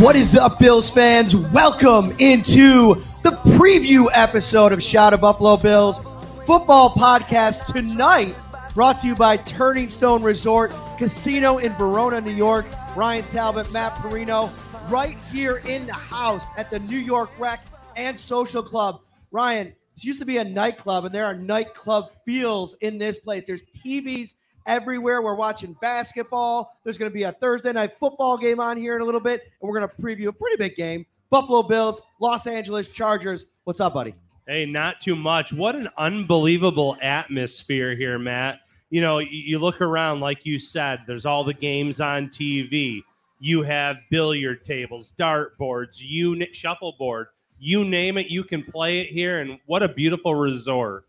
What 0.00 0.14
is 0.14 0.36
up, 0.36 0.60
Bills 0.60 0.88
fans? 0.88 1.34
Welcome 1.34 2.12
into 2.20 2.94
the 3.24 3.36
preview 3.56 4.06
episode 4.14 4.70
of 4.70 4.80
Shout 4.80 5.12
of 5.12 5.20
Buffalo 5.22 5.56
Bills 5.56 5.98
football 6.46 6.90
podcast 6.90 7.66
tonight, 7.72 8.32
brought 8.74 9.00
to 9.00 9.08
you 9.08 9.16
by 9.16 9.38
Turning 9.38 9.88
Stone 9.88 10.22
Resort 10.22 10.70
Casino 10.98 11.58
in 11.58 11.72
Verona, 11.72 12.20
New 12.20 12.30
York. 12.30 12.64
Ryan 12.94 13.24
Talbot, 13.24 13.72
Matt 13.72 13.92
Parrino, 13.96 14.48
right 14.88 15.18
here 15.32 15.60
in 15.66 15.84
the 15.86 15.94
house 15.94 16.48
at 16.56 16.70
the 16.70 16.78
New 16.78 16.98
York 16.98 17.30
Rec 17.36 17.66
and 17.96 18.16
Social 18.16 18.62
Club. 18.62 19.00
Ryan, 19.32 19.74
this 19.94 20.04
used 20.04 20.20
to 20.20 20.24
be 20.24 20.36
a 20.36 20.44
nightclub, 20.44 21.06
and 21.06 21.14
there 21.14 21.26
are 21.26 21.34
nightclub 21.34 22.12
feels 22.24 22.74
in 22.82 22.98
this 22.98 23.18
place. 23.18 23.42
There's 23.48 23.62
TVs 23.84 24.34
everywhere. 24.68 25.22
We're 25.22 25.34
watching 25.34 25.74
basketball. 25.80 26.78
There's 26.84 26.98
going 26.98 27.10
to 27.10 27.14
be 27.14 27.24
a 27.24 27.32
Thursday 27.32 27.72
night 27.72 27.98
football 27.98 28.38
game 28.38 28.60
on 28.60 28.76
here 28.76 28.94
in 28.94 29.02
a 29.02 29.04
little 29.04 29.20
bit, 29.20 29.42
and 29.60 29.68
we're 29.68 29.80
going 29.80 29.90
to 29.90 30.02
preview 30.02 30.28
a 30.28 30.32
pretty 30.32 30.56
big 30.56 30.76
game. 30.76 31.04
Buffalo 31.30 31.62
Bills, 31.62 32.00
Los 32.20 32.46
Angeles 32.46 32.88
Chargers. 32.88 33.46
What's 33.64 33.80
up, 33.80 33.94
buddy? 33.94 34.14
Hey, 34.46 34.64
not 34.64 35.00
too 35.00 35.16
much. 35.16 35.52
What 35.52 35.74
an 35.74 35.88
unbelievable 35.98 36.96
atmosphere 37.02 37.96
here, 37.96 38.18
Matt. 38.18 38.60
You 38.90 39.02
know, 39.02 39.18
you, 39.18 39.58
look 39.58 39.82
around, 39.82 40.20
like 40.20 40.46
you 40.46 40.58
said, 40.58 41.00
there's 41.06 41.26
all 41.26 41.44
the 41.44 41.52
games 41.52 42.00
on 42.00 42.28
TV. 42.28 43.02
You 43.40 43.62
have 43.62 43.96
billiard 44.10 44.64
tables, 44.64 45.10
dart 45.10 45.58
boards, 45.58 46.02
you 46.02 46.46
shuffleboard, 46.52 47.26
you 47.58 47.84
name 47.84 48.16
it, 48.16 48.28
you 48.28 48.42
can 48.42 48.62
play 48.62 49.00
it 49.00 49.08
here. 49.08 49.40
And 49.40 49.58
what 49.66 49.82
a 49.82 49.88
beautiful 49.88 50.34
resort. 50.34 51.04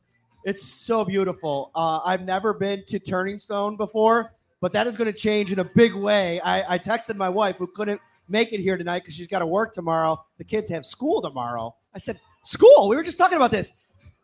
It's 0.50 0.66
so 0.66 1.06
beautiful. 1.06 1.70
Uh, 1.76 2.00
I've 2.04 2.24
never 2.24 2.56
been 2.56 2.84
to 2.88 2.98
Turning 2.98 3.38
Stone 3.38 3.78
before, 3.78 4.34
but 4.62 4.74
that 4.74 4.88
is 4.88 4.98
going 4.98 5.06
to 5.06 5.18
change 5.18 5.52
in 5.52 5.60
a 5.60 5.64
big 5.64 5.94
way. 5.94 6.42
I, 6.42 6.74
I 6.74 6.80
texted 6.80 7.18
my 7.18 7.30
wife 7.30 7.58
who 7.58 7.68
couldn't 7.68 8.02
make 8.30 8.52
it 8.52 8.60
here 8.60 8.76
tonight 8.76 9.02
because 9.02 9.14
she's 9.14 9.28
got 9.28 9.40
to 9.40 9.46
work 9.46 9.76
tomorrow. 9.76 10.20
The 10.40 10.44
kids 10.44 10.68
have 10.72 10.88
school 10.88 11.22
tomorrow. 11.22 11.76
I 11.94 12.00
said, 12.00 12.20
School? 12.44 12.90
We 12.90 12.96
were 12.96 13.04
just 13.04 13.20
talking 13.20 13.36
about 13.36 13.52
this. 13.52 13.74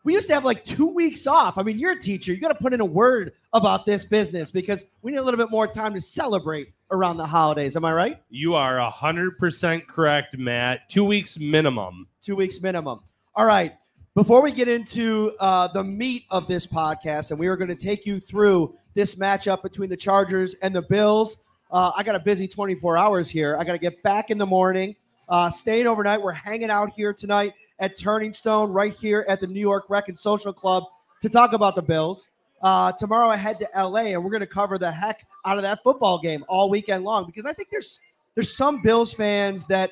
We 0.02 0.14
used 0.14 0.26
to 0.26 0.34
have 0.34 0.44
like 0.44 0.64
two 0.64 0.88
weeks 0.88 1.28
off. 1.28 1.58
I 1.58 1.62
mean, 1.62 1.78
you're 1.78 1.92
a 1.92 2.00
teacher. 2.00 2.32
You 2.32 2.40
got 2.40 2.48
to 2.48 2.54
put 2.56 2.74
in 2.74 2.80
a 2.80 2.84
word 2.84 3.32
about 3.52 3.86
this 3.86 4.04
business 4.04 4.50
because 4.50 4.84
we 5.02 5.12
need 5.12 5.18
a 5.18 5.22
little 5.22 5.38
bit 5.38 5.52
more 5.52 5.68
time 5.68 5.94
to 5.94 6.00
celebrate 6.00 6.72
around 6.90 7.18
the 7.18 7.26
holidays. 7.26 7.76
Am 7.76 7.84
I 7.84 7.92
right? 7.92 8.20
You 8.30 8.56
are 8.56 8.78
100% 8.90 9.86
correct, 9.86 10.36
Matt. 10.36 10.88
Two 10.88 11.04
weeks 11.04 11.38
minimum. 11.38 12.08
Two 12.20 12.34
weeks 12.34 12.60
minimum. 12.60 12.98
All 13.36 13.46
right. 13.46 13.74
Before 14.16 14.40
we 14.40 14.50
get 14.50 14.66
into 14.66 15.34
uh, 15.40 15.68
the 15.68 15.84
meat 15.84 16.24
of 16.30 16.48
this 16.48 16.66
podcast, 16.66 17.32
and 17.32 17.38
we 17.38 17.48
are 17.48 17.56
going 17.56 17.68
to 17.68 17.74
take 17.74 18.06
you 18.06 18.18
through 18.18 18.74
this 18.94 19.16
matchup 19.16 19.62
between 19.62 19.90
the 19.90 19.96
Chargers 19.96 20.54
and 20.62 20.74
the 20.74 20.80
Bills, 20.80 21.36
uh, 21.70 21.92
I 21.94 22.02
got 22.02 22.14
a 22.14 22.18
busy 22.18 22.48
24 22.48 22.96
hours 22.96 23.28
here. 23.28 23.58
I 23.58 23.64
got 23.64 23.72
to 23.72 23.78
get 23.78 24.02
back 24.02 24.30
in 24.30 24.38
the 24.38 24.46
morning, 24.46 24.96
uh, 25.28 25.50
staying 25.50 25.86
overnight. 25.86 26.22
We're 26.22 26.32
hanging 26.32 26.70
out 26.70 26.94
here 26.94 27.12
tonight 27.12 27.52
at 27.78 27.98
Turning 27.98 28.32
Stone, 28.32 28.72
right 28.72 28.94
here 28.94 29.26
at 29.28 29.38
the 29.38 29.48
New 29.48 29.60
York 29.60 29.84
Rec 29.90 30.08
and 30.08 30.18
Social 30.18 30.50
Club, 30.50 30.84
to 31.20 31.28
talk 31.28 31.52
about 31.52 31.74
the 31.74 31.82
Bills. 31.82 32.26
Uh, 32.62 32.92
tomorrow 32.92 33.28
I 33.28 33.36
head 33.36 33.58
to 33.58 33.68
LA, 33.76 34.14
and 34.14 34.24
we're 34.24 34.30
going 34.30 34.40
to 34.40 34.46
cover 34.46 34.78
the 34.78 34.90
heck 34.90 35.26
out 35.44 35.58
of 35.58 35.62
that 35.62 35.82
football 35.82 36.18
game 36.18 36.42
all 36.48 36.70
weekend 36.70 37.04
long 37.04 37.26
because 37.26 37.44
I 37.44 37.52
think 37.52 37.68
there's 37.70 38.00
there's 38.34 38.56
some 38.56 38.80
Bills 38.80 39.12
fans 39.12 39.66
that 39.66 39.90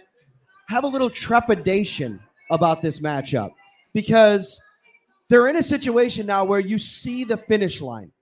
have 0.70 0.84
a 0.84 0.88
little 0.88 1.10
trepidation 1.10 2.20
about 2.50 2.80
this 2.80 3.00
matchup 3.00 3.52
because 3.94 4.60
they're 5.30 5.48
in 5.48 5.56
a 5.56 5.62
situation 5.62 6.26
now 6.26 6.44
where 6.44 6.60
you 6.60 6.78
see 6.78 7.24
the 7.24 7.38
finish 7.38 7.80
line. 7.80 8.12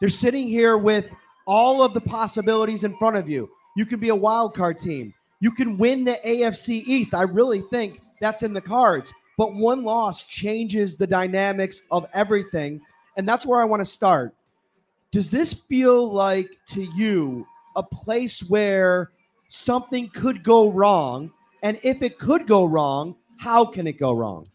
They're 0.00 0.08
sitting 0.08 0.48
here 0.48 0.76
with 0.76 1.12
all 1.46 1.82
of 1.82 1.94
the 1.94 2.00
possibilities 2.00 2.82
in 2.82 2.96
front 2.96 3.16
of 3.16 3.28
you. 3.28 3.48
You 3.76 3.86
can 3.86 4.00
be 4.00 4.08
a 4.08 4.16
wild 4.16 4.54
card 4.54 4.78
team. 4.78 5.14
You 5.40 5.52
can 5.52 5.78
win 5.78 6.04
the 6.04 6.18
AFC 6.24 6.82
East. 6.86 7.14
I 7.14 7.22
really 7.22 7.60
think 7.60 8.00
that's 8.20 8.42
in 8.42 8.52
the 8.52 8.60
cards. 8.60 9.14
But 9.36 9.54
one 9.54 9.84
loss 9.84 10.24
changes 10.24 10.96
the 10.96 11.06
dynamics 11.06 11.82
of 11.92 12.06
everything. 12.12 12.80
And 13.16 13.28
that's 13.28 13.46
where 13.46 13.60
I 13.60 13.64
want 13.64 13.80
to 13.80 13.84
start. 13.84 14.34
Does 15.12 15.30
this 15.30 15.52
feel 15.52 16.12
like 16.12 16.50
to 16.70 16.82
you 16.82 17.46
a 17.76 17.82
place 17.82 18.40
where 18.42 19.10
something 19.48 20.10
could 20.10 20.42
go 20.42 20.70
wrong? 20.70 21.30
And 21.62 21.78
if 21.82 22.02
it 22.02 22.18
could 22.18 22.46
go 22.46 22.64
wrong, 22.64 23.14
how 23.38 23.64
can 23.64 23.86
it 23.86 23.98
go 23.98 24.12
wrong? 24.12 24.46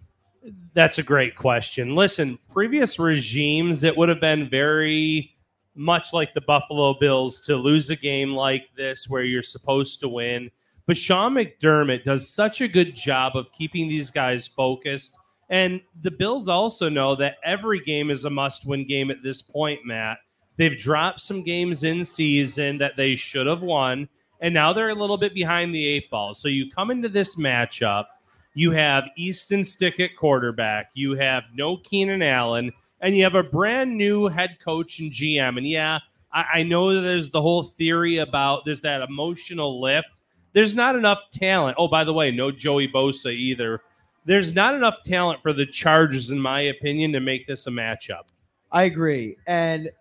That's 0.73 0.97
a 0.97 1.03
great 1.03 1.35
question. 1.35 1.95
Listen, 1.95 2.37
previous 2.51 2.99
regimes, 2.99 3.83
it 3.83 3.95
would 3.95 4.09
have 4.09 4.19
been 4.19 4.49
very 4.49 5.35
much 5.75 6.13
like 6.13 6.33
the 6.33 6.41
Buffalo 6.41 6.93
Bills 6.93 7.39
to 7.41 7.55
lose 7.55 7.89
a 7.89 7.95
game 7.95 8.33
like 8.33 8.67
this 8.75 9.09
where 9.09 9.23
you're 9.23 9.41
supposed 9.41 9.99
to 10.01 10.09
win. 10.09 10.51
But 10.85 10.97
Sean 10.97 11.33
McDermott 11.33 12.03
does 12.03 12.29
such 12.29 12.61
a 12.61 12.67
good 12.67 12.93
job 12.93 13.35
of 13.35 13.51
keeping 13.53 13.87
these 13.87 14.11
guys 14.11 14.47
focused. 14.47 15.17
And 15.49 15.81
the 16.01 16.11
Bills 16.11 16.47
also 16.47 16.89
know 16.89 17.15
that 17.15 17.37
every 17.43 17.79
game 17.79 18.09
is 18.11 18.25
a 18.25 18.29
must 18.29 18.67
win 18.67 18.87
game 18.87 19.11
at 19.11 19.23
this 19.23 19.41
point, 19.41 19.85
Matt. 19.85 20.17
They've 20.57 20.77
dropped 20.77 21.21
some 21.21 21.43
games 21.43 21.83
in 21.83 22.05
season 22.05 22.77
that 22.79 22.97
they 22.97 23.15
should 23.15 23.47
have 23.47 23.61
won, 23.61 24.07
and 24.39 24.53
now 24.53 24.73
they're 24.73 24.89
a 24.89 24.95
little 24.95 25.17
bit 25.17 25.33
behind 25.33 25.73
the 25.73 25.87
eight 25.87 26.09
ball. 26.09 26.33
So 26.35 26.47
you 26.47 26.69
come 26.69 26.91
into 26.91 27.09
this 27.09 27.35
matchup, 27.35 28.05
you 28.53 28.71
have 28.71 29.05
Easton 29.17 29.63
Stick 29.63 29.99
at 29.99 30.15
quarterback, 30.15 30.89
you 30.93 31.15
have 31.15 31.43
no 31.53 31.77
Keenan 31.77 32.21
Allen, 32.21 32.71
and 33.01 33.15
you 33.15 33.23
have 33.23 33.35
a 33.35 33.43
brand 33.43 33.97
new 33.97 34.27
head 34.27 34.57
coach 34.63 34.99
and 34.99 35.11
GM. 35.11 35.57
And 35.57 35.67
yeah, 35.67 35.99
I, 36.31 36.45
I 36.55 36.63
know 36.63 37.01
there's 37.01 37.29
the 37.29 37.41
whole 37.41 37.63
theory 37.63 38.17
about 38.17 38.65
there's 38.65 38.81
that 38.81 39.01
emotional 39.01 39.81
lift. 39.81 40.09
There's 40.53 40.75
not 40.75 40.95
enough 40.95 41.31
talent. 41.31 41.75
Oh, 41.79 41.87
by 41.87 42.03
the 42.03 42.13
way, 42.13 42.31
no 42.31 42.51
Joey 42.51 42.87
Bosa 42.87 43.33
either. 43.33 43.81
There's 44.25 44.53
not 44.53 44.75
enough 44.75 45.03
talent 45.03 45.41
for 45.41 45.51
the 45.51 45.65
Chargers, 45.65 46.29
in 46.29 46.39
my 46.39 46.61
opinion, 46.61 47.11
to 47.13 47.19
make 47.19 47.47
this 47.47 47.67
a 47.67 47.71
matchup. 47.71 48.29
I 48.71 48.83
agree. 48.83 49.37
And 49.47 49.91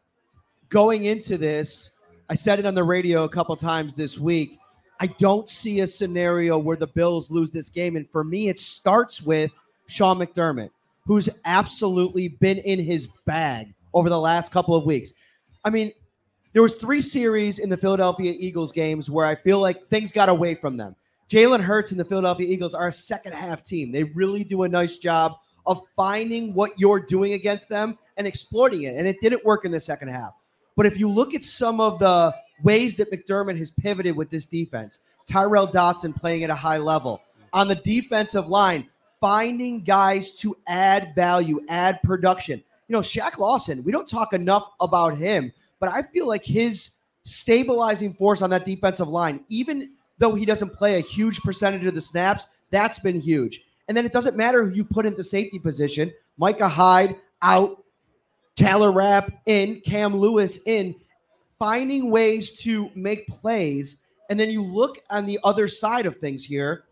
going 0.69 1.05
into 1.05 1.37
this, 1.37 1.97
I 2.31 2.35
said 2.35 2.59
it 2.59 2.67
on 2.67 2.75
the 2.75 2.85
radio 2.85 3.25
a 3.25 3.29
couple 3.29 3.57
times 3.57 3.95
this 3.95 4.19
week. 4.19 4.59
I 5.03 5.07
don't 5.07 5.51
see 5.51 5.81
a 5.81 5.87
scenario 5.89 6.57
where 6.57 6.77
the 6.77 6.87
Bills 6.87 7.29
lose 7.29 7.51
this 7.51 7.69
game. 7.69 7.97
And 7.97 8.09
for 8.09 8.23
me, 8.23 8.49
it 8.49 8.61
starts 8.61 9.21
with 9.21 9.51
Sean 9.89 10.17
McDermott, 10.17 10.71
who's 11.07 11.29
absolutely 11.45 12.29
been 12.29 12.59
in 12.59 12.79
his 12.79 13.09
bag 13.27 13.75
over 13.95 14.09
the 14.09 14.21
last 14.21 14.53
couple 14.53 14.77
of 14.77 14.85
weeks. 14.85 15.13
I 15.65 15.71
mean, 15.71 15.91
there 16.53 16.63
was 16.63 16.77
three 16.77 17.01
series 17.01 17.59
in 17.59 17.69
the 17.69 17.77
Philadelphia 17.77 18.33
Eagles 18.39 18.71
games 18.71 19.11
where 19.11 19.27
I 19.27 19.35
feel 19.35 19.59
like 19.59 19.85
things 19.87 20.13
got 20.13 20.29
away 20.29 20.55
from 20.55 20.77
them. 20.77 20.95
Jalen 21.29 21.63
Hurts 21.63 21.91
and 21.91 21.99
the 21.99 22.05
Philadelphia 22.05 22.47
Eagles 22.49 22.73
are 22.73 22.87
a 22.87 22.93
second 22.93 23.35
half 23.35 23.65
team. 23.65 23.91
They 23.91 24.05
really 24.05 24.45
do 24.45 24.63
a 24.63 24.69
nice 24.69 24.99
job 24.99 25.33
of 25.67 25.83
finding 25.97 26.55
what 26.55 26.79
you're 26.79 27.01
doing 27.01 27.33
against 27.33 27.69
them 27.69 27.99
and 28.19 28.25
exploiting 28.25 28.83
it. 28.83 28.95
And 28.95 29.09
it 29.09 29.17
didn't 29.21 29.45
work 29.45 29.65
in 29.65 29.73
the 29.73 29.81
second 29.81 30.11
half. 30.11 30.31
But 30.77 30.87
if 30.87 30.97
you 30.97 31.09
look 31.09 31.35
at 31.35 31.43
some 31.43 31.81
of 31.81 31.99
the 31.99 32.33
ways 32.63 32.97
that 32.97 33.11
McDermott 33.11 33.59
has 33.59 33.71
pivoted 33.71 34.17
with 34.17 34.31
this 34.31 34.47
defense, 34.47 35.01
Tyrel 35.27 35.71
Dodson 35.71 36.13
playing 36.13 36.45
at 36.45 36.51
a 36.51 36.55
high 36.55 36.79
level 36.79 37.23
on 37.53 37.69
the 37.69 37.75
defensive 37.77 38.49
line, 38.49 38.89
finding 39.21 39.83
guys 39.83 40.33
to 40.37 40.57
add 40.67 41.15
value, 41.15 41.61
add 41.69 42.03
production. 42.03 42.63
You 42.89 42.95
know, 42.95 43.01
Shaq 43.01 43.39
Lawson, 43.39 43.85
we 43.85 43.93
don't 43.93 44.09
talk 44.09 44.33
enough 44.33 44.73
about 44.81 45.17
him, 45.17 45.53
but 45.81 45.91
I 45.91 46.03
feel 46.03 46.27
like 46.27 46.45
his 46.45 46.93
stabilizing 47.25 48.15
force 48.15 48.43
on 48.43 48.51
that 48.51 48.65
defensive 48.65 49.09
line, 49.09 49.45
even 49.49 49.93
though 50.19 50.35
he 50.35 50.45
doesn't 50.45 50.75
play 50.75 50.97
a 50.97 51.01
huge 51.01 51.41
percentage 51.41 51.87
of 51.87 51.95
the 51.95 52.01
snaps, 52.01 52.47
that's 52.71 52.99
been 52.99 53.21
huge. 53.21 53.63
And 53.89 53.97
then 53.97 54.07
it 54.07 54.13
doesn't 54.13 54.37
matter 54.37 54.65
who 54.65 54.75
you 54.75 54.85
put 54.85 55.07
into 55.07 55.23
safety 55.25 55.59
position. 55.59 56.13
Micah 56.39 56.69
Hyde 56.69 57.17
out, 57.43 57.83
Taylor 58.57 58.93
Rapp 58.93 59.31
in, 59.47 59.81
Cam 59.81 60.17
Lewis 60.17 60.59
in, 60.67 60.95
finding 61.63 62.11
ways 62.11 62.59
to 62.59 62.91
make 62.97 63.25
plays. 63.29 63.99
And 64.31 64.41
then 64.41 64.51
you 64.51 64.61
look 64.61 64.99
on 65.11 65.27
the 65.27 65.39
other 65.45 65.69
side 65.69 66.07
of 66.07 66.17
things 66.17 66.45
here. 66.45 66.87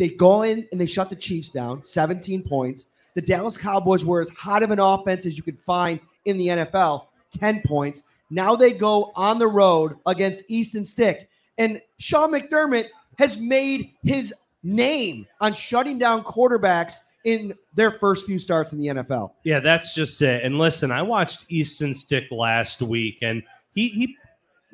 They 0.00 0.08
go 0.08 0.42
in 0.42 0.66
and 0.72 0.80
they 0.80 0.86
shut 0.86 1.08
the 1.08 1.14
Chiefs 1.14 1.48
down, 1.48 1.84
17 1.84 2.42
points. 2.42 2.86
The 3.14 3.22
Dallas 3.22 3.56
Cowboys 3.56 4.04
were 4.04 4.20
as 4.20 4.30
hot 4.30 4.64
of 4.64 4.72
an 4.72 4.80
offense 4.80 5.26
as 5.26 5.36
you 5.36 5.44
could 5.44 5.60
find 5.60 6.00
in 6.24 6.38
the 6.38 6.48
NFL, 6.48 7.06
10 7.38 7.62
points. 7.64 8.02
Now 8.30 8.56
they 8.56 8.72
go 8.72 9.12
on 9.14 9.38
the 9.38 9.46
road 9.46 9.94
against 10.06 10.42
Easton 10.48 10.84
Stick. 10.84 11.28
And 11.56 11.80
Sean 11.98 12.32
McDermott 12.32 12.88
has 13.20 13.38
made 13.38 13.92
his 14.02 14.34
name 14.64 15.24
on 15.40 15.54
shutting 15.54 16.00
down 16.00 16.24
quarterbacks 16.24 16.96
in 17.24 17.54
their 17.74 17.90
first 17.90 18.26
few 18.26 18.38
starts 18.38 18.72
in 18.72 18.80
the 18.80 18.88
NFL. 18.88 19.32
Yeah, 19.44 19.60
that's 19.60 19.94
just 19.94 20.20
it. 20.22 20.44
And 20.44 20.58
listen, 20.58 20.90
I 20.90 21.02
watched 21.02 21.46
Easton 21.48 21.94
Stick 21.94 22.24
last 22.30 22.82
week, 22.82 23.18
and 23.22 23.42
he 23.74 23.88
he 23.88 24.16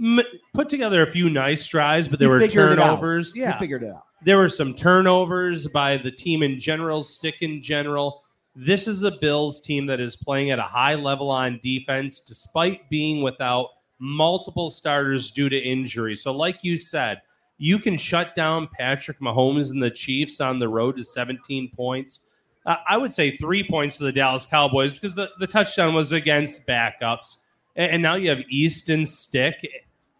m- 0.00 0.20
put 0.54 0.68
together 0.68 1.02
a 1.02 1.10
few 1.10 1.28
nice 1.30 1.66
drives, 1.66 2.08
but 2.08 2.18
there 2.18 2.28
He 2.28 2.32
were 2.32 2.40
figured 2.40 2.72
it 2.72 2.78
out. 2.78 2.84
turnovers. 3.00 3.34
He 3.34 3.40
Yeah, 3.40 3.58
figured 3.58 3.82
it 3.82 3.90
out. 3.90 4.04
there 4.24 4.38
were 4.38 4.48
some 4.48 4.74
turnovers 4.74 5.66
by 5.68 5.96
the 5.98 6.10
team 6.10 6.42
in 6.42 6.58
general, 6.58 7.02
Stick 7.02 7.36
in 7.42 7.62
general. 7.62 8.22
This 8.56 8.88
is 8.88 9.02
a 9.04 9.12
Bills 9.12 9.60
team 9.60 9.86
that 9.86 10.00
is 10.00 10.16
playing 10.16 10.50
at 10.50 10.58
a 10.58 10.62
high 10.62 10.94
level 10.96 11.30
on 11.30 11.60
defense, 11.62 12.18
despite 12.20 12.88
being 12.90 13.22
without 13.22 13.68
multiple 14.00 14.70
starters 14.70 15.30
due 15.30 15.48
to 15.48 15.56
injury. 15.58 16.16
So, 16.16 16.32
like 16.32 16.64
you 16.64 16.76
said, 16.76 17.20
you 17.58 17.78
can 17.78 17.96
shut 17.96 18.34
down 18.36 18.68
Patrick 18.72 19.18
Mahomes 19.20 19.70
and 19.70 19.82
the 19.82 19.90
Chiefs 19.90 20.40
on 20.40 20.58
the 20.60 20.68
road 20.68 20.96
to 20.96 21.04
17 21.04 21.70
points. 21.74 22.26
Uh, 22.68 22.76
I 22.86 22.98
would 22.98 23.14
say 23.14 23.34
three 23.38 23.64
points 23.64 23.96
to 23.96 24.04
the 24.04 24.12
Dallas 24.12 24.44
Cowboys 24.44 24.92
because 24.92 25.14
the, 25.14 25.30
the 25.40 25.46
touchdown 25.46 25.94
was 25.94 26.12
against 26.12 26.66
backups. 26.66 27.44
And, 27.76 27.92
and 27.92 28.02
now 28.02 28.16
you 28.16 28.28
have 28.28 28.40
Easton 28.50 29.06
Stick. 29.06 29.66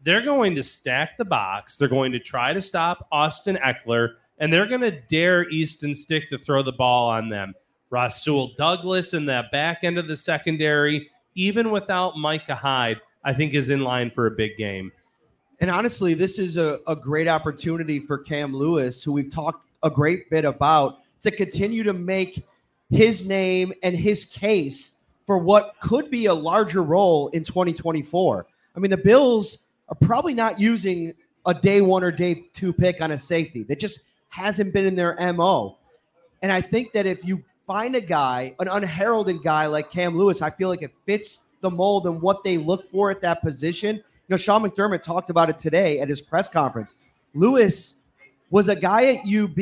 They're 0.02 0.24
going 0.24 0.54
to 0.54 0.62
stack 0.62 1.18
the 1.18 1.26
box. 1.26 1.76
They're 1.76 1.88
going 1.88 2.10
to 2.12 2.18
try 2.18 2.54
to 2.54 2.62
stop 2.62 3.06
Austin 3.12 3.58
Ekeler, 3.62 4.14
and 4.38 4.50
they're 4.50 4.66
going 4.66 4.80
to 4.80 4.98
dare 5.08 5.46
Easton 5.50 5.94
Stick 5.94 6.30
to 6.30 6.38
throw 6.38 6.62
the 6.62 6.72
ball 6.72 7.10
on 7.10 7.28
them. 7.28 7.52
Rasul 7.90 8.54
Douglas 8.56 9.12
in 9.12 9.26
that 9.26 9.52
back 9.52 9.80
end 9.82 9.98
of 9.98 10.08
the 10.08 10.16
secondary, 10.16 11.10
even 11.34 11.70
without 11.70 12.16
Micah 12.16 12.54
Hyde, 12.54 12.98
I 13.24 13.34
think 13.34 13.52
is 13.52 13.68
in 13.68 13.80
line 13.80 14.10
for 14.10 14.26
a 14.26 14.30
big 14.30 14.56
game. 14.56 14.90
And 15.60 15.70
honestly, 15.70 16.14
this 16.14 16.38
is 16.38 16.56
a, 16.56 16.78
a 16.86 16.96
great 16.96 17.28
opportunity 17.28 18.00
for 18.00 18.16
Cam 18.16 18.56
Lewis, 18.56 19.02
who 19.02 19.12
we've 19.12 19.30
talked 19.30 19.66
a 19.82 19.90
great 19.90 20.30
bit 20.30 20.46
about, 20.46 21.00
to 21.22 21.30
continue 21.30 21.82
to 21.82 21.92
make 21.92 22.46
his 22.90 23.26
name 23.26 23.72
and 23.82 23.94
his 23.94 24.24
case 24.24 24.92
for 25.26 25.38
what 25.38 25.74
could 25.80 26.10
be 26.10 26.26
a 26.26 26.34
larger 26.34 26.82
role 26.82 27.28
in 27.28 27.44
2024. 27.44 28.46
I 28.74 28.80
mean, 28.80 28.90
the 28.90 28.96
Bills 28.96 29.58
are 29.88 29.96
probably 30.00 30.34
not 30.34 30.58
using 30.58 31.12
a 31.46 31.54
day 31.54 31.80
one 31.80 32.02
or 32.02 32.10
day 32.10 32.46
two 32.54 32.72
pick 32.72 33.00
on 33.00 33.10
a 33.10 33.18
safety. 33.18 33.62
That 33.62 33.78
just 33.78 34.04
hasn't 34.28 34.72
been 34.72 34.86
in 34.86 34.96
their 34.96 35.16
MO. 35.34 35.78
And 36.42 36.52
I 36.52 36.60
think 36.60 36.92
that 36.92 37.06
if 37.06 37.24
you 37.24 37.42
find 37.66 37.96
a 37.96 38.00
guy, 38.00 38.54
an 38.60 38.68
unheralded 38.68 39.42
guy 39.42 39.66
like 39.66 39.90
Cam 39.90 40.16
Lewis, 40.16 40.40
I 40.40 40.50
feel 40.50 40.68
like 40.68 40.82
it 40.82 40.92
fits 41.06 41.40
the 41.60 41.70
mold 41.70 42.06
and 42.06 42.22
what 42.22 42.44
they 42.44 42.56
look 42.56 42.90
for 42.90 43.10
at 43.10 43.20
that 43.22 43.42
position. 43.42 43.96
You 43.96 44.02
know, 44.28 44.36
Sean 44.36 44.62
McDermott 44.62 45.02
talked 45.02 45.30
about 45.30 45.50
it 45.50 45.58
today 45.58 46.00
at 46.00 46.08
his 46.08 46.20
press 46.20 46.48
conference. 46.48 46.94
Lewis 47.34 47.96
was 48.50 48.68
a 48.68 48.76
guy 48.76 49.14
at 49.14 49.20
UB 49.26 49.56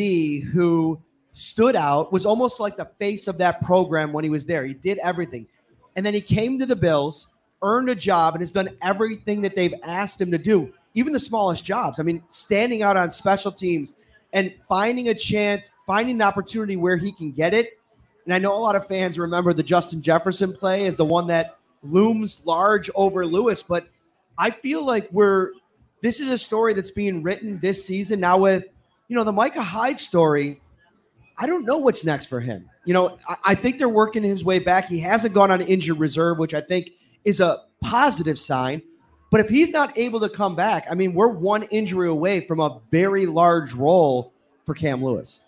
who 0.52 1.00
stood 1.36 1.76
out, 1.76 2.12
was 2.14 2.24
almost 2.24 2.60
like 2.60 2.78
the 2.78 2.90
face 2.98 3.28
of 3.28 3.36
that 3.36 3.60
program 3.60 4.10
when 4.10 4.24
he 4.24 4.30
was 4.30 4.46
there. 4.46 4.64
He 4.64 4.72
did 4.72 4.96
everything. 4.98 5.46
And 5.94 6.04
then 6.04 6.14
he 6.14 6.20
came 6.22 6.58
to 6.58 6.64
the 6.64 6.74
Bills, 6.74 7.28
earned 7.62 7.90
a 7.90 7.94
job, 7.94 8.34
and 8.34 8.40
has 8.40 8.50
done 8.50 8.70
everything 8.80 9.42
that 9.42 9.54
they've 9.54 9.74
asked 9.84 10.18
him 10.18 10.30
to 10.30 10.38
do, 10.38 10.72
even 10.94 11.12
the 11.12 11.20
smallest 11.20 11.62
jobs. 11.62 12.00
I 12.00 12.04
mean, 12.04 12.22
standing 12.30 12.82
out 12.82 12.96
on 12.96 13.10
special 13.10 13.52
teams 13.52 13.92
and 14.32 14.54
finding 14.66 15.08
a 15.08 15.14
chance, 15.14 15.70
finding 15.86 16.14
an 16.16 16.22
opportunity 16.22 16.76
where 16.76 16.96
he 16.96 17.12
can 17.12 17.32
get 17.32 17.52
it. 17.52 17.78
And 18.24 18.32
I 18.32 18.38
know 18.38 18.56
a 18.56 18.58
lot 18.58 18.74
of 18.74 18.88
fans 18.88 19.18
remember 19.18 19.52
the 19.52 19.62
Justin 19.62 20.00
Jefferson 20.00 20.54
play 20.54 20.86
as 20.86 20.96
the 20.96 21.04
one 21.04 21.26
that 21.26 21.58
looms 21.82 22.40
large 22.46 22.88
over 22.94 23.26
Lewis, 23.26 23.62
but 23.62 23.86
I 24.38 24.50
feel 24.50 24.82
like 24.84 25.06
we're 25.12 25.50
this 26.00 26.20
is 26.20 26.30
a 26.30 26.38
story 26.38 26.72
that's 26.72 26.90
being 26.90 27.22
written 27.22 27.58
this 27.60 27.84
season 27.84 28.20
now 28.20 28.38
with 28.38 28.68
you 29.08 29.16
know 29.16 29.24
the 29.24 29.32
Micah 29.32 29.62
Hyde 29.62 30.00
story. 30.00 30.60
I 31.38 31.46
don't 31.46 31.64
know 31.64 31.78
what's 31.78 32.04
next 32.04 32.26
for 32.26 32.40
him. 32.40 32.68
You 32.84 32.94
know, 32.94 33.18
I, 33.28 33.36
I 33.44 33.54
think 33.54 33.78
they're 33.78 33.88
working 33.88 34.22
his 34.22 34.44
way 34.44 34.58
back. 34.58 34.86
He 34.86 34.98
hasn't 35.00 35.34
gone 35.34 35.50
on 35.50 35.60
injured 35.60 35.98
reserve, 35.98 36.38
which 36.38 36.54
I 36.54 36.60
think 36.60 36.90
is 37.24 37.40
a 37.40 37.62
positive 37.80 38.38
sign. 38.38 38.82
But 39.30 39.40
if 39.40 39.48
he's 39.48 39.70
not 39.70 39.96
able 39.98 40.20
to 40.20 40.28
come 40.28 40.54
back, 40.54 40.86
I 40.90 40.94
mean, 40.94 41.12
we're 41.12 41.28
one 41.28 41.64
injury 41.64 42.08
away 42.08 42.46
from 42.46 42.60
a 42.60 42.80
very 42.90 43.26
large 43.26 43.74
role 43.74 44.32
for 44.64 44.74
Cam 44.74 45.04
Lewis. 45.04 45.40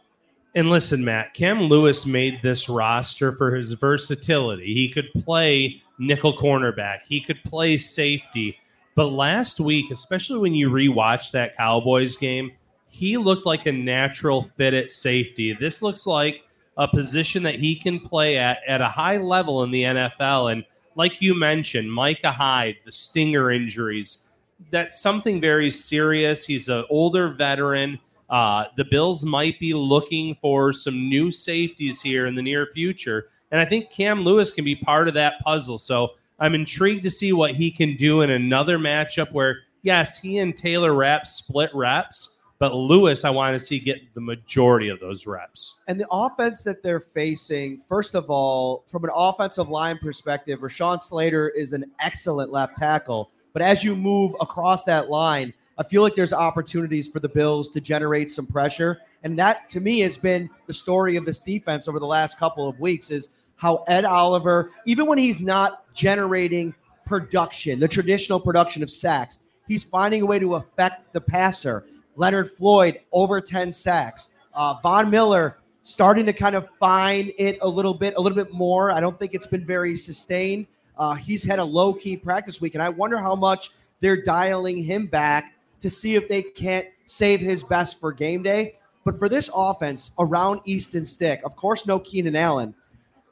And 0.54 0.70
listen, 0.70 1.04
Matt, 1.04 1.34
Cam 1.34 1.62
Lewis 1.62 2.04
made 2.04 2.40
this 2.42 2.68
roster 2.68 3.32
for 3.32 3.54
his 3.54 3.72
versatility. 3.74 4.74
He 4.74 4.88
could 4.88 5.08
play 5.24 5.82
nickel 5.98 6.36
cornerback, 6.36 6.98
he 7.06 7.20
could 7.20 7.42
play 7.44 7.76
safety. 7.76 8.56
But 8.94 9.12
last 9.12 9.60
week, 9.60 9.92
especially 9.92 10.38
when 10.38 10.54
you 10.54 10.70
rewatch 10.70 11.30
that 11.30 11.56
Cowboys 11.56 12.16
game, 12.16 12.50
he 12.88 13.16
looked 13.16 13.46
like 13.46 13.66
a 13.66 13.72
natural 13.72 14.50
fit 14.56 14.74
at 14.74 14.90
safety. 14.90 15.52
This 15.52 15.82
looks 15.82 16.06
like 16.06 16.44
a 16.76 16.88
position 16.88 17.42
that 17.42 17.56
he 17.56 17.74
can 17.74 18.00
play 18.00 18.38
at 18.38 18.58
at 18.66 18.80
a 18.80 18.88
high 18.88 19.18
level 19.18 19.62
in 19.64 19.70
the 19.70 19.82
NFL. 19.82 20.52
And 20.52 20.64
like 20.94 21.20
you 21.20 21.34
mentioned, 21.34 21.92
Micah 21.92 22.32
Hyde, 22.32 22.76
the 22.84 22.92
stinger 22.92 23.50
injuries, 23.50 24.24
that's 24.70 25.00
something 25.00 25.40
very 25.40 25.70
serious. 25.70 26.44
He's 26.44 26.68
an 26.68 26.84
older 26.90 27.28
veteran. 27.28 27.98
Uh, 28.30 28.64
the 28.76 28.84
Bills 28.84 29.24
might 29.24 29.58
be 29.58 29.72
looking 29.72 30.36
for 30.40 30.72
some 30.72 31.08
new 31.08 31.30
safeties 31.30 32.02
here 32.02 32.26
in 32.26 32.34
the 32.34 32.42
near 32.42 32.66
future. 32.74 33.28
And 33.50 33.60
I 33.60 33.64
think 33.64 33.90
Cam 33.90 34.22
Lewis 34.22 34.50
can 34.50 34.64
be 34.64 34.76
part 34.76 35.08
of 35.08 35.14
that 35.14 35.40
puzzle. 35.40 35.78
So 35.78 36.10
I'm 36.38 36.54
intrigued 36.54 37.04
to 37.04 37.10
see 37.10 37.32
what 37.32 37.54
he 37.54 37.70
can 37.70 37.96
do 37.96 38.20
in 38.22 38.30
another 38.30 38.78
matchup 38.78 39.32
where, 39.32 39.60
yes, 39.82 40.20
he 40.20 40.38
and 40.38 40.56
Taylor 40.56 40.94
Rapp 40.94 41.26
split 41.26 41.70
reps, 41.74 42.37
but 42.58 42.74
Lewis, 42.74 43.24
I 43.24 43.30
want 43.30 43.58
to 43.58 43.64
see 43.64 43.78
get 43.78 44.14
the 44.14 44.20
majority 44.20 44.88
of 44.88 44.98
those 44.98 45.26
reps. 45.26 45.78
And 45.86 46.00
the 46.00 46.08
offense 46.10 46.64
that 46.64 46.82
they're 46.82 47.00
facing, 47.00 47.78
first 47.80 48.14
of 48.14 48.30
all, 48.30 48.84
from 48.86 49.04
an 49.04 49.10
offensive 49.14 49.68
line 49.68 49.98
perspective, 49.98 50.60
Rashawn 50.60 51.00
Slater 51.00 51.50
is 51.50 51.72
an 51.72 51.84
excellent 52.00 52.50
left 52.50 52.76
tackle. 52.76 53.30
But 53.52 53.62
as 53.62 53.84
you 53.84 53.94
move 53.94 54.34
across 54.40 54.84
that 54.84 55.08
line, 55.08 55.54
I 55.78 55.84
feel 55.84 56.02
like 56.02 56.16
there's 56.16 56.32
opportunities 56.32 57.08
for 57.08 57.20
the 57.20 57.28
Bills 57.28 57.70
to 57.70 57.80
generate 57.80 58.32
some 58.32 58.46
pressure. 58.46 58.98
And 59.22 59.38
that 59.38 59.68
to 59.70 59.80
me 59.80 60.00
has 60.00 60.18
been 60.18 60.50
the 60.66 60.72
story 60.72 61.14
of 61.16 61.24
this 61.24 61.38
defense 61.38 61.86
over 61.86 62.00
the 62.00 62.06
last 62.06 62.38
couple 62.38 62.68
of 62.68 62.78
weeks 62.80 63.10
is 63.10 63.30
how 63.54 63.84
Ed 63.86 64.04
Oliver, 64.04 64.72
even 64.86 65.06
when 65.06 65.18
he's 65.18 65.40
not 65.40 65.92
generating 65.94 66.74
production, 67.06 67.78
the 67.78 67.88
traditional 67.88 68.40
production 68.40 68.82
of 68.82 68.90
sacks, 68.90 69.40
he's 69.68 69.84
finding 69.84 70.22
a 70.22 70.26
way 70.26 70.40
to 70.40 70.56
affect 70.56 71.12
the 71.12 71.20
passer. 71.20 71.86
Leonard 72.18 72.50
Floyd 72.50 72.98
over 73.12 73.40
10 73.40 73.72
sacks. 73.72 74.34
Uh, 74.52 74.74
Von 74.82 75.08
Miller 75.08 75.58
starting 75.84 76.26
to 76.26 76.32
kind 76.32 76.56
of 76.56 76.68
find 76.80 77.32
it 77.38 77.58
a 77.62 77.68
little 77.68 77.94
bit, 77.94 78.14
a 78.16 78.20
little 78.20 78.36
bit 78.36 78.52
more. 78.52 78.90
I 78.90 79.00
don't 79.00 79.18
think 79.18 79.34
it's 79.34 79.46
been 79.46 79.64
very 79.64 79.96
sustained. 79.96 80.66
Uh, 80.98 81.14
he's 81.14 81.44
had 81.44 81.60
a 81.60 81.64
low 81.64 81.94
key 81.94 82.16
practice 82.16 82.60
week, 82.60 82.74
and 82.74 82.82
I 82.82 82.88
wonder 82.88 83.18
how 83.18 83.36
much 83.36 83.70
they're 84.00 84.20
dialing 84.20 84.82
him 84.82 85.06
back 85.06 85.54
to 85.80 85.88
see 85.88 86.16
if 86.16 86.28
they 86.28 86.42
can't 86.42 86.86
save 87.06 87.38
his 87.38 87.62
best 87.62 88.00
for 88.00 88.12
game 88.12 88.42
day. 88.42 88.78
But 89.04 89.16
for 89.16 89.28
this 89.28 89.48
offense 89.54 90.10
around 90.18 90.60
Easton 90.64 91.04
Stick, 91.04 91.40
of 91.44 91.54
course, 91.54 91.86
no 91.86 92.00
Keenan 92.00 92.34
Allen, 92.34 92.74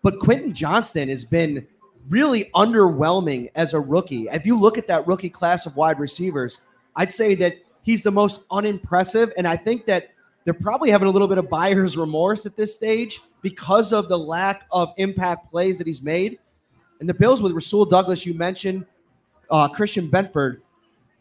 but 0.02 0.20
Quentin 0.20 0.54
Johnston 0.54 1.08
has 1.08 1.24
been 1.24 1.66
really 2.08 2.44
underwhelming 2.54 3.50
as 3.56 3.74
a 3.74 3.80
rookie. 3.80 4.28
If 4.28 4.46
you 4.46 4.56
look 4.56 4.78
at 4.78 4.86
that 4.86 5.08
rookie 5.08 5.28
class 5.28 5.66
of 5.66 5.74
wide 5.74 5.98
receivers, 5.98 6.60
I'd 6.94 7.10
say 7.10 7.34
that 7.34 7.56
he's 7.86 8.02
the 8.02 8.10
most 8.10 8.42
unimpressive. 8.50 9.32
And 9.38 9.46
I 9.46 9.56
think 9.56 9.86
that 9.86 10.10
they're 10.44 10.52
probably 10.52 10.90
having 10.90 11.08
a 11.08 11.10
little 11.10 11.28
bit 11.28 11.38
of 11.38 11.48
buyer's 11.48 11.96
remorse 11.96 12.44
at 12.44 12.56
this 12.56 12.74
stage 12.74 13.20
because 13.40 13.92
of 13.92 14.08
the 14.08 14.18
lack 14.18 14.66
of 14.72 14.92
impact 14.98 15.50
plays 15.50 15.78
that 15.78 15.86
he's 15.86 16.02
made. 16.02 16.38
And 17.00 17.08
the 17.08 17.14
Bills 17.14 17.40
with 17.40 17.52
Rasul 17.52 17.84
Douglas, 17.84 18.26
you 18.26 18.34
mentioned 18.34 18.84
uh, 19.50 19.68
Christian 19.68 20.10
Benford. 20.10 20.60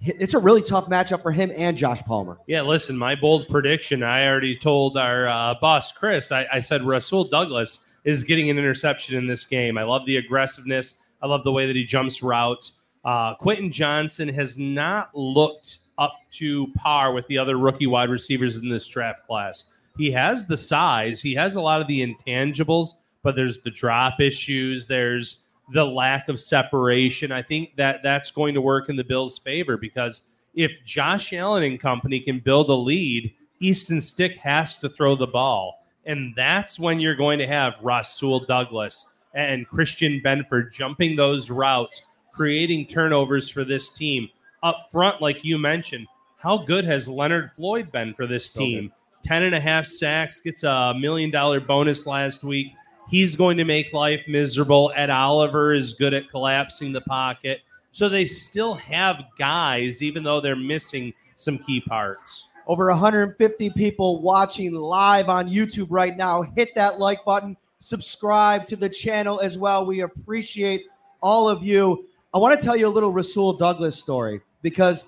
It's 0.01 0.33
a 0.33 0.39
really 0.39 0.61
tough 0.61 0.87
matchup 0.87 1.21
for 1.21 1.31
him 1.31 1.51
and 1.55 1.77
Josh 1.77 2.01
Palmer. 2.01 2.37
Yeah, 2.47 2.61
listen, 2.61 2.97
my 2.97 3.15
bold 3.15 3.47
prediction, 3.47 4.03
I 4.03 4.27
already 4.27 4.55
told 4.55 4.97
our 4.97 5.27
uh, 5.27 5.55
boss, 5.61 5.91
Chris, 5.91 6.31
I, 6.31 6.47
I 6.51 6.59
said 6.59 6.81
Rasul 6.83 7.25
Douglas 7.25 7.85
is 8.03 8.23
getting 8.23 8.49
an 8.49 8.57
interception 8.57 9.17
in 9.17 9.27
this 9.27 9.45
game. 9.45 9.77
I 9.77 9.83
love 9.83 10.05
the 10.05 10.17
aggressiveness. 10.17 11.01
I 11.21 11.27
love 11.27 11.43
the 11.43 11.51
way 11.51 11.65
that 11.65 11.75
he 11.75 11.85
jumps 11.85 12.21
routes. 12.21 12.73
Uh, 13.03 13.35
Quentin 13.35 13.71
Johnston 13.71 14.29
has 14.29 14.57
not 14.57 15.15
looked 15.15 15.79
up 15.97 16.13
to 16.31 16.67
par 16.73 17.13
with 17.13 17.27
the 17.27 17.37
other 17.37 17.57
rookie 17.57 17.87
wide 17.87 18.09
receivers 18.09 18.57
in 18.57 18.69
this 18.69 18.87
draft 18.87 19.25
class. 19.27 19.71
He 19.97 20.11
has 20.11 20.47
the 20.47 20.57
size, 20.57 21.21
he 21.21 21.33
has 21.35 21.55
a 21.55 21.61
lot 21.61 21.81
of 21.81 21.87
the 21.87 22.05
intangibles, 22.05 22.95
but 23.23 23.35
there's 23.35 23.59
the 23.59 23.71
drop 23.71 24.19
issues, 24.19 24.87
there's 24.87 25.47
the 25.71 25.85
lack 25.85 26.29
of 26.29 26.39
separation. 26.39 27.31
I 27.31 27.41
think 27.41 27.75
that 27.77 28.03
that's 28.03 28.31
going 28.31 28.53
to 28.53 28.61
work 28.61 28.89
in 28.89 28.97
the 28.97 29.03
Bills' 29.03 29.37
favor 29.37 29.77
because 29.77 30.21
if 30.53 30.71
Josh 30.85 31.33
Allen 31.33 31.63
and 31.63 31.79
company 31.79 32.19
can 32.19 32.39
build 32.39 32.69
a 32.69 32.73
lead, 32.73 33.33
Easton 33.59 34.01
Stick 34.01 34.37
has 34.37 34.77
to 34.79 34.89
throw 34.89 35.15
the 35.15 35.27
ball. 35.27 35.85
And 36.05 36.33
that's 36.35 36.79
when 36.79 36.99
you're 36.99 37.15
going 37.15 37.39
to 37.39 37.47
have 37.47 37.79
Rasul 37.81 38.45
Douglas 38.45 39.05
and 39.33 39.67
Christian 39.67 40.21
Benford 40.23 40.71
jumping 40.71 41.15
those 41.15 41.49
routes, 41.49 42.03
creating 42.31 42.87
turnovers 42.87 43.49
for 43.49 43.63
this 43.63 43.89
team. 43.89 44.29
Up 44.65 44.89
front, 44.91 45.21
like 45.21 45.43
you 45.43 45.59
mentioned, 45.59 46.07
how 46.37 46.57
good 46.57 46.85
has 46.85 47.07
Leonard 47.07 47.51
Floyd 47.55 47.91
been 47.91 48.15
for 48.15 48.25
this 48.25 48.49
team? 48.49 48.91
Ten 49.21 49.43
and 49.43 49.53
a 49.53 49.59
half 49.59 49.85
sacks, 49.85 50.39
gets 50.39 50.63
a 50.63 50.91
million 50.99 51.29
dollar 51.29 51.59
bonus 51.59 52.07
last 52.07 52.43
week. 52.43 52.73
He's 53.07 53.35
going 53.35 53.57
to 53.57 53.63
make 53.63 53.93
life 53.93 54.23
miserable. 54.27 54.91
Ed 54.95 55.11
Oliver 55.11 55.75
is 55.75 55.93
good 55.93 56.15
at 56.15 56.31
collapsing 56.31 56.93
the 56.93 57.01
pocket. 57.01 57.61
So 57.91 58.09
they 58.09 58.25
still 58.25 58.73
have 58.73 59.25
guys, 59.37 60.01
even 60.01 60.23
though 60.23 60.41
they're 60.41 60.55
missing 60.55 61.13
some 61.35 61.59
key 61.59 61.81
parts. 61.81 62.49
Over 62.65 62.87
150 62.87 63.69
people 63.69 64.19
watching 64.19 64.73
live 64.73 65.29
on 65.29 65.47
YouTube 65.47 65.89
right 65.91 66.17
now. 66.17 66.41
Hit 66.41 66.73
that 66.73 66.97
like 66.97 67.23
button, 67.23 67.55
subscribe 67.77 68.65
to 68.65 68.75
the 68.75 68.89
channel 68.89 69.39
as 69.41 69.59
well. 69.59 69.85
We 69.85 69.99
appreciate 69.99 70.85
all 71.21 71.47
of 71.47 71.61
you. 71.61 72.07
I 72.33 72.39
want 72.39 72.59
to 72.59 72.65
tell 72.65 72.75
you 72.75 72.87
a 72.87 72.89
little 72.89 73.13
Rasul 73.13 73.53
Douglas 73.53 73.95
story 73.95 74.41
because 74.65 75.05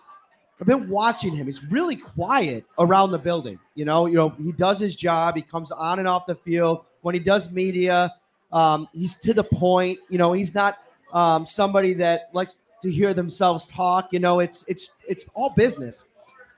I've 0.62 0.68
been 0.68 0.88
watching 0.88 1.36
him. 1.36 1.48
He's 1.48 1.64
really 1.66 1.96
quiet 1.96 2.64
around 2.78 3.10
the 3.10 3.18
building. 3.18 3.58
You 3.74 3.86
know, 3.86 4.06
you 4.06 4.14
know, 4.14 4.30
he 4.30 4.52
does 4.52 4.80
his 4.80 4.96
job. 4.96 5.36
He 5.36 5.42
comes 5.42 5.72
on 5.72 5.98
and 5.98 6.08
off 6.08 6.28
the 6.28 6.36
field. 6.36 6.86
When 7.02 7.16
he 7.16 7.20
does 7.20 7.52
media, 7.52 8.14
um, 8.52 8.88
he's 8.94 9.16
to 9.22 9.34
the 9.34 9.44
point. 9.44 9.98
You 10.10 10.20
know, 10.20 10.32
he's 10.32 10.54
not 10.54 10.78
um, 11.12 11.48
somebody 11.48 11.96
that 11.96 12.30
likes 12.34 12.58
to 12.84 12.92
hear 12.92 13.16
themselves 13.16 13.66
talk. 13.66 14.14
You 14.14 14.20
know, 14.20 14.42
it's 14.42 14.64
it's 14.68 14.92
it's 15.08 15.26
all 15.34 15.50
business. 15.50 16.04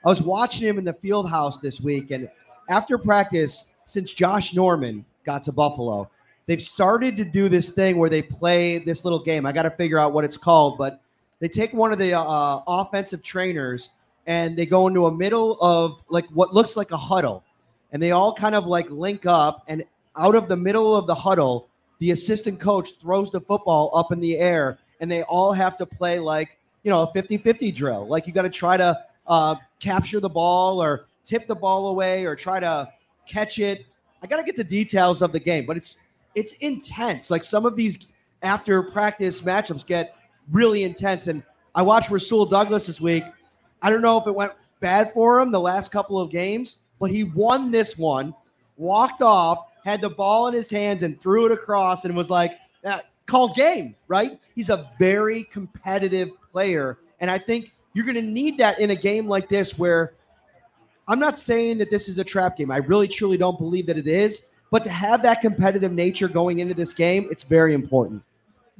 I 0.05 0.09
was 0.09 0.21
watching 0.21 0.67
him 0.67 0.77
in 0.77 0.83
the 0.83 0.93
field 0.93 1.29
house 1.29 1.61
this 1.61 1.79
week, 1.79 2.11
and 2.11 2.29
after 2.67 2.97
practice, 2.97 3.65
since 3.85 4.11
Josh 4.11 4.53
Norman 4.53 5.05
got 5.23 5.41
to 5.43 5.53
Buffalo, 5.53 6.09
they've 6.47 6.61
started 6.61 7.15
to 7.15 7.23
do 7.23 7.47
this 7.47 7.71
thing 7.71 7.95
where 7.95 8.09
they 8.09 8.21
play 8.21 8.77
this 8.77 9.05
little 9.05 9.23
game. 9.23 9.45
I 9.45 9.53
got 9.53 9.63
to 9.63 9.71
figure 9.71 9.99
out 9.99 10.11
what 10.11 10.25
it's 10.25 10.37
called, 10.37 10.77
but 10.77 11.01
they 11.39 11.47
take 11.47 11.73
one 11.73 11.91
of 11.91 11.97
the 11.97 12.13
uh, 12.13 12.61
offensive 12.67 13.23
trainers 13.23 13.91
and 14.27 14.55
they 14.55 14.65
go 14.65 14.87
into 14.87 15.07
a 15.07 15.11
middle 15.11 15.57
of 15.61 16.03
like 16.09 16.27
what 16.29 16.53
looks 16.53 16.75
like 16.75 16.91
a 16.91 16.97
huddle, 16.97 17.43
and 17.91 18.01
they 18.01 18.11
all 18.11 18.33
kind 18.33 18.53
of 18.53 18.67
like 18.67 18.89
link 18.89 19.25
up, 19.25 19.63
and 19.67 19.83
out 20.15 20.35
of 20.35 20.47
the 20.47 20.55
middle 20.55 20.95
of 20.95 21.07
the 21.07 21.15
huddle, 21.15 21.69
the 21.99 22.11
assistant 22.11 22.59
coach 22.59 22.91
throws 23.01 23.31
the 23.31 23.41
football 23.41 23.89
up 23.95 24.11
in 24.11 24.19
the 24.19 24.37
air, 24.37 24.77
and 24.99 25.09
they 25.09 25.23
all 25.23 25.51
have 25.51 25.77
to 25.77 25.85
play 25.85 26.19
like 26.19 26.59
you 26.83 26.91
know 26.91 27.03
a 27.03 27.13
50-50 27.13 27.73
drill. 27.73 28.07
Like 28.07 28.27
you 28.27 28.33
got 28.33 28.43
to 28.43 28.49
try 28.49 28.77
to 28.77 28.99
uh, 29.27 29.55
capture 29.79 30.19
the 30.19 30.29
ball 30.29 30.81
or 30.81 31.07
tip 31.25 31.47
the 31.47 31.55
ball 31.55 31.87
away 31.87 32.25
or 32.25 32.35
try 32.35 32.59
to 32.59 32.91
catch 33.27 33.59
it. 33.59 33.85
I 34.21 34.27
got 34.27 34.37
to 34.37 34.43
get 34.43 34.55
the 34.55 34.63
details 34.63 35.21
of 35.21 35.31
the 35.31 35.39
game, 35.39 35.65
but 35.65 35.77
it's 35.77 35.97
it's 36.35 36.53
intense. 36.53 37.31
Like 37.31 37.43
some 37.43 37.65
of 37.65 37.75
these 37.75 38.07
after 38.43 38.83
practice 38.83 39.41
matchups 39.41 39.85
get 39.85 40.15
really 40.51 40.83
intense. 40.83 41.27
And 41.27 41.43
I 41.75 41.81
watched 41.81 42.09
Rasul 42.09 42.45
Douglas 42.45 42.87
this 42.87 42.99
week. 43.01 43.23
I 43.81 43.89
don't 43.89 44.01
know 44.01 44.19
if 44.19 44.27
it 44.27 44.35
went 44.35 44.53
bad 44.79 45.13
for 45.13 45.39
him 45.39 45.51
the 45.51 45.59
last 45.59 45.91
couple 45.91 46.19
of 46.19 46.29
games, 46.29 46.77
but 46.99 47.11
he 47.11 47.23
won 47.23 47.71
this 47.71 47.97
one, 47.97 48.33
walked 48.77 49.21
off, 49.21 49.65
had 49.85 50.01
the 50.01 50.09
ball 50.09 50.47
in 50.47 50.53
his 50.53 50.69
hands, 50.69 51.03
and 51.03 51.19
threw 51.19 51.45
it 51.45 51.51
across, 51.51 52.05
and 52.05 52.15
was 52.15 52.29
like, 52.29 52.57
that 52.83 53.05
called 53.25 53.55
game, 53.55 53.95
right? 54.07 54.39
He's 54.55 54.69
a 54.69 54.89
very 54.99 55.45
competitive 55.45 56.29
player. 56.51 56.99
And 57.19 57.29
I 57.29 57.37
think 57.37 57.73
you're 57.93 58.05
going 58.05 58.15
to 58.15 58.21
need 58.21 58.57
that 58.57 58.79
in 58.79 58.89
a 58.91 58.95
game 58.95 59.27
like 59.27 59.49
this 59.49 59.77
where 59.77 60.13
I'm 61.07 61.19
not 61.19 61.37
saying 61.37 61.77
that 61.79 61.89
this 61.89 62.07
is 62.07 62.17
a 62.17 62.23
trap 62.23 62.57
game. 62.57 62.71
I 62.71 62.77
really 62.77 63.07
truly 63.07 63.37
don't 63.37 63.57
believe 63.57 63.87
that 63.87 63.97
it 63.97 64.07
is. 64.07 64.47
But 64.71 64.83
to 64.83 64.89
have 64.89 65.23
that 65.23 65.41
competitive 65.41 65.91
nature 65.91 66.27
going 66.27 66.59
into 66.59 66.75
this 66.75 66.93
game, 66.93 67.27
it's 67.31 67.43
very 67.43 67.73
important. 67.73 68.21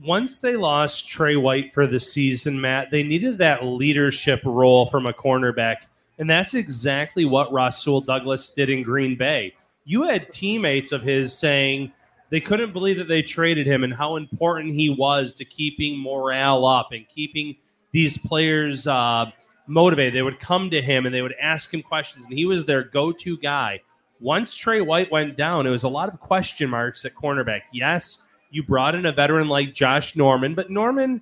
Once 0.02 0.40
they 0.40 0.56
lost 0.56 1.10
Tre 1.10 1.36
White 1.36 1.74
for 1.74 1.86
the 1.86 2.00
season, 2.00 2.60
Matt, 2.60 2.90
they 2.90 3.04
needed 3.04 3.38
that 3.38 3.66
leadership 3.66 4.42
role 4.46 4.86
from 4.86 5.06
a 5.06 5.14
cornerback. 5.14 5.78
And 6.18 6.30
that's 6.30 6.54
exactly 6.54 7.26
what 7.26 7.52
Rasul 7.52 8.02
Douglas 8.02 8.52
did 8.52 8.70
in 8.70 8.84
Green 8.84 9.18
Bay. 9.18 9.54
You 9.86 10.04
had 10.04 10.32
teammates 10.32 10.92
of 10.92 11.02
his 11.02 11.38
saying 11.38 11.92
they 12.30 12.40
couldn't 12.40 12.74
believe 12.74 12.98
that 12.98 13.08
they 13.08 13.22
traded 13.22 13.68
him 13.68 13.84
and 13.84 13.94
how 13.94 14.16
important 14.16 14.74
he 14.74 14.90
was 14.90 15.34
to 15.36 15.46
keeping 15.46 16.00
morale 16.00 16.66
up 16.66 16.92
and 16.92 17.08
keeping 17.10 17.56
these 17.92 18.18
players 18.18 18.86
uh, 18.88 19.26
motivated. 19.68 20.14
They 20.14 20.22
would 20.22 20.40
come 20.40 20.70
to 20.70 20.82
him 20.82 21.06
and 21.06 21.16
they 21.16 21.22
would 21.22 21.36
ask 21.42 21.74
him 21.74 21.82
questions, 21.82 22.26
and 22.26 22.34
he 22.34 22.46
was 22.46 22.66
their 22.66 22.84
go 22.84 23.12
to 23.12 23.38
guy. 23.38 23.82
Once 24.22 24.56
Tre 24.56 24.82
White 24.82 25.12
went 25.12 25.38
down, 25.38 25.66
it 25.66 25.72
was 25.72 25.84
a 25.84 25.90
lot 25.90 26.14
of 26.14 26.20
question 26.20 26.70
marks 26.70 27.06
at 27.06 27.16
cornerback. 27.16 27.62
Yes, 27.72 28.26
you 28.52 28.64
brought 28.64 28.96
in 28.96 29.06
a 29.06 29.12
veteran 29.12 29.48
like 29.48 29.74
Josh 29.74 30.16
Norman, 30.16 30.56
but 30.56 30.70
Norman, 30.70 31.22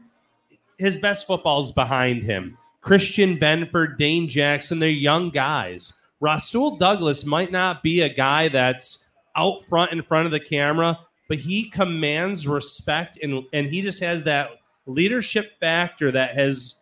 his 0.78 1.00
best 1.00 1.28
football's 1.28 1.72
behind 1.72 2.24
him. 2.24 2.58
Christian 2.82 3.38
Benford, 3.38 3.98
Dane 3.98 4.30
Jackson, 4.30 4.80
they're 4.80 4.90
young 4.90 5.30
guys. 5.30 6.00
Rasul 6.20 6.78
Douglas 6.78 7.26
might 7.26 7.52
not 7.52 7.84
be 7.84 8.02
a 8.02 8.10
guy 8.10 8.48
that's 8.48 9.10
out 9.36 9.64
front 9.66 9.92
in 9.92 10.02
front 10.02 10.26
of 10.26 10.32
the 10.32 10.40
camera, 10.40 11.00
but 11.28 11.38
he 11.38 11.70
commands 11.70 12.48
respect 12.48 13.20
and, 13.22 13.44
and 13.54 13.68
he 13.68 13.82
just 13.82 14.02
has 14.02 14.24
that 14.24 14.52
leadership 14.86 15.60
factor 15.60 16.12
that 16.12 16.36
has, 16.36 16.76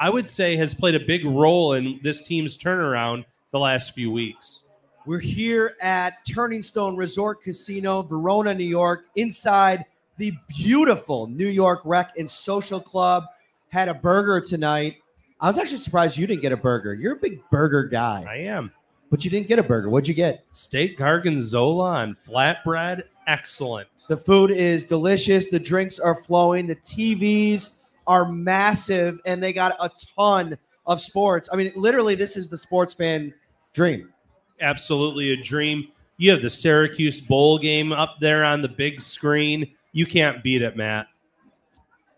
I 0.00 0.10
would 0.10 0.26
say, 0.26 0.56
has 0.56 0.74
played 0.74 0.94
a 0.94 1.00
big 1.00 1.24
role 1.24 1.74
in 1.74 2.00
this 2.02 2.26
team's 2.26 2.56
turnaround 2.56 3.24
the 3.52 3.58
last 3.58 3.92
few 3.92 4.10
weeks. 4.10 4.64
We're 5.06 5.20
here 5.20 5.76
at 5.80 6.26
Turning 6.26 6.64
Stone 6.64 6.96
Resort 6.96 7.40
Casino, 7.40 8.02
Verona, 8.02 8.52
New 8.52 8.64
York, 8.64 9.04
inside 9.14 9.84
the 10.18 10.32
beautiful 10.48 11.28
New 11.28 11.46
York 11.46 11.80
Rec 11.84 12.18
and 12.18 12.28
Social 12.28 12.80
Club. 12.80 13.22
Had 13.68 13.88
a 13.88 13.94
burger 13.94 14.40
tonight. 14.40 14.96
I 15.40 15.46
was 15.46 15.58
actually 15.58 15.76
surprised 15.76 16.18
you 16.18 16.26
didn't 16.26 16.42
get 16.42 16.50
a 16.50 16.56
burger. 16.56 16.92
You're 16.92 17.12
a 17.12 17.20
big 17.20 17.38
burger 17.52 17.84
guy. 17.84 18.24
I 18.28 18.38
am. 18.38 18.72
But 19.08 19.24
you 19.24 19.30
didn't 19.30 19.46
get 19.46 19.60
a 19.60 19.62
burger. 19.62 19.88
What'd 19.90 20.08
you 20.08 20.14
get? 20.14 20.44
Steak 20.50 20.98
gargonzola 20.98 21.84
on 21.84 22.16
flatbread. 22.28 23.04
Excellent. 23.28 23.88
The 24.08 24.16
food 24.16 24.50
is 24.50 24.86
delicious. 24.86 25.46
The 25.46 25.60
drinks 25.60 26.00
are 26.00 26.16
flowing. 26.16 26.66
The 26.66 26.74
TVs 26.74 27.76
are 28.08 28.32
massive, 28.32 29.20
and 29.24 29.40
they 29.40 29.52
got 29.52 29.76
a 29.78 29.88
ton 30.16 30.58
of 30.84 31.00
sports. 31.00 31.48
I 31.52 31.56
mean, 31.56 31.70
literally, 31.76 32.16
this 32.16 32.36
is 32.36 32.48
the 32.48 32.58
sports 32.58 32.92
fan 32.92 33.32
dream 33.72 34.12
absolutely 34.60 35.32
a 35.32 35.36
dream. 35.36 35.88
You 36.18 36.30
have 36.30 36.42
the 36.42 36.50
Syracuse 36.50 37.20
bowl 37.20 37.58
game 37.58 37.92
up 37.92 38.16
there 38.20 38.44
on 38.44 38.62
the 38.62 38.68
big 38.68 39.00
screen. 39.00 39.70
You 39.92 40.06
can't 40.06 40.42
beat 40.42 40.62
it, 40.62 40.76
Matt. 40.76 41.08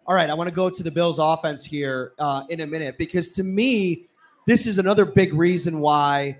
All 0.06 0.14
right, 0.14 0.30
I 0.30 0.34
want 0.34 0.48
to 0.48 0.54
go 0.54 0.70
to 0.70 0.82
the 0.82 0.90
Bills' 0.90 1.18
offense 1.18 1.64
here 1.64 2.12
uh, 2.18 2.44
in 2.48 2.60
a 2.60 2.66
minute 2.66 2.96
because 2.96 3.30
to 3.32 3.42
me, 3.42 4.06
this 4.46 4.66
is 4.66 4.78
another 4.78 5.04
big 5.04 5.34
reason 5.34 5.80
why 5.80 6.38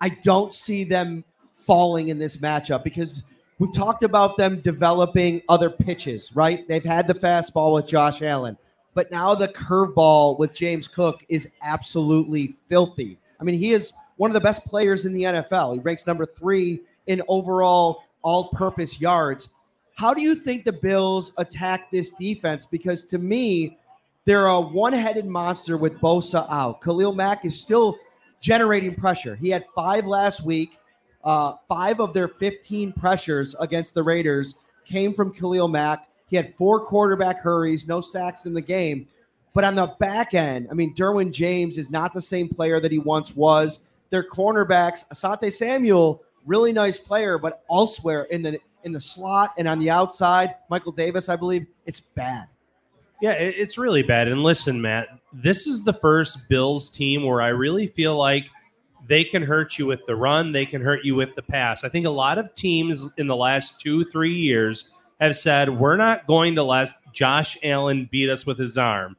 I 0.00 0.10
don't 0.10 0.54
see 0.54 0.84
them 0.84 1.24
falling 1.52 2.08
in 2.08 2.18
this 2.18 2.36
matchup 2.36 2.84
because 2.84 3.24
we've 3.58 3.74
talked 3.74 4.04
about 4.04 4.36
them 4.36 4.60
developing 4.60 5.42
other 5.48 5.68
pitches, 5.68 6.34
right? 6.36 6.66
They've 6.68 6.84
had 6.84 7.08
the 7.08 7.14
fastball 7.14 7.74
with 7.74 7.88
Josh 7.88 8.22
Allen, 8.22 8.56
but 8.94 9.10
now 9.10 9.34
the 9.34 9.48
curveball 9.48 10.38
with 10.38 10.54
James 10.54 10.86
Cook 10.86 11.24
is 11.28 11.48
absolutely 11.62 12.54
filthy. 12.68 13.18
I 13.40 13.44
mean, 13.44 13.58
he 13.58 13.72
is 13.72 13.92
one 14.18 14.30
of 14.30 14.34
the 14.34 14.40
best 14.40 14.66
players 14.66 15.06
in 15.06 15.14
the 15.14 15.22
NFL. 15.22 15.74
He 15.74 15.80
ranks 15.80 16.06
number 16.06 16.26
three 16.26 16.82
in 17.06 17.22
overall 17.28 18.04
all 18.22 18.50
purpose 18.50 19.00
yards. 19.00 19.48
How 19.94 20.12
do 20.12 20.20
you 20.20 20.34
think 20.34 20.64
the 20.64 20.72
Bills 20.72 21.32
attack 21.38 21.90
this 21.90 22.10
defense? 22.10 22.66
Because 22.66 23.04
to 23.06 23.18
me, 23.18 23.78
they're 24.26 24.46
a 24.46 24.60
one 24.60 24.92
headed 24.92 25.26
monster 25.26 25.76
with 25.76 25.98
Bosa 26.00 26.46
out. 26.50 26.82
Khalil 26.82 27.14
Mack 27.14 27.44
is 27.44 27.58
still 27.58 27.96
generating 28.40 28.94
pressure. 28.94 29.34
He 29.34 29.48
had 29.48 29.64
five 29.74 30.06
last 30.06 30.44
week. 30.44 30.78
Uh, 31.24 31.54
five 31.68 32.00
of 32.00 32.14
their 32.14 32.28
15 32.28 32.92
pressures 32.92 33.56
against 33.58 33.94
the 33.94 34.02
Raiders 34.02 34.54
came 34.84 35.14
from 35.14 35.32
Khalil 35.32 35.68
Mack. 35.68 36.08
He 36.28 36.36
had 36.36 36.54
four 36.56 36.80
quarterback 36.80 37.40
hurries, 37.40 37.88
no 37.88 38.00
sacks 38.00 38.46
in 38.46 38.54
the 38.54 38.60
game. 38.60 39.08
But 39.54 39.64
on 39.64 39.74
the 39.74 39.94
back 39.98 40.34
end, 40.34 40.68
I 40.70 40.74
mean, 40.74 40.94
Derwin 40.94 41.32
James 41.32 41.78
is 41.78 41.90
not 41.90 42.12
the 42.12 42.22
same 42.22 42.48
player 42.48 42.80
that 42.80 42.92
he 42.92 42.98
once 42.98 43.34
was 43.34 43.80
their 44.10 44.22
cornerbacks. 44.22 45.06
Asante 45.08 45.52
Samuel, 45.52 46.22
really 46.46 46.72
nice 46.72 46.98
player, 46.98 47.38
but 47.38 47.64
elsewhere 47.70 48.24
in 48.24 48.42
the 48.42 48.58
in 48.84 48.92
the 48.92 49.00
slot 49.00 49.54
and 49.58 49.68
on 49.68 49.78
the 49.78 49.90
outside, 49.90 50.54
Michael 50.70 50.92
Davis, 50.92 51.28
I 51.28 51.36
believe, 51.36 51.66
it's 51.84 52.00
bad. 52.00 52.46
Yeah, 53.20 53.32
it's 53.32 53.76
really 53.76 54.02
bad. 54.02 54.28
And 54.28 54.44
listen, 54.44 54.80
Matt, 54.80 55.08
this 55.32 55.66
is 55.66 55.84
the 55.84 55.92
first 55.92 56.48
Bills 56.48 56.88
team 56.88 57.24
where 57.24 57.42
I 57.42 57.48
really 57.48 57.88
feel 57.88 58.16
like 58.16 58.48
they 59.08 59.24
can 59.24 59.42
hurt 59.42 59.76
you 59.78 59.86
with 59.86 60.06
the 60.06 60.14
run, 60.14 60.52
they 60.52 60.66
can 60.66 60.82
hurt 60.82 61.04
you 61.04 61.16
with 61.16 61.34
the 61.34 61.42
pass. 61.42 61.82
I 61.82 61.88
think 61.88 62.06
a 62.06 62.10
lot 62.10 62.38
of 62.38 62.54
teams 62.54 63.04
in 63.16 63.26
the 63.26 63.34
last 63.34 63.80
two, 63.80 64.04
three 64.04 64.34
years 64.34 64.92
have 65.20 65.36
said, 65.36 65.68
we're 65.68 65.96
not 65.96 66.26
going 66.26 66.54
to 66.54 66.62
let 66.62 66.92
Josh 67.12 67.58
Allen 67.64 68.08
beat 68.12 68.30
us 68.30 68.46
with 68.46 68.58
his 68.58 68.78
arm. 68.78 69.16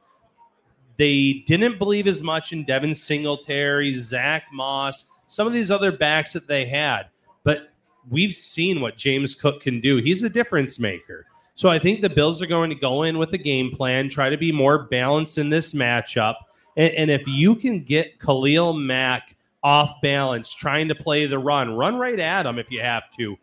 They 1.00 1.42
didn't 1.46 1.78
believe 1.78 2.06
as 2.06 2.20
much 2.20 2.52
in 2.52 2.66
Devin 2.66 2.92
Singletary, 2.92 3.94
Zach 3.94 4.44
Moss, 4.52 5.08
some 5.24 5.46
of 5.46 5.54
these 5.54 5.70
other 5.70 5.90
backs 5.90 6.34
that 6.34 6.46
they 6.46 6.66
had. 6.66 7.04
But 7.42 7.72
we've 8.10 8.34
seen 8.34 8.82
what 8.82 8.98
James 8.98 9.34
Cook 9.34 9.62
can 9.62 9.80
do. 9.80 9.96
He's 9.96 10.22
a 10.24 10.28
difference 10.28 10.78
maker. 10.78 11.24
So 11.54 11.70
I 11.70 11.78
think 11.78 12.02
the 12.02 12.10
Bills 12.10 12.42
are 12.42 12.46
going 12.46 12.68
to 12.68 12.76
go 12.76 13.04
in 13.04 13.16
with 13.16 13.32
a 13.32 13.38
game 13.38 13.70
plan, 13.70 14.10
try 14.10 14.28
to 14.28 14.36
be 14.36 14.52
more 14.52 14.88
balanced 14.88 15.38
in 15.38 15.48
this 15.48 15.72
matchup. 15.72 16.34
And, 16.76 16.92
and 16.92 17.10
if 17.10 17.26
you 17.26 17.56
can 17.56 17.82
get 17.82 18.20
Khalil 18.20 18.74
Mack 18.74 19.36
off 19.62 20.02
balance, 20.02 20.52
trying 20.52 20.88
to 20.88 20.94
play 20.94 21.24
the 21.24 21.38
run, 21.38 21.72
run 21.76 21.96
right 21.96 22.20
at 22.20 22.44
him 22.44 22.58
if 22.58 22.70
you 22.70 22.82
have 22.82 23.10
to. 23.16 23.38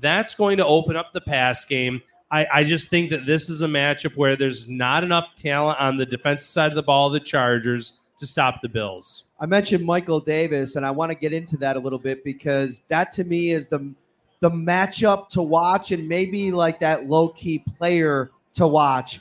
That's 0.00 0.34
going 0.34 0.56
to 0.56 0.64
open 0.64 0.96
up 0.96 1.12
the 1.12 1.20
pass 1.20 1.66
game. 1.66 2.00
I, 2.34 2.48
I 2.52 2.64
just 2.64 2.90
think 2.90 3.10
that 3.10 3.26
this 3.26 3.48
is 3.48 3.62
a 3.62 3.68
matchup 3.68 4.16
where 4.16 4.34
there's 4.34 4.68
not 4.68 5.04
enough 5.04 5.36
talent 5.36 5.80
on 5.80 5.96
the 5.96 6.04
defensive 6.04 6.48
side 6.48 6.72
of 6.72 6.74
the 6.74 6.82
ball 6.82 7.08
the 7.08 7.20
Chargers 7.20 8.00
to 8.18 8.26
stop 8.26 8.60
the 8.60 8.68
Bills. 8.68 9.26
I 9.38 9.46
mentioned 9.46 9.84
Michael 9.84 10.18
Davis, 10.18 10.74
and 10.74 10.84
I 10.84 10.90
want 10.90 11.12
to 11.12 11.16
get 11.16 11.32
into 11.32 11.56
that 11.58 11.76
a 11.76 11.78
little 11.78 11.98
bit 11.98 12.24
because 12.24 12.82
that 12.88 13.12
to 13.12 13.24
me 13.24 13.50
is 13.50 13.68
the 13.68 13.94
the 14.40 14.50
matchup 14.50 15.28
to 15.28 15.42
watch, 15.42 15.92
and 15.92 16.08
maybe 16.08 16.50
like 16.50 16.80
that 16.80 17.06
low 17.06 17.28
key 17.28 17.60
player 17.60 18.32
to 18.54 18.66
watch. 18.66 19.20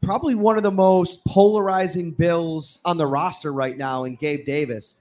Probably 0.00 0.36
one 0.36 0.56
of 0.56 0.62
the 0.62 0.70
most 0.70 1.24
polarizing 1.24 2.12
Bills 2.12 2.78
on 2.84 2.96
the 2.96 3.08
roster 3.08 3.52
right 3.52 3.76
now 3.76 4.04
in 4.04 4.14
Gabe 4.14 4.46
Davis. 4.46 4.96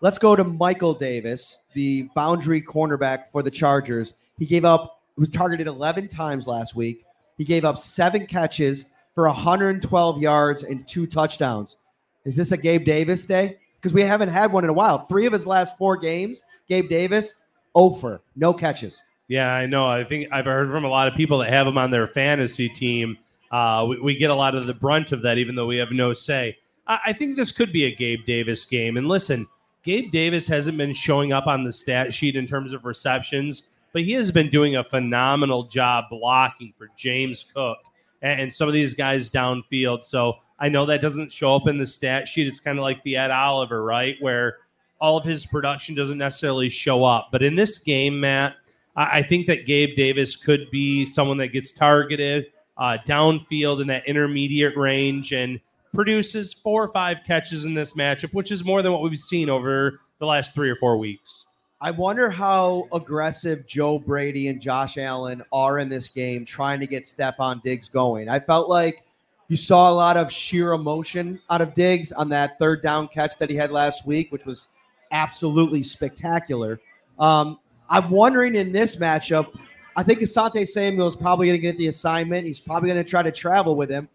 Let's 0.00 0.16
go 0.16 0.34
to 0.34 0.42
Michael 0.42 0.94
Davis, 0.94 1.58
the 1.74 2.08
boundary 2.14 2.62
cornerback 2.62 3.28
for 3.30 3.42
the 3.42 3.50
Chargers. 3.50 4.14
He 4.38 4.46
gave 4.46 4.64
up, 4.64 4.97
was 5.18 5.30
targeted 5.30 5.66
11 5.66 6.08
times 6.08 6.46
last 6.46 6.74
week. 6.74 7.04
He 7.36 7.44
gave 7.44 7.64
up 7.64 7.78
seven 7.78 8.26
catches 8.26 8.86
for 9.14 9.26
112 9.26 10.20
yards 10.20 10.62
and 10.62 10.86
two 10.86 11.06
touchdowns. 11.06 11.76
Is 12.24 12.36
this 12.36 12.52
a 12.52 12.56
Gabe 12.56 12.84
Davis 12.84 13.26
day? 13.26 13.58
Because 13.76 13.92
we 13.92 14.02
haven't 14.02 14.28
had 14.28 14.52
one 14.52 14.64
in 14.64 14.70
a 14.70 14.74
while. 14.74 14.98
Three 15.06 15.26
of 15.26 15.32
his 15.32 15.46
last 15.46 15.78
four 15.78 15.96
games, 15.96 16.42
Gabe 16.68 16.88
Davis, 16.88 17.34
over, 17.74 18.22
no 18.36 18.52
catches. 18.52 19.02
Yeah, 19.28 19.52
I 19.52 19.66
know. 19.66 19.86
I 19.86 20.04
think 20.04 20.28
I've 20.32 20.46
heard 20.46 20.70
from 20.70 20.84
a 20.84 20.88
lot 20.88 21.06
of 21.06 21.14
people 21.14 21.38
that 21.38 21.50
have 21.50 21.66
him 21.66 21.78
on 21.78 21.90
their 21.90 22.08
fantasy 22.08 22.68
team. 22.68 23.18
Uh, 23.50 23.86
we, 23.88 24.00
we, 24.00 24.16
get 24.16 24.30
a 24.30 24.34
lot 24.34 24.54
of 24.54 24.66
the 24.66 24.74
brunt 24.74 25.12
of 25.12 25.22
that, 25.22 25.38
even 25.38 25.54
though 25.54 25.66
we 25.66 25.76
have 25.76 25.90
no 25.92 26.12
say. 26.12 26.56
I, 26.86 26.98
I 27.06 27.12
think 27.12 27.36
this 27.36 27.52
could 27.52 27.72
be 27.72 27.84
a 27.84 27.94
Gabe 27.94 28.24
Davis 28.24 28.64
game. 28.64 28.96
And 28.96 29.06
listen, 29.06 29.46
Gabe 29.82 30.10
Davis 30.10 30.46
hasn't 30.48 30.76
been 30.76 30.92
showing 30.92 31.32
up 31.32 31.46
on 31.46 31.64
the 31.64 31.72
stat 31.72 32.12
sheet 32.12 32.36
in 32.36 32.46
terms 32.46 32.72
of 32.72 32.84
receptions, 32.84 33.68
but 33.92 34.02
he 34.02 34.12
has 34.12 34.30
been 34.30 34.48
doing 34.48 34.76
a 34.76 34.84
phenomenal 34.84 35.64
job 35.64 36.06
blocking 36.10 36.72
for 36.76 36.88
James 36.96 37.44
Cook 37.54 37.78
and, 38.22 38.52
some 38.52 38.68
of 38.68 38.74
these 38.74 38.94
guys 38.94 39.30
downfield. 39.30 40.02
So 40.02 40.34
I 40.58 40.68
know 40.68 40.86
that 40.86 41.00
doesn't 41.00 41.32
show 41.32 41.54
up 41.54 41.68
in 41.68 41.78
the 41.78 41.86
stat 41.86 42.28
sheet. 42.28 42.46
It's 42.46 42.60
kind 42.60 42.78
of 42.78 42.82
like 42.82 43.02
the 43.04 43.16
Ed 43.16 43.30
Oliver, 43.30 43.82
right? 43.82 44.16
Where 44.20 44.58
all 45.00 45.16
of 45.16 45.24
his 45.24 45.46
production 45.46 45.94
doesn't 45.94 46.18
necessarily 46.18 46.68
show 46.68 47.04
up. 47.04 47.28
But 47.30 47.42
in 47.42 47.54
this 47.54 47.78
game, 47.78 48.20
Matt, 48.20 48.56
I, 48.96 49.18
I 49.18 49.22
think 49.22 49.46
that 49.46 49.66
Gabe 49.66 49.96
Davis 49.96 50.36
could 50.36 50.70
be 50.70 51.06
someone 51.06 51.38
that 51.38 51.48
gets 51.48 51.72
targeted 51.72 52.46
uh, 52.76 52.98
downfield 53.06 53.80
in 53.80 53.88
that 53.88 54.06
intermediate 54.06 54.76
range 54.76 55.32
and 55.32 55.60
produces 55.94 56.52
four 56.52 56.84
or 56.84 56.92
five 56.92 57.18
catches 57.26 57.64
in 57.64 57.74
this 57.74 57.94
matchup, 57.94 58.32
which 58.32 58.52
is 58.52 58.64
more 58.64 58.82
than 58.82 58.92
what 58.92 59.02
we've 59.02 59.18
seen 59.18 59.48
over 59.48 60.00
the 60.18 60.26
last 60.26 60.54
three 60.54 60.70
or 60.70 60.76
four 60.76 60.96
weeks. 60.96 61.46
I 61.80 61.92
wonder 61.92 62.28
how 62.28 62.88
aggressive 62.92 63.64
Joe 63.64 64.00
Brady 64.00 64.48
and 64.48 64.60
Josh 64.60 64.98
Allen 64.98 65.44
are 65.52 65.78
in 65.78 65.88
this 65.88 66.08
game 66.08 66.44
trying 66.44 66.80
to 66.80 66.88
get 66.88 67.04
Stefon 67.04 67.62
Diggs 67.62 67.88
going. 67.88 68.28
I 68.28 68.40
felt 68.40 68.68
like 68.68 69.04
you 69.46 69.56
saw 69.56 69.88
a 69.88 69.94
lot 69.94 70.16
of 70.16 70.30
sheer 70.30 70.72
emotion 70.72 71.40
out 71.50 71.60
of 71.60 71.74
Diggs 71.74 72.10
on 72.10 72.28
that 72.30 72.58
third 72.58 72.82
down 72.82 73.06
catch 73.06 73.38
that 73.38 73.48
he 73.48 73.54
had 73.54 73.70
last 73.70 74.06
week, 74.06 74.32
which 74.32 74.44
was 74.44 74.68
absolutely 75.12 75.84
spectacular. 75.84 76.80
Um, 77.18 77.60
I'm 77.88 78.10
wondering 78.10 78.56
in 78.56 78.72
this 78.72 78.96
matchup, 78.96 79.56
I 79.96 80.02
think 80.02 80.18
Asante 80.18 80.66
Samuel 80.66 81.06
is 81.06 81.16
probably 81.16 81.46
going 81.46 81.58
to 81.58 81.62
get 81.62 81.78
the 81.78 81.86
assignment. 81.86 82.44
He's 82.44 82.60
probably 82.60 82.88
going 82.88 83.02
to 83.02 83.08
try 83.08 83.22
to 83.22 83.32
travel 83.32 83.76
with 83.76 83.88
him. 83.88 84.08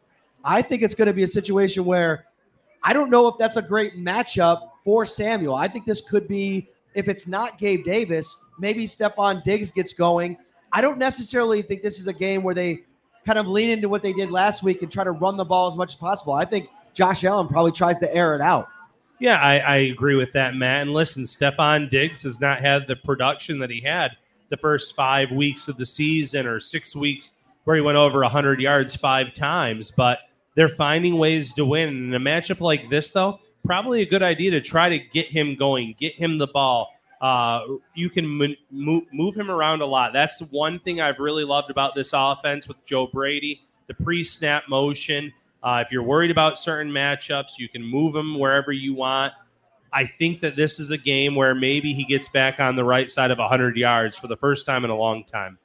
I 0.43 0.61
think 0.61 0.81
it's 0.81 0.95
going 0.95 1.07
to 1.07 1.13
be 1.13 1.23
a 1.23 1.27
situation 1.27 1.85
where 1.85 2.25
I 2.83 2.91
don't 2.91 3.09
know 3.09 3.27
if 3.29 3.37
that's 3.37 3.55
a 3.55 3.61
great 3.61 3.95
matchup 3.95 4.69
for 4.83 5.05
Samuel. 5.05 5.55
I 5.55 5.69
think 5.69 5.85
this 5.85 6.01
could 6.01 6.27
be, 6.27 6.69
if 6.95 7.07
it's 7.07 7.27
not 7.27 7.57
Gabe 7.57 7.83
Davis, 7.83 8.37
maybe 8.59 8.85
Stefon 8.85 9.43
Diggs 9.43 9.71
gets 9.71 9.93
going. 9.93 10.37
I 10.71 10.81
don't 10.81 10.97
necessarily 10.97 11.61
think 11.61 11.81
this 11.81 11.99
is 11.99 12.07
a 12.07 12.13
game 12.13 12.43
where 12.43 12.55
they 12.55 12.83
kind 13.25 13.39
of 13.39 13.47
lean 13.47 13.69
into 13.69 13.89
what 13.89 14.03
they 14.03 14.13
did 14.13 14.31
last 14.31 14.63
week 14.63 14.81
and 14.81 14.91
try 14.91 15.03
to 15.03 15.11
run 15.11 15.37
the 15.37 15.45
ball 15.45 15.67
as 15.67 15.77
much 15.77 15.93
as 15.93 15.95
possible. 15.95 16.33
I 16.33 16.45
think 16.45 16.69
Josh 16.93 17.23
Allen 17.23 17.47
probably 17.47 17.71
tries 17.71 17.99
to 17.99 18.13
air 18.13 18.35
it 18.35 18.41
out. 18.41 18.67
Yeah, 19.19 19.39
I, 19.39 19.59
I 19.59 19.75
agree 19.77 20.15
with 20.15 20.33
that, 20.33 20.55
Matt. 20.55 20.81
And 20.81 20.93
listen, 20.93 21.23
Stefon 21.23 21.89
Diggs 21.89 22.23
has 22.23 22.41
not 22.41 22.59
had 22.59 22.87
the 22.87 22.95
production 22.95 23.59
that 23.59 23.69
he 23.69 23.79
had 23.79 24.17
the 24.49 24.57
first 24.57 24.95
five 24.95 25.31
weeks 25.31 25.67
of 25.67 25.77
the 25.77 25.85
season 25.85 26.45
or 26.45 26.59
six 26.59 26.95
weeks 26.95 27.33
where 27.63 27.75
he 27.75 27.81
went 27.81 27.97
over 27.97 28.19
100 28.19 28.59
yards 28.59 28.95
five 28.95 29.33
times. 29.33 29.91
But– 29.91 30.19
they're 30.55 30.69
finding 30.69 31.17
ways 31.17 31.53
to 31.53 31.65
win. 31.65 31.89
In 31.89 32.13
a 32.13 32.19
matchup 32.19 32.59
like 32.59 32.89
this, 32.89 33.11
though, 33.11 33.39
probably 33.65 34.01
a 34.01 34.05
good 34.05 34.23
idea 34.23 34.51
to 34.51 34.61
try 34.61 34.89
to 34.89 34.99
get 34.99 35.27
him 35.27 35.55
going, 35.55 35.95
get 35.99 36.15
him 36.15 36.37
the 36.37 36.47
ball. 36.47 36.89
Uh, 37.21 37.61
you 37.95 38.09
can 38.09 38.27
move, 38.27 38.57
move 38.69 39.35
him 39.35 39.49
around 39.49 39.81
a 39.81 39.85
lot. 39.85 40.11
That's 40.11 40.39
one 40.51 40.79
thing 40.79 40.99
I've 40.99 41.19
really 41.19 41.45
loved 41.45 41.71
about 41.71 41.95
this 41.95 42.11
offense 42.13 42.67
with 42.67 42.83
Joe 42.85 43.07
Brady 43.07 43.61
the 43.87 43.93
pre 43.93 44.23
snap 44.23 44.67
motion. 44.69 45.33
Uh, 45.61 45.83
if 45.85 45.91
you're 45.91 46.03
worried 46.03 46.31
about 46.31 46.59
certain 46.59 46.91
matchups, 46.91 47.57
you 47.57 47.69
can 47.69 47.83
move 47.83 48.15
him 48.15 48.37
wherever 48.37 48.71
you 48.71 48.93
want. 48.93 49.33
I 49.93 50.05
think 50.05 50.41
that 50.41 50.55
this 50.55 50.79
is 50.79 50.91
a 50.91 50.97
game 50.97 51.35
where 51.35 51.53
maybe 51.53 51.93
he 51.93 52.03
gets 52.03 52.27
back 52.27 52.59
on 52.59 52.75
the 52.75 52.83
right 52.83 53.09
side 53.09 53.31
of 53.31 53.37
100 53.37 53.77
yards 53.77 54.17
for 54.17 54.27
the 54.27 54.35
first 54.35 54.65
time 54.65 54.83
in 54.83 54.89
a 54.91 54.95
long 54.95 55.23
time 55.23 55.57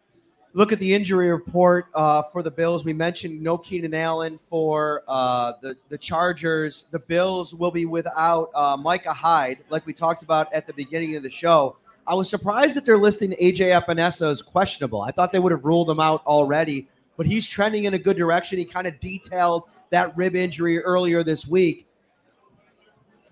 look 0.52 0.72
at 0.72 0.78
the 0.78 0.94
injury 0.94 1.30
report 1.30 1.86
uh, 1.94 2.22
for 2.22 2.42
the 2.42 2.50
Bills. 2.50 2.84
We 2.84 2.92
mentioned 2.92 3.40
no 3.40 3.58
Keenan 3.58 3.94
Allen 3.94 4.38
for 4.38 5.02
uh, 5.08 5.52
the 5.60 5.76
the 5.88 5.98
Chargers. 5.98 6.86
The 6.90 6.98
Bills 6.98 7.54
will 7.54 7.70
be 7.70 7.86
without 7.86 8.50
uh, 8.54 8.76
Micah 8.76 9.12
Hyde, 9.12 9.58
like 9.70 9.86
we 9.86 9.92
talked 9.92 10.22
about 10.22 10.52
at 10.52 10.66
the 10.66 10.72
beginning 10.72 11.16
of 11.16 11.22
the 11.22 11.30
show. 11.30 11.76
I 12.06 12.14
was 12.14 12.30
surprised 12.30 12.74
that 12.74 12.86
they're 12.86 12.96
listing 12.96 13.32
AJ 13.32 13.78
Epenesa 13.78 14.30
as 14.30 14.40
questionable. 14.40 15.02
I 15.02 15.10
thought 15.10 15.30
they 15.30 15.38
would 15.38 15.52
have 15.52 15.64
ruled 15.64 15.90
him 15.90 16.00
out 16.00 16.24
already, 16.26 16.88
but 17.18 17.26
he's 17.26 17.46
trending 17.46 17.84
in 17.84 17.92
a 17.92 17.98
good 17.98 18.16
direction. 18.16 18.58
He 18.58 18.64
kind 18.64 18.86
of 18.86 18.98
detailed 18.98 19.64
that 19.90 20.16
rib 20.16 20.34
injury 20.34 20.82
earlier 20.82 21.22
this 21.22 21.46
week. 21.46 21.86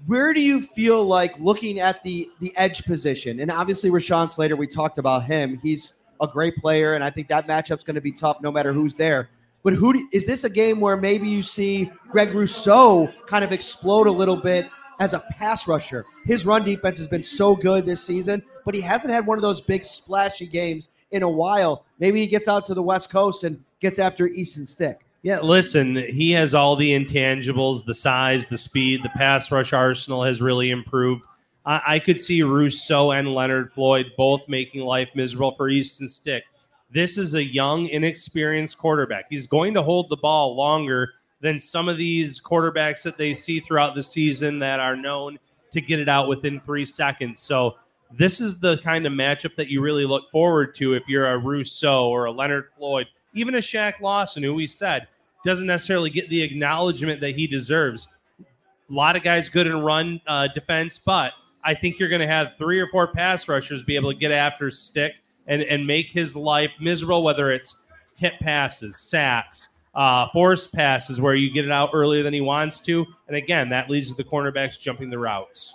Where 0.06 0.34
do 0.34 0.42
you 0.42 0.60
feel 0.60 1.04
like 1.04 1.38
looking 1.40 1.80
at 1.80 2.04
the 2.04 2.30
the 2.40 2.54
edge 2.56 2.84
position? 2.84 3.40
And 3.40 3.50
obviously, 3.50 3.90
Rashawn 3.90 4.30
Slater, 4.30 4.54
we 4.54 4.66
talked 4.66 4.98
about 4.98 5.24
him. 5.24 5.58
He's 5.62 5.94
a 6.20 6.26
great 6.26 6.56
player, 6.56 6.94
and 6.94 7.04
I 7.04 7.10
think 7.10 7.28
that 7.28 7.46
matchup's 7.46 7.84
going 7.84 7.94
to 7.94 8.00
be 8.00 8.12
tough 8.12 8.40
no 8.40 8.50
matter 8.50 8.72
who's 8.72 8.94
there. 8.94 9.28
But 9.62 9.74
who 9.74 9.94
do, 9.94 10.08
is 10.12 10.26
this 10.26 10.44
a 10.44 10.50
game 10.50 10.80
where 10.80 10.96
maybe 10.96 11.28
you 11.28 11.42
see 11.42 11.90
Greg 12.08 12.32
Rousseau 12.32 13.12
kind 13.26 13.44
of 13.44 13.52
explode 13.52 14.06
a 14.06 14.12
little 14.12 14.36
bit 14.36 14.68
as 15.00 15.12
a 15.12 15.20
pass 15.38 15.66
rusher? 15.66 16.04
His 16.24 16.46
run 16.46 16.64
defense 16.64 16.98
has 16.98 17.08
been 17.08 17.24
so 17.24 17.56
good 17.56 17.84
this 17.84 18.02
season, 18.02 18.42
but 18.64 18.74
he 18.74 18.80
hasn't 18.80 19.12
had 19.12 19.26
one 19.26 19.38
of 19.38 19.42
those 19.42 19.60
big 19.60 19.84
splashy 19.84 20.46
games 20.46 20.90
in 21.10 21.22
a 21.22 21.28
while. 21.28 21.84
Maybe 21.98 22.20
he 22.20 22.26
gets 22.26 22.46
out 22.46 22.64
to 22.66 22.74
the 22.74 22.82
West 22.82 23.10
Coast 23.10 23.42
and 23.44 23.62
gets 23.80 23.98
after 23.98 24.28
Easton 24.28 24.66
Stick. 24.66 25.04
Yeah, 25.22 25.40
listen, 25.40 25.96
he 25.96 26.30
has 26.32 26.54
all 26.54 26.76
the 26.76 26.90
intangibles, 26.90 27.84
the 27.84 27.94
size, 27.94 28.46
the 28.46 28.58
speed, 28.58 29.02
the 29.02 29.08
pass 29.08 29.50
rush 29.50 29.72
arsenal 29.72 30.22
has 30.22 30.40
really 30.40 30.70
improved. 30.70 31.22
I, 31.66 31.82
I 31.86 31.98
could 31.98 32.20
see 32.20 32.42
Rousseau 32.42 33.10
and 33.10 33.34
Leonard 33.34 33.72
Floyd 33.72 34.12
both 34.16 34.48
making 34.48 34.82
life 34.82 35.10
miserable 35.14 35.52
for 35.52 35.68
Easton 35.68 36.08
Stick. 36.08 36.44
This 36.90 37.18
is 37.18 37.34
a 37.34 37.44
young, 37.44 37.88
inexperienced 37.88 38.78
quarterback. 38.78 39.26
He's 39.28 39.46
going 39.46 39.74
to 39.74 39.82
hold 39.82 40.08
the 40.08 40.16
ball 40.16 40.56
longer 40.56 41.14
than 41.40 41.58
some 41.58 41.88
of 41.88 41.98
these 41.98 42.40
quarterbacks 42.40 43.02
that 43.02 43.18
they 43.18 43.34
see 43.34 43.60
throughout 43.60 43.94
the 43.94 44.02
season 44.02 44.60
that 44.60 44.80
are 44.80 44.96
known 44.96 45.38
to 45.72 45.80
get 45.80 45.98
it 45.98 46.08
out 46.08 46.28
within 46.28 46.60
three 46.60 46.84
seconds. 46.84 47.40
So, 47.40 47.76
this 48.12 48.40
is 48.40 48.60
the 48.60 48.78
kind 48.78 49.04
of 49.04 49.12
matchup 49.12 49.56
that 49.56 49.66
you 49.66 49.80
really 49.80 50.06
look 50.06 50.30
forward 50.30 50.76
to 50.76 50.94
if 50.94 51.02
you're 51.08 51.26
a 51.26 51.38
Rousseau 51.38 52.08
or 52.08 52.26
a 52.26 52.30
Leonard 52.30 52.68
Floyd, 52.78 53.08
even 53.34 53.56
a 53.56 53.58
Shaq 53.58 53.98
Lawson, 54.00 54.44
who 54.44 54.54
we 54.54 54.68
said 54.68 55.08
doesn't 55.44 55.66
necessarily 55.66 56.08
get 56.08 56.30
the 56.30 56.40
acknowledgement 56.40 57.20
that 57.20 57.34
he 57.34 57.48
deserves. 57.48 58.06
A 58.40 58.44
lot 58.92 59.16
of 59.16 59.24
guys 59.24 59.48
good 59.48 59.66
in 59.66 59.80
run 59.80 60.20
uh, 60.28 60.46
defense, 60.46 60.98
but 60.98 61.32
I 61.66 61.74
think 61.74 61.98
you're 61.98 62.08
going 62.08 62.20
to 62.20 62.28
have 62.28 62.56
three 62.56 62.78
or 62.78 62.86
four 62.86 63.08
pass 63.08 63.48
rushers 63.48 63.82
be 63.82 63.96
able 63.96 64.12
to 64.12 64.18
get 64.18 64.30
after 64.30 64.70
Stick 64.70 65.14
and, 65.48 65.62
and 65.62 65.84
make 65.84 66.06
his 66.06 66.36
life 66.36 66.70
miserable, 66.80 67.24
whether 67.24 67.50
it's 67.50 67.82
tip 68.14 68.34
passes, 68.38 68.96
sacks, 68.96 69.70
uh, 69.92 70.28
forced 70.32 70.72
passes 70.72 71.20
where 71.20 71.34
you 71.34 71.52
get 71.52 71.64
it 71.64 71.72
out 71.72 71.90
earlier 71.92 72.22
than 72.22 72.32
he 72.32 72.40
wants 72.40 72.78
to. 72.78 73.04
And 73.26 73.36
again, 73.36 73.68
that 73.70 73.90
leads 73.90 74.08
to 74.10 74.14
the 74.14 74.22
cornerbacks 74.22 74.78
jumping 74.78 75.10
the 75.10 75.18
routes. 75.18 75.74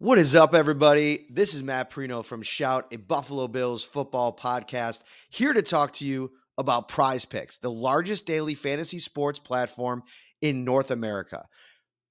What 0.00 0.18
is 0.18 0.34
up, 0.34 0.54
everybody? 0.54 1.26
This 1.30 1.54
is 1.54 1.62
Matt 1.62 1.88
Parrino 1.88 2.22
from 2.22 2.42
Shout, 2.42 2.86
a 2.92 2.96
Buffalo 2.98 3.48
Bills 3.48 3.82
football 3.82 4.36
podcast, 4.36 5.04
here 5.30 5.54
to 5.54 5.62
talk 5.62 5.94
to 5.94 6.04
you 6.04 6.32
about 6.58 6.88
Prize 6.88 7.24
Picks, 7.24 7.56
the 7.56 7.70
largest 7.70 8.26
daily 8.26 8.54
fantasy 8.54 8.98
sports 8.98 9.38
platform 9.38 10.02
in 10.40 10.64
North 10.64 10.90
America. 10.90 11.46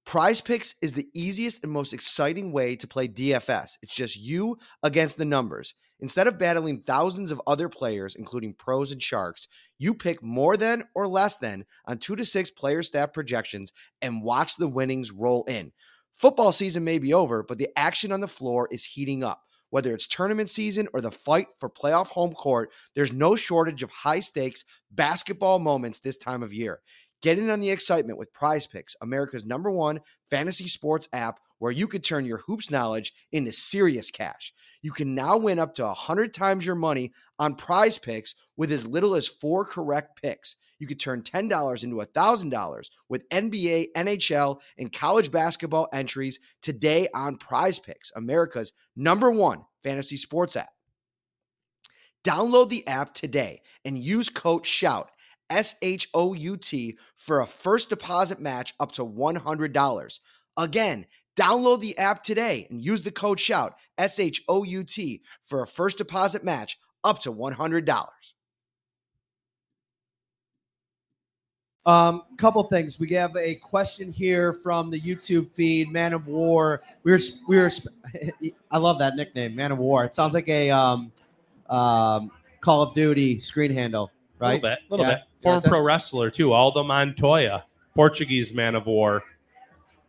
Prize 0.04 0.40
Picks 0.40 0.74
is 0.80 0.94
the 0.94 1.08
easiest 1.14 1.62
and 1.62 1.72
most 1.72 1.92
exciting 1.92 2.50
way 2.50 2.76
to 2.76 2.86
play 2.86 3.08
DFS. 3.08 3.78
It's 3.82 3.94
just 3.94 4.16
you 4.16 4.56
against 4.82 5.18
the 5.18 5.26
numbers. 5.26 5.74
Instead 6.00 6.26
of 6.26 6.38
battling 6.38 6.80
thousands 6.80 7.30
of 7.30 7.42
other 7.46 7.68
players, 7.68 8.14
including 8.14 8.54
pros 8.54 8.92
and 8.92 9.02
sharks, 9.02 9.48
you 9.78 9.92
pick 9.92 10.22
more 10.22 10.56
than 10.56 10.84
or 10.94 11.06
less 11.06 11.36
than 11.36 11.66
on 11.86 11.98
two 11.98 12.16
to 12.16 12.24
six 12.24 12.50
player 12.50 12.82
stat 12.82 13.12
projections 13.12 13.72
and 14.00 14.22
watch 14.22 14.56
the 14.56 14.68
winnings 14.68 15.10
roll 15.10 15.44
in. 15.44 15.72
Football 16.14 16.52
season 16.52 16.84
may 16.84 16.98
be 16.98 17.12
over, 17.12 17.42
but 17.42 17.58
the 17.58 17.68
action 17.76 18.10
on 18.10 18.20
the 18.20 18.28
floor 18.28 18.68
is 18.70 18.84
heating 18.84 19.22
up. 19.22 19.42
Whether 19.70 19.92
it's 19.92 20.08
tournament 20.08 20.48
season 20.48 20.88
or 20.94 21.00
the 21.00 21.10
fight 21.10 21.48
for 21.58 21.68
playoff 21.68 22.08
home 22.08 22.32
court, 22.32 22.70
there's 22.94 23.12
no 23.12 23.36
shortage 23.36 23.82
of 23.82 23.90
high 23.90 24.20
stakes 24.20 24.64
basketball 24.90 25.58
moments 25.58 25.98
this 25.98 26.16
time 26.16 26.42
of 26.42 26.54
year. 26.54 26.80
Get 27.20 27.38
in 27.38 27.50
on 27.50 27.60
the 27.60 27.70
excitement 27.70 28.18
with 28.18 28.32
Prize 28.32 28.66
Picks, 28.66 28.94
America's 29.02 29.44
number 29.44 29.70
one 29.70 30.00
fantasy 30.30 30.68
sports 30.68 31.08
app, 31.12 31.40
where 31.58 31.72
you 31.72 31.88
could 31.88 32.04
turn 32.04 32.24
your 32.24 32.38
hoops 32.38 32.70
knowledge 32.70 33.12
into 33.32 33.52
serious 33.52 34.10
cash. 34.10 34.52
You 34.82 34.92
can 34.92 35.14
now 35.14 35.36
win 35.36 35.58
up 35.58 35.74
to 35.74 35.84
100 35.84 36.32
times 36.32 36.64
your 36.64 36.76
money 36.76 37.12
on 37.38 37.56
prize 37.56 37.98
picks 37.98 38.36
with 38.56 38.70
as 38.70 38.86
little 38.86 39.16
as 39.16 39.26
four 39.26 39.64
correct 39.64 40.22
picks. 40.22 40.56
You 40.78 40.86
could 40.86 41.00
turn 41.00 41.22
$10 41.22 41.82
into 41.82 41.96
$1,000 41.96 42.90
with 43.08 43.28
NBA, 43.30 43.88
NHL, 43.96 44.60
and 44.78 44.92
college 44.92 45.32
basketball 45.32 45.88
entries 45.92 46.38
today 46.62 47.08
on 47.14 47.36
prize 47.36 47.80
picks, 47.80 48.12
America's 48.14 48.72
number 48.94 49.30
one 49.32 49.64
fantasy 49.82 50.16
sports 50.16 50.54
app. 50.54 50.70
Download 52.24 52.68
the 52.68 52.86
app 52.86 53.14
today 53.14 53.62
and 53.84 53.98
use 53.98 54.28
code 54.28 54.66
SHOUT, 54.66 55.10
S 55.50 55.76
H 55.82 56.08
O 56.14 56.34
U 56.34 56.56
T, 56.56 56.98
for 57.14 57.40
a 57.40 57.46
first 57.46 57.88
deposit 57.88 58.40
match 58.40 58.74
up 58.80 58.92
to 58.92 59.04
$100. 59.04 60.18
Again, 60.56 61.06
Download 61.38 61.80
the 61.80 61.96
app 61.98 62.24
today 62.24 62.66
and 62.68 62.82
use 62.84 63.02
the 63.02 63.12
code 63.12 63.38
SHOUT, 63.38 63.72
S 63.96 64.18
H 64.18 64.42
O 64.48 64.64
U 64.64 64.82
T, 64.82 65.22
for 65.44 65.62
a 65.62 65.66
first 65.68 65.96
deposit 65.96 66.42
match 66.42 66.80
up 67.04 67.20
to 67.20 67.32
$100. 67.32 67.96
Um, 71.86 72.22
couple 72.38 72.64
things. 72.64 72.98
We 72.98 73.08
have 73.10 73.36
a 73.36 73.54
question 73.54 74.10
here 74.10 74.52
from 74.52 74.90
the 74.90 75.00
YouTube 75.00 75.48
feed. 75.48 75.92
Man 75.92 76.12
of 76.12 76.26
War. 76.26 76.82
We 77.04 77.12
were 77.12 77.20
we 77.46 77.56
were. 77.56 77.70
I 78.72 78.78
love 78.78 78.98
that 78.98 79.14
nickname, 79.14 79.54
Man 79.54 79.70
of 79.70 79.78
War. 79.78 80.04
It 80.04 80.16
sounds 80.16 80.34
like 80.34 80.48
a 80.48 80.72
um, 80.72 81.12
um, 81.70 82.32
Call 82.60 82.82
of 82.82 82.94
Duty 82.94 83.38
screen 83.38 83.70
handle, 83.70 84.10
right? 84.40 84.48
A 84.48 84.54
little 84.54 84.70
bit, 84.70 84.78
a 84.78 84.92
little 84.92 85.06
Yeah. 85.06 85.14
bit. 85.18 85.22
Former 85.40 85.60
pro 85.60 85.80
wrestler 85.80 86.30
too, 86.30 86.52
Aldo 86.52 86.82
Montoya, 86.82 87.64
Portuguese 87.94 88.52
man 88.52 88.74
of 88.74 88.86
war. 88.86 89.22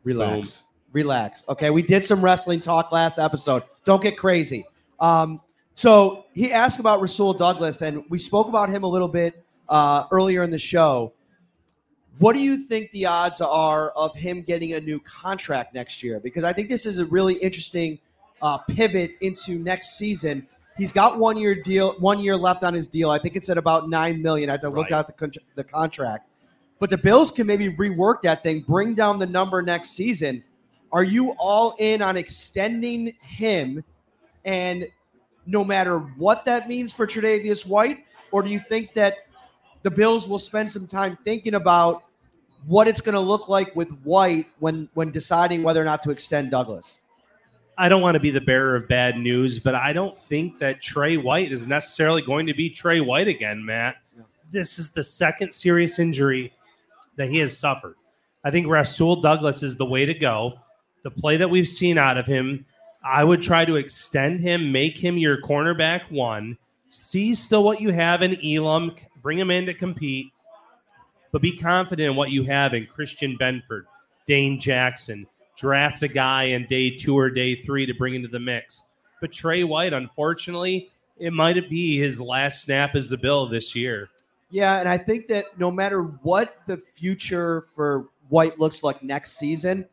Relax. 0.03 0.65
Relax. 0.91 1.43
Okay, 1.47 1.69
we 1.69 1.81
did 1.81 2.03
some 2.03 2.23
wrestling 2.23 2.61
talk 2.61 2.91
last 2.91 3.19
episode. 3.19 3.63
Don't 3.85 4.01
get 4.01 4.17
crazy. 4.17 4.65
Um, 4.99 5.41
so 5.75 6.25
he 6.33 6.51
asked 6.51 6.79
about 6.79 6.99
Rasul 6.99 7.33
Douglas, 7.33 7.81
and 7.81 8.03
we 8.09 8.17
spoke 8.17 8.47
about 8.47 8.69
him 8.69 8.83
a 8.83 8.87
little 8.87 9.07
bit 9.07 9.43
uh, 9.69 10.05
earlier 10.11 10.43
in 10.43 10.51
the 10.51 10.59
show. 10.59 11.13
What 12.17 12.33
do 12.33 12.39
you 12.39 12.57
think 12.57 12.91
the 12.91 13.05
odds 13.05 13.39
are 13.39 13.91
of 13.91 14.13
him 14.15 14.41
getting 14.41 14.73
a 14.73 14.81
new 14.81 14.99
contract 14.99 15.73
next 15.73 16.03
year? 16.03 16.19
Because 16.19 16.43
I 16.43 16.51
think 16.51 16.67
this 16.67 16.85
is 16.85 16.97
a 16.97 17.05
really 17.05 17.35
interesting 17.35 17.99
uh, 18.41 18.57
pivot 18.57 19.11
into 19.21 19.59
next 19.59 19.97
season. 19.97 20.45
He's 20.79 20.93
got 20.93 21.19
one 21.19 21.37
year 21.37 21.53
deal, 21.53 21.93
one 21.99 22.19
year 22.21 22.37
left 22.37 22.63
on 22.63 22.73
his 22.73 22.87
deal. 22.87 23.11
I 23.11 23.19
think 23.19 23.35
it's 23.35 23.49
at 23.49 23.57
about 23.57 23.89
nine 23.89 24.21
million. 24.21 24.49
I 24.49 24.53
have 24.53 24.61
to 24.61 24.69
look 24.69 24.85
Right. 24.85 24.93
out 24.93 25.07
the 25.07 25.13
con- 25.13 25.33
the 25.55 25.63
contract. 25.63 26.27
But 26.79 26.89
the 26.89 26.97
Bills 26.97 27.29
can 27.29 27.45
maybe 27.45 27.69
rework 27.69 28.21
that 28.23 28.41
thing, 28.41 28.61
bring 28.61 28.95
down 28.95 29.19
the 29.19 29.25
number 29.25 29.61
next 29.61 29.89
season. 29.91 30.41
Are 30.93 31.03
you 31.03 31.31
all 31.37 31.75
in 31.77 32.01
on 32.01 32.15
extending 32.15 33.13
him? 33.21 33.83
And 34.45 34.87
no 35.45 35.65
matter 35.65 35.99
what 35.99 36.45
that 36.45 36.69
means 36.69 36.93
for 36.93 37.05
Tre'Davious 37.05 37.65
White, 37.67 38.05
or 38.31 38.41
do 38.41 38.49
you 38.49 38.59
think 38.59 38.93
that 38.93 39.17
the 39.83 39.91
Bills 39.91 40.27
will 40.27 40.39
spend 40.39 40.71
some 40.71 40.87
time 40.87 41.17
thinking 41.25 41.55
about 41.55 42.03
what 42.65 42.87
it's 42.87 43.01
going 43.01 43.13
to 43.13 43.19
look 43.19 43.49
like 43.49 43.75
with 43.75 43.89
White 44.03 44.47
when 44.59 44.87
when 44.93 45.11
deciding 45.11 45.63
whether 45.63 45.81
or 45.81 45.85
not 45.85 46.01
to 46.03 46.11
extend 46.11 46.51
Douglas? 46.51 46.98
I 47.79 47.87
don't 47.87 48.01
want 48.01 48.15
to 48.15 48.19
be 48.19 48.29
the 48.29 48.41
bearer 48.41 48.75
of 48.75 48.89
bad 48.89 49.17
news, 49.17 49.57
but 49.57 49.73
I 49.73 49.93
don't 49.93 50.17
think 50.17 50.59
that 50.59 50.81
Tre 50.81 51.15
White 51.15 51.53
is 51.53 51.65
necessarily 51.65 52.21
going 52.21 52.45
to 52.47 52.53
be 52.53 52.69
Tre 52.69 52.99
White 52.99 53.29
again, 53.29 53.63
Matt. 53.63 53.95
This 54.51 54.77
is 54.77 54.91
the 54.91 55.03
second 55.03 55.53
serious 55.53 55.97
injury 55.97 56.51
that 57.15 57.29
he 57.29 57.37
has 57.37 57.57
suffered. 57.57 57.95
I 58.43 58.51
think 58.51 58.67
Rasul 58.67 59.21
Douglas 59.21 59.63
is 59.63 59.77
the 59.77 59.85
way 59.85 60.05
to 60.05 60.13
go. 60.13 60.59
The 61.03 61.11
play 61.11 61.37
that 61.37 61.49
we've 61.49 61.69
seen 61.69 61.97
out 61.97 62.17
of 62.17 62.25
him, 62.25 62.65
I 63.01 63.23
would 63.23 63.41
try 63.41 63.63
to 63.63 63.77
extend 63.77 64.41
him, 64.41 64.73
make 64.73 64.97
him 64.97 65.17
your 65.17 65.41
cornerback 65.41 66.11
one, 66.11 66.57
see 66.89 67.33
still 67.33 67.63
what 67.63 67.79
you 67.79 67.91
have 67.91 68.21
in 68.21 68.45
Elam, 68.45 68.93
bring 69.21 69.39
him 69.39 69.51
in 69.51 69.65
to 69.67 69.73
compete, 69.73 70.33
but 71.31 71.41
be 71.41 71.55
confident 71.55 72.09
in 72.09 72.17
what 72.17 72.31
you 72.31 72.43
have 72.43 72.73
in 72.73 72.87
Christian 72.87 73.37
Benford, 73.37 73.83
Dane 74.25 74.59
Jackson. 74.59 75.25
Draft 75.59 76.03
a 76.03 76.07
guy 76.07 76.43
in 76.43 76.65
day 76.67 76.89
two 76.89 77.17
or 77.17 77.29
day 77.29 77.55
three 77.55 77.85
to 77.85 77.93
bring 77.93 78.15
into 78.15 78.29
the 78.29 78.39
mix. 78.39 78.83
But 79.19 79.31
Tre 79.33 79.63
White, 79.63 79.93
unfortunately, 79.93 80.89
it 81.17 81.33
might 81.33 81.69
be 81.69 81.97
his 81.97 82.21
last 82.21 82.63
snap 82.63 82.95
as 82.95 83.09
the 83.09 83.17
Bill 83.17 83.47
this 83.47 83.75
year. 83.75 84.09
Yeah, 84.51 84.79
and 84.79 84.87
I 84.87 84.97
think 84.97 85.27
that 85.27 85.59
no 85.59 85.69
matter 85.69 86.03
what 86.03 86.55
the 86.65 86.77
future 86.77 87.61
for 87.75 88.09
White 88.29 88.57
looks 88.57 88.83
like 88.83 89.03
next 89.03 89.37
season, 89.37 89.85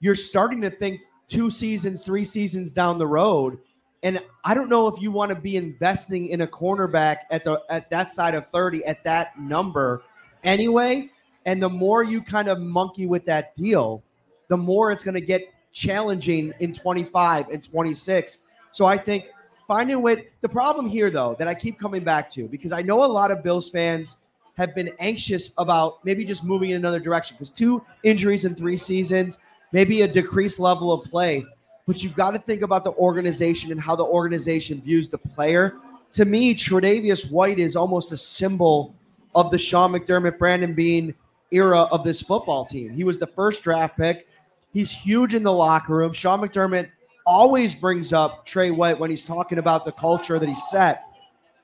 you're 0.00 0.14
starting 0.14 0.60
to 0.62 0.70
think 0.70 1.00
two 1.28 1.48
seasons, 1.48 2.04
three 2.04 2.24
seasons 2.24 2.72
down 2.72 2.98
the 2.98 3.06
road. 3.06 3.58
And 4.02 4.20
I 4.44 4.52
don't 4.52 4.68
know 4.68 4.86
if 4.88 5.00
you 5.00 5.10
want 5.10 5.30
to 5.30 5.34
be 5.34 5.56
investing 5.56 6.26
in 6.26 6.42
a 6.42 6.46
cornerback 6.46 7.18
at 7.30 7.44
the 7.44 7.62
at 7.70 7.88
that 7.90 8.10
side 8.10 8.34
of 8.34 8.46
30 8.48 8.84
at 8.84 9.02
that 9.04 9.38
number 9.38 10.02
anyway. 10.42 11.08
And 11.46 11.62
the 11.62 11.70
more 11.70 12.02
you 12.02 12.20
kind 12.20 12.48
of 12.48 12.58
monkey 12.58 13.06
with 13.06 13.24
that 13.26 13.54
deal, 13.54 14.02
the 14.48 14.56
more 14.56 14.92
it's 14.92 15.02
going 15.02 15.14
to 15.14 15.20
get 15.20 15.52
challenging 15.72 16.52
in 16.60 16.72
25 16.72 17.48
and 17.48 17.62
26. 17.62 18.44
So 18.72 18.86
I 18.86 18.96
think 18.96 19.30
finding 19.66 20.00
way. 20.02 20.28
The 20.40 20.48
problem 20.48 20.88
here, 20.88 21.10
though, 21.10 21.34
that 21.38 21.48
I 21.48 21.54
keep 21.54 21.78
coming 21.78 22.04
back 22.04 22.30
to, 22.32 22.48
because 22.48 22.72
I 22.72 22.82
know 22.82 23.04
a 23.04 23.06
lot 23.06 23.30
of 23.30 23.42
Bills 23.42 23.70
fans 23.70 24.18
have 24.56 24.74
been 24.74 24.90
anxious 25.00 25.52
about 25.58 26.04
maybe 26.04 26.24
just 26.24 26.44
moving 26.44 26.70
in 26.70 26.76
another 26.76 27.00
direction 27.00 27.36
because 27.36 27.50
two 27.50 27.84
injuries 28.04 28.44
in 28.44 28.54
three 28.54 28.76
seasons, 28.76 29.38
maybe 29.72 30.02
a 30.02 30.08
decreased 30.08 30.60
level 30.60 30.92
of 30.92 31.10
play. 31.10 31.44
But 31.86 32.02
you've 32.02 32.14
got 32.14 32.30
to 32.30 32.38
think 32.38 32.62
about 32.62 32.84
the 32.84 32.92
organization 32.92 33.72
and 33.72 33.80
how 33.80 33.96
the 33.96 34.04
organization 34.04 34.80
views 34.80 35.08
the 35.08 35.18
player. 35.18 35.76
To 36.12 36.24
me, 36.24 36.54
Tre'Davious 36.54 37.30
White 37.30 37.58
is 37.58 37.74
almost 37.74 38.12
a 38.12 38.16
symbol 38.16 38.94
of 39.34 39.50
the 39.50 39.58
Sean 39.58 39.92
McDermott, 39.92 40.38
Brandon 40.38 40.72
Beane 40.72 41.14
era 41.50 41.80
of 41.80 42.04
this 42.04 42.22
football 42.22 42.64
team. 42.64 42.94
He 42.94 43.04
was 43.04 43.18
the 43.18 43.26
first 43.26 43.62
draft 43.62 43.96
pick. 43.96 44.28
He's 44.74 44.90
huge 44.90 45.34
in 45.34 45.44
the 45.44 45.52
locker 45.52 45.94
room. 45.94 46.12
Sean 46.12 46.40
McDermott 46.40 46.90
always 47.24 47.74
brings 47.74 48.12
up 48.12 48.44
Tre 48.44 48.70
White 48.70 48.98
when 48.98 49.08
he's 49.08 49.24
talking 49.24 49.58
about 49.58 49.84
the 49.84 49.92
culture 49.92 50.38
that 50.38 50.48
he 50.48 50.54
set. 50.54 51.04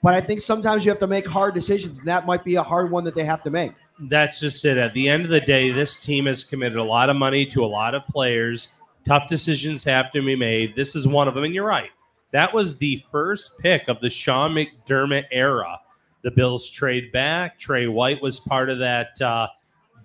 But 0.03 0.15
I 0.15 0.21
think 0.21 0.41
sometimes 0.41 0.85
you 0.85 0.91
have 0.91 1.01
to 1.01 1.07
make 1.07 1.27
hard 1.27 1.53
decisions, 1.55 1.99
and 1.99 2.09
that 2.09 2.25
might 2.25 2.45
be 2.45 2.55
a 2.55 2.63
hard 2.63 2.91
one 2.91 3.05
that 3.05 3.15
they 3.15 3.25
have 3.25 3.43
to 3.43 3.51
make. 3.51 3.73
That's 4.09 4.41
just 4.41 4.65
it. 4.65 4.79
At 4.79 4.95
the 4.95 5.11
end 5.11 5.25
of 5.25 5.31
the 5.31 5.41
day, 5.41 5.71
this 5.71 6.01
team 6.01 6.25
has 6.25 6.43
committed 6.43 6.79
a 6.79 6.83
lot 6.83 7.11
of 7.11 7.17
money 7.17 7.45
to 7.47 7.63
a 7.63 7.67
lot 7.67 7.95
of 7.95 8.07
players. 8.07 8.73
Tough 9.05 9.29
decisions 9.29 9.85
have 9.85 10.11
to 10.13 10.25
be 10.25 10.37
made. 10.37 10.75
This 10.75 10.97
is 10.97 11.07
one 11.07 11.29
of 11.29 11.35
them. 11.35 11.45
And 11.45 11.55
you're 11.55 11.67
right. 11.67 11.91
That 12.33 12.55
was 12.55 12.79
the 12.79 13.05
first 13.11 13.59
pick 13.59 13.89
of 13.89 14.01
the 14.01 14.09
Sean 14.09 14.53
McDermott 14.53 15.27
era. 15.33 15.81
The 16.23 16.31
Bills 16.31 16.71
trade 16.71 17.13
back. 17.13 17.59
Tre 17.59 17.87
White 17.87 18.23
was 18.23 18.41
part 18.41 18.71
of 18.71 18.79
that 18.79 19.21
uh, 19.21 19.49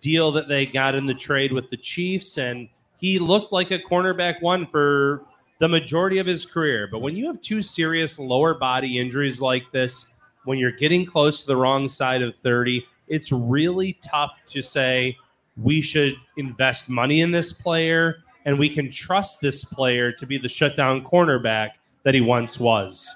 deal 0.01 0.31
that 0.31 0.47
they 0.47 0.65
got 0.65 0.95
in 0.95 1.05
the 1.05 1.13
trade 1.13 1.53
with 1.53 1.69
the 1.69 1.77
Chiefs, 1.77 2.37
and 2.37 2.67
he 3.05 3.19
looked 3.19 3.53
like 3.53 3.69
a 3.69 3.77
cornerback 3.77 4.41
one 4.41 4.65
for 4.65 5.23
the 5.59 5.67
majority 5.67 6.17
of 6.17 6.25
his 6.25 6.43
career. 6.43 6.89
But 6.91 7.03
when 7.03 7.15
you 7.15 7.27
have 7.27 7.39
two 7.39 7.61
serious 7.61 8.17
lower 8.17 8.55
body 8.55 8.97
injuries 8.97 9.39
like 9.39 9.71
this, 9.71 10.11
when 10.45 10.57
you're 10.57 10.71
getting 10.71 11.05
close 11.05 11.41
to 11.41 11.47
the 11.47 11.55
wrong 11.55 11.87
side 11.87 12.23
of 12.23 12.35
30, 12.37 12.83
it's 13.07 13.31
really 13.31 13.93
tough 14.01 14.39
to 14.47 14.63
say 14.63 15.15
we 15.55 15.81
should 15.81 16.15
invest 16.37 16.89
money 16.89 17.21
in 17.21 17.29
this 17.29 17.53
player 17.53 18.23
and 18.45 18.57
we 18.57 18.69
can 18.69 18.89
trust 18.91 19.39
this 19.39 19.63
player 19.63 20.11
to 20.11 20.25
be 20.25 20.39
the 20.39 20.49
shutdown 20.49 21.03
cornerback 21.03 21.73
that 22.01 22.15
he 22.15 22.21
once 22.21 22.59
was. 22.59 23.07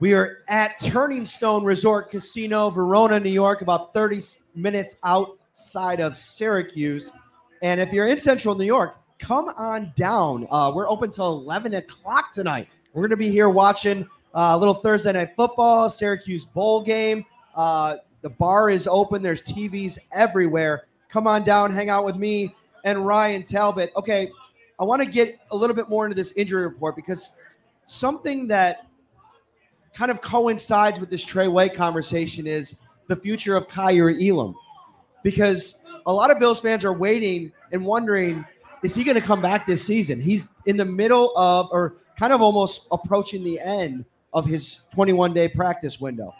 We 0.00 0.14
are 0.14 0.38
at 0.48 0.80
Turning 0.80 1.26
Stone 1.26 1.64
Resort 1.64 2.08
Casino, 2.10 2.70
Verona, 2.70 3.20
New 3.20 3.28
York, 3.28 3.60
about 3.60 3.92
30 3.92 4.22
minutes 4.54 4.96
outside 5.04 6.00
of 6.00 6.16
Syracuse. 6.16 7.12
And 7.60 7.78
if 7.78 7.92
you're 7.92 8.06
in 8.06 8.16
Central 8.16 8.54
New 8.54 8.64
York, 8.64 8.96
come 9.24 9.48
on 9.56 9.90
down. 9.96 10.46
Uh, 10.50 10.70
we're 10.74 10.88
open 10.88 11.10
till 11.10 11.32
11 11.32 11.74
o'clock 11.74 12.34
tonight. 12.34 12.68
We're 12.92 13.00
going 13.02 13.10
to 13.10 13.16
be 13.16 13.30
here 13.30 13.48
watching 13.48 14.02
uh, 14.34 14.52
a 14.52 14.58
little 14.58 14.74
Thursday 14.74 15.12
night 15.12 15.30
football, 15.34 15.88
Syracuse 15.88 16.44
bowl 16.44 16.82
game. 16.82 17.24
Uh, 17.54 17.96
the 18.20 18.28
bar 18.28 18.68
is 18.68 18.86
open. 18.86 19.22
There's 19.22 19.40
TVs 19.40 19.98
everywhere. 20.12 20.84
Come 21.08 21.26
on 21.26 21.42
down, 21.42 21.72
hang 21.72 21.88
out 21.88 22.04
with 22.04 22.16
me 22.16 22.54
and 22.84 23.06
Ryan 23.06 23.42
Talbot. 23.42 23.92
Okay, 23.96 24.30
I 24.78 24.84
want 24.84 25.02
to 25.02 25.08
get 25.08 25.38
a 25.52 25.56
little 25.56 25.74
bit 25.74 25.88
more 25.88 26.04
into 26.04 26.14
this 26.14 26.32
injury 26.32 26.62
report 26.62 26.94
because 26.94 27.30
something 27.86 28.46
that 28.48 28.86
kind 29.94 30.10
of 30.10 30.20
coincides 30.20 31.00
with 31.00 31.08
this 31.08 31.24
Tre 31.24 31.48
White 31.48 31.72
conversation 31.72 32.46
is 32.46 32.78
the 33.06 33.16
future 33.16 33.56
of 33.56 33.68
Kaiir 33.68 34.10
Elam. 34.10 34.54
Because 35.22 35.80
a 36.04 36.12
lot 36.12 36.30
of 36.30 36.38
Bills 36.38 36.60
fans 36.60 36.84
are 36.84 36.92
waiting 36.92 37.52
and 37.72 37.82
wondering, 37.82 38.44
is 38.84 38.94
he 38.94 39.02
going 39.02 39.14
to 39.14 39.26
come 39.26 39.40
back 39.40 39.66
this 39.66 39.82
season? 39.82 40.20
He's 40.20 40.48
in 40.66 40.76
the 40.76 40.84
middle 40.84 41.36
of, 41.36 41.68
or 41.72 41.96
kind 42.18 42.32
of 42.32 42.42
almost 42.42 42.86
approaching 42.92 43.42
the 43.42 43.58
end 43.58 44.04
of 44.34 44.46
his 44.46 44.82
21 44.92 45.32
day 45.32 45.48
practice 45.48 46.00
window. 46.00 46.34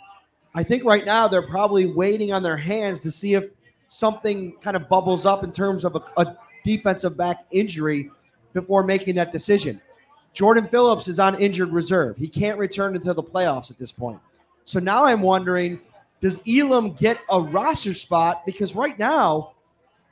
I 0.54 0.62
think 0.62 0.84
right 0.84 1.04
now 1.04 1.26
they're 1.26 1.46
probably 1.46 1.86
waiting 1.86 2.32
on 2.32 2.42
their 2.42 2.56
hands 2.56 3.00
to 3.00 3.10
see 3.10 3.34
if 3.34 3.46
something 3.88 4.52
kind 4.60 4.76
of 4.76 4.88
bubbles 4.88 5.24
up 5.24 5.42
in 5.42 5.52
terms 5.52 5.84
of 5.84 5.96
a, 5.96 6.02
a 6.20 6.36
defensive 6.64 7.16
back 7.16 7.44
injury 7.50 8.10
before 8.52 8.82
making 8.82 9.14
that 9.16 9.32
decision. 9.32 9.80
Jordan 10.34 10.66
Phillips 10.66 11.08
is 11.08 11.18
on 11.18 11.40
injured 11.40 11.72
reserve. 11.72 12.16
He 12.16 12.28
can't 12.28 12.58
return 12.58 12.94
until 12.94 13.14
the 13.14 13.22
playoffs 13.22 13.70
at 13.70 13.78
this 13.78 13.90
point. 13.90 14.20
So 14.64 14.80
now 14.80 15.04
I'm 15.04 15.22
wondering 15.22 15.80
does 16.20 16.40
Elam 16.48 16.92
get 16.92 17.20
a 17.30 17.38
roster 17.38 17.92
spot? 17.92 18.46
Because 18.46 18.74
right 18.74 18.98
now, 18.98 19.53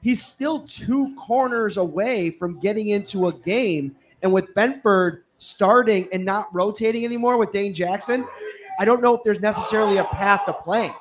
he's 0.02 0.22
still 0.22 0.60
two 0.60 1.14
corners 1.16 1.76
away 1.78 2.30
from 2.30 2.60
getting 2.60 2.88
into 2.88 3.28
a 3.28 3.32
game. 3.32 3.96
And 4.22 4.32
with 4.32 4.52
Benford 4.54 5.22
starting 5.38 6.08
and 6.12 6.24
not 6.24 6.52
rotating 6.54 7.04
anymore 7.04 7.36
with 7.38 7.52
Dane 7.52 7.72
Jackson, 7.72 8.26
I 8.78 8.84
don't 8.84 9.02
know 9.02 9.16
if 9.16 9.22
there's 9.24 9.40
necessarily 9.40 9.98
a 9.98 10.04
path 10.04 10.42
to 10.46 10.52
playing. 10.52 10.94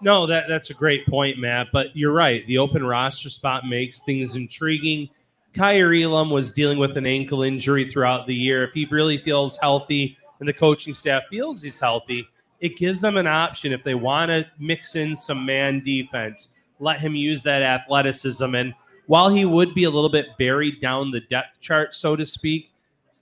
No, 0.00 0.26
that 0.26 0.46
that's 0.48 0.70
a 0.70 0.74
great 0.74 1.06
point, 1.06 1.38
Matt. 1.38 1.68
But 1.72 1.96
you're 1.96 2.12
right. 2.12 2.46
The 2.46 2.58
open 2.58 2.84
roster 2.84 3.30
spot 3.30 3.66
makes 3.66 4.00
things 4.00 4.36
intriguing. 4.36 5.08
Kaiir 5.54 6.02
Elam 6.02 6.28
was 6.28 6.52
dealing 6.52 6.78
with 6.78 6.98
an 6.98 7.06
ankle 7.06 7.42
injury 7.42 7.90
throughout 7.90 8.26
the 8.26 8.34
year. 8.34 8.64
If 8.64 8.74
he 8.74 8.86
really 8.90 9.16
feels 9.16 9.56
healthy 9.56 10.18
and 10.38 10.46
the 10.46 10.52
coaching 10.52 10.92
staff 10.92 11.22
feels 11.30 11.62
he's 11.62 11.80
healthy, 11.80 12.28
it 12.60 12.76
gives 12.76 13.00
them 13.00 13.16
an 13.16 13.26
option 13.26 13.72
if 13.72 13.82
they 13.82 13.94
want 13.94 14.30
to 14.30 14.46
mix 14.58 14.96
in 14.96 15.16
some 15.16 15.46
man 15.46 15.80
defense. 15.80 16.50
Let 16.78 17.00
him 17.00 17.14
use 17.14 17.42
that 17.42 17.62
athleticism. 17.62 18.54
And 18.54 18.74
while 19.06 19.28
he 19.28 19.44
would 19.44 19.74
be 19.74 19.84
a 19.84 19.90
little 19.90 20.10
bit 20.10 20.26
buried 20.38 20.80
down 20.80 21.10
the 21.10 21.20
depth 21.20 21.60
chart, 21.60 21.94
so 21.94 22.16
to 22.16 22.26
speak, 22.26 22.72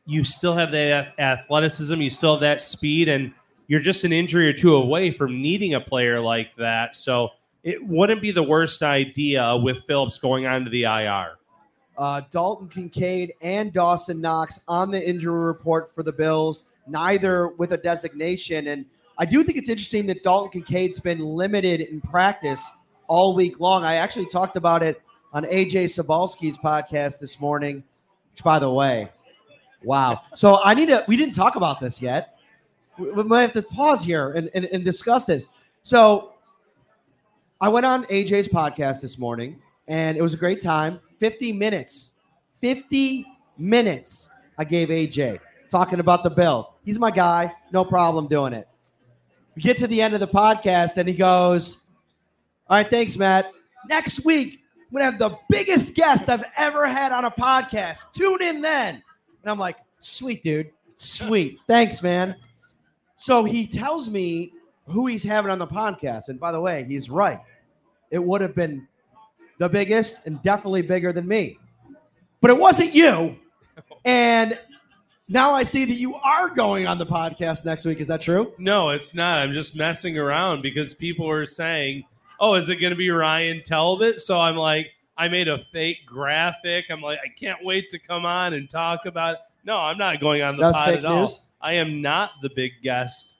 you 0.07 0.25
still 0.25 0.55
have 0.55 0.73
that 0.73 1.19
athleticism, 1.19 2.01
you 2.01 2.11
still 2.11 2.35
have 2.35 2.41
that 2.41 2.61
speed, 2.61 3.09
and 3.09 3.33
you're 3.69 3.81
just 3.81 4.05
an 4.05 4.13
injury 4.13 4.49
or 4.49 4.53
two 4.53 4.75
away 4.75 5.11
from 5.11 5.41
needing 5.41 5.75
a 5.75 5.81
player 5.81 6.21
like 6.21 6.55
that. 6.57 6.97
So 6.97 7.31
it 7.63 7.83
wouldn't 7.87 8.21
be 8.21 8.31
the 8.31 8.43
worst 8.43 8.83
idea 8.83 9.57
with 9.57 9.85
Phillips 9.87 10.19
going 10.19 10.47
on 10.47 10.65
to 10.65 10.71
the 10.71 10.85
IR. 10.85 11.39
Uh, 11.97 12.23
Dalton 12.31 12.69
Kincaid 12.69 13.33
and 13.41 13.73
Dawson 13.73 14.21
Knox 14.21 14.61
on 14.69 14.91
the 14.91 15.09
injury 15.09 15.45
report 15.45 15.95
for 15.95 16.03
the 16.03 16.13
Bills, 16.13 16.65
neither 16.87 17.49
with 17.49 17.73
a 17.73 17.77
designation. 17.77 18.69
And 18.69 18.85
I 19.17 19.25
do 19.25 19.43
think 19.45 19.57
it's 19.57 19.69
interesting 19.69 20.07
that 20.07 20.23
Dalton 20.25 20.51
Kincaid's 20.51 20.99
been 20.99 21.21
limited 21.21 21.81
in 21.81 22.01
practice 22.01 22.69
all 23.07 23.35
week 23.35 23.61
long. 23.61 23.85
I 23.85 23.95
actually 23.97 24.27
talked 24.27 24.57
about 24.57 24.83
it 24.83 25.01
on 25.33 25.45
AJ 25.45 25.85
Sabalski's 25.85 26.59
podcast 26.59 27.19
this 27.19 27.41
morning, 27.41 27.83
which, 28.33 28.43
by 28.45 28.59
the 28.59 28.71
way, 28.71 29.09
wow. 29.83 30.21
So 30.35 30.61
I 30.63 30.75
need 30.75 30.87
to, 30.87 31.05
we 31.09 31.17
didn't 31.17 31.35
talk 31.35 31.57
about 31.57 31.81
this 31.81 32.01
yet 32.01 32.35
we 32.99 33.23
might 33.25 33.43
have 33.43 33.53
to 33.53 33.63
pause 33.63 34.05
here 34.05 34.33
and, 34.33 34.51
and, 34.55 34.67
and 34.67 34.85
discuss 34.85 35.25
this. 35.25 35.49
So 35.83 36.35
I 37.61 37.69
went 37.69 37.87
on 37.87 38.05
AJ's 38.05 38.49
podcast 38.49 39.01
this 39.01 39.19
morning 39.19 39.61
and 39.89 40.17
it 40.17 40.23
was 40.23 40.35
a 40.35 40.37
great 40.37 40.63
time. 40.63 41.01
50 41.19 41.53
minutes. 41.53 42.13
50 42.61 43.27
minutes 43.59 44.29
I 44.59 44.65
gave 44.65 44.89
AJ 44.89 45.39
talking 45.71 46.01
about 46.01 46.23
the 46.25 46.31
Bills. 46.31 46.67
He's 46.85 46.99
my 46.99 47.11
guy. 47.11 47.53
No 47.73 47.85
problem 47.85 48.29
doing 48.29 48.53
it. 48.53 48.69
We 49.57 49.63
get 49.63 49.79
to 49.79 49.87
the 49.87 50.01
end 50.01 50.15
of 50.15 50.21
the 50.21 50.29
podcast 50.29 50.97
and 50.97 51.09
he 51.09 51.15
goes, 51.15 51.84
All 52.69 52.77
right, 52.77 52.89
thanks, 52.89 53.17
Matt. 53.17 53.53
Next 53.89 54.25
week, 54.25 54.61
going 54.93 55.01
to 55.01 55.11
have 55.11 55.19
the 55.19 55.39
biggest 55.51 55.95
guest 55.95 56.29
I've 56.29 56.45
ever 56.57 56.87
had 56.87 57.13
on 57.13 57.25
a 57.25 57.31
podcast. 57.31 58.13
Tune 58.13 58.43
in 58.43 58.61
then. 58.61 58.95
And 58.95 59.51
I'm 59.51 59.59
like, 59.59 59.77
Sweet, 60.05 60.43
dude. 60.43 60.71
Sweet. 60.97 61.59
Thanks, 61.67 62.03
man. 62.03 62.37
So 63.17 63.43
he 63.43 63.67
tells 63.67 64.11
me 64.11 64.53
who 64.87 65.07
he's 65.07 65.25
having 65.25 65.51
on 65.51 65.59
the 65.59 65.67
podcast. 65.67 66.29
And 66.29 66.39
by 66.39 66.53
the 66.53 66.61
way, 66.61 66.85
he's 66.85 67.09
right. 67.09 67.41
It 68.11 68.23
would 68.23 68.43
have 68.43 68.55
been 68.55 68.87
the 69.59 69.69
biggest 69.69 70.19
and 70.27 70.43
definitely 70.43 70.83
bigger 70.83 71.11
than 71.11 71.27
me. 71.27 71.59
But 72.43 72.51
it 72.51 72.59
wasn't 72.59 72.95
you. 72.95 73.37
And 74.05 74.59
now 75.27 75.53
I 75.53 75.63
see 75.63 75.87
that 75.87 75.95
you 75.95 76.15
are 76.17 76.51
going 76.51 76.87
on 76.87 76.99
the 76.99 77.07
podcast 77.07 77.65
next 77.65 77.87
week. 77.87 78.01
Is 78.01 78.09
that 78.09 78.21
true? 78.21 78.53
No, 78.59 78.91
it's 78.91 79.15
not. 79.15 79.39
I'm 79.39 79.55
just 79.55 79.75
messing 79.75 80.19
around 80.19 80.61
because 80.61 80.93
people 80.93 81.29
are 81.31 81.47
saying, 81.47 82.05
oh, 82.45 82.55
is 82.55 82.69
it 82.69 82.77
going 82.77 82.91
to 82.91 82.97
be 82.97 83.11
Ryan 83.11 83.63
Talbot? 83.63 84.21
So 84.21 84.39
I'm 84.39 84.57
like, 84.57 84.91
I 85.17 85.29
made 85.29 85.49
a 85.49 85.59
fake 85.73 86.05
graphic. 86.05 86.87
I'm 86.91 87.01
like, 87.01 87.19
I 87.25 87.29
can't 87.29 87.65
wait 87.65 87.89
to 87.91 87.99
come 87.99 88.27
on 88.27 88.53
and 88.53 88.69
talk 88.69 89.07
about 89.07 89.37
it. 89.37 89.41
No, 89.65 89.79
I'm 89.79 89.97
not 89.97 90.21
going 90.21 90.43
on 90.43 90.57
the 90.57 90.65
That's 90.65 90.77
pod 90.77 90.95
at 90.95 91.05
all. 91.07 91.33
I 91.63 91.73
am 91.75 92.03
not 92.03 92.33
the 92.43 92.51
big 92.55 92.73
guest. 92.83 93.37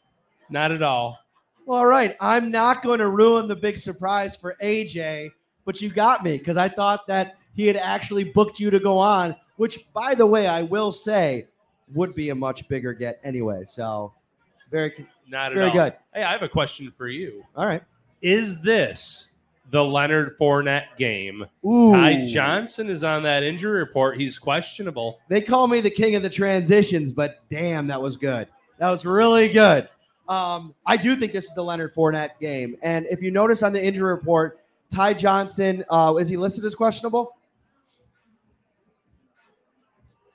Not 0.49 0.73
at 0.73 0.83
all. 0.83 1.19
Well, 1.67 1.81
all 1.81 1.87
right. 1.87 2.17
I'm 2.19 2.51
not 2.51 2.83
going 2.83 2.99
to 3.01 3.09
ruin 3.09 3.47
the 3.47 3.57
big 3.57 3.77
surprise 3.77 4.35
for 4.37 4.57
AJ, 4.63 5.31
but 5.67 5.83
you 5.83 5.91
got 5.91 6.25
me 6.25 6.39
because 6.39 6.57
I 6.57 6.69
thought 6.71 7.07
that 7.09 7.37
he 7.55 7.67
had 7.67 7.77
actually 7.77 8.25
booked 8.25 8.59
you 8.59 8.71
to 8.71 8.79
go 8.81 8.97
on, 8.97 9.37
which, 9.57 9.87
by 9.93 10.15
the 10.15 10.25
way, 10.25 10.47
I 10.47 10.63
will 10.63 10.93
say 10.93 11.47
would 11.93 12.15
be 12.15 12.31
a 12.31 12.35
much 12.35 12.67
bigger 12.69 12.95
get 12.95 13.21
anyway. 13.23 13.65
So, 13.67 14.15
very, 14.71 15.07
Not 15.29 15.53
at 15.53 15.59
Very 15.59 15.69
all. 15.69 15.75
good. 15.75 15.95
Hey, 16.15 16.23
I 16.23 16.33
have 16.33 16.43
a 16.43 16.49
question 16.49 16.91
for 16.97 17.09
you. 17.09 17.45
all 17.55 17.67
right. 17.67 17.83
Is 18.25 18.63
this 18.63 19.35
the 19.71 19.85
Leonard 19.85 20.39
Fournette 20.39 20.97
game? 20.99 21.45
Ooh. 21.67 21.93
Ty 21.93 22.25
Johnson 22.25 22.89
is 22.89 23.05
on 23.05 23.23
that 23.25 23.43
injury 23.43 23.79
report. 23.79 24.19
He's 24.19 24.39
questionable. 24.39 25.21
They 25.29 25.43
call 25.43 25.67
me 25.67 25.83
the 25.83 25.91
king 25.91 26.15
of 26.15 26.23
the 26.23 26.31
transitions, 26.31 27.13
but 27.13 27.43
damn, 27.51 27.87
that 27.89 28.01
was 28.01 28.17
good. 28.17 28.49
That 28.79 28.89
was 28.89 29.05
really 29.05 29.51
good. 29.51 29.91
Um, 30.27 30.75
I 30.87 30.97
do 30.97 31.15
think 31.17 31.35
this 31.35 31.45
is 31.45 31.55
the 31.55 31.63
Leonard 31.63 31.95
Fournette 31.95 32.39
game. 32.41 32.77
And 32.83 33.05
if 33.11 33.21
you 33.21 33.31
notice 33.31 33.63
on 33.63 33.75
the 33.75 33.85
injury 33.85 34.15
report, 34.15 34.61
Ty 34.91 35.13
Johnson, 35.13 35.85
uh, 35.91 36.15
is 36.19 36.31
he 36.31 36.39
listed 36.39 36.65
as 36.65 36.75
questionable? 36.75 37.37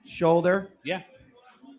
Shoulder. 0.05 0.69
Yeah. 0.83 1.01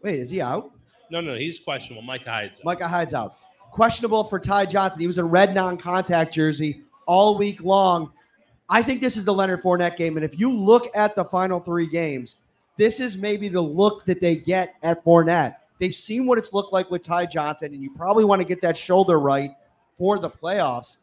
Wait, 0.03 0.18
is 0.18 0.31
he 0.31 0.40
out? 0.40 0.73
No, 1.12 1.20
no, 1.20 1.37
he's 1.37 1.61
questionable. 1.61 2.03
Micah 2.03 2.31
Hyde's. 2.31 2.59
out. 2.59 2.64
Micah 2.64 2.88
Hyde's 2.88 3.14
out. 3.14 3.37
Questionable 3.71 4.25
for 4.25 4.39
Ty 4.39 4.67
Johnson. 4.67 5.01
He 5.01 5.07
was 5.07 5.19
a 5.19 5.25
red 5.25 5.55
non-contact 5.55 6.35
jersey 6.35 6.83
all 7.07 7.39
week 7.39 7.63
long. 7.63 8.13
I 8.69 8.83
think 8.83 9.01
this 9.01 9.17
is 9.17 9.25
the 9.25 9.35
Leonard 9.35 9.63
Fournette 9.63 9.97
game. 9.97 10.17
And 10.17 10.25
if 10.25 10.39
you 10.39 10.53
look 10.53 10.89
at 10.95 11.17
the 11.17 11.25
final 11.25 11.61
three 11.61 11.87
games, 11.87 12.37
this 12.77 13.01
is 13.01 13.19
maybe 13.19 13.49
the 13.49 13.61
look 13.61 14.05
that 14.05 14.21
they 14.21 14.37
get 14.37 14.75
at 14.83 15.05
Fournette. 15.05 15.57
They've 15.81 15.95
seen 15.95 16.27
what 16.27 16.39
it's 16.39 16.53
looked 16.53 16.73
like 16.73 16.91
with 16.91 17.03
Ty 17.03 17.27
Johnson, 17.27 17.75
and 17.75 17.83
you 17.83 17.91
probably 17.95 18.25
want 18.25 18.41
to 18.43 18.47
get 18.47 18.61
that 18.63 18.77
shoulder 18.77 19.19
right 19.19 19.51
for 19.99 20.19
the 20.19 20.31
playoffs. 20.31 20.99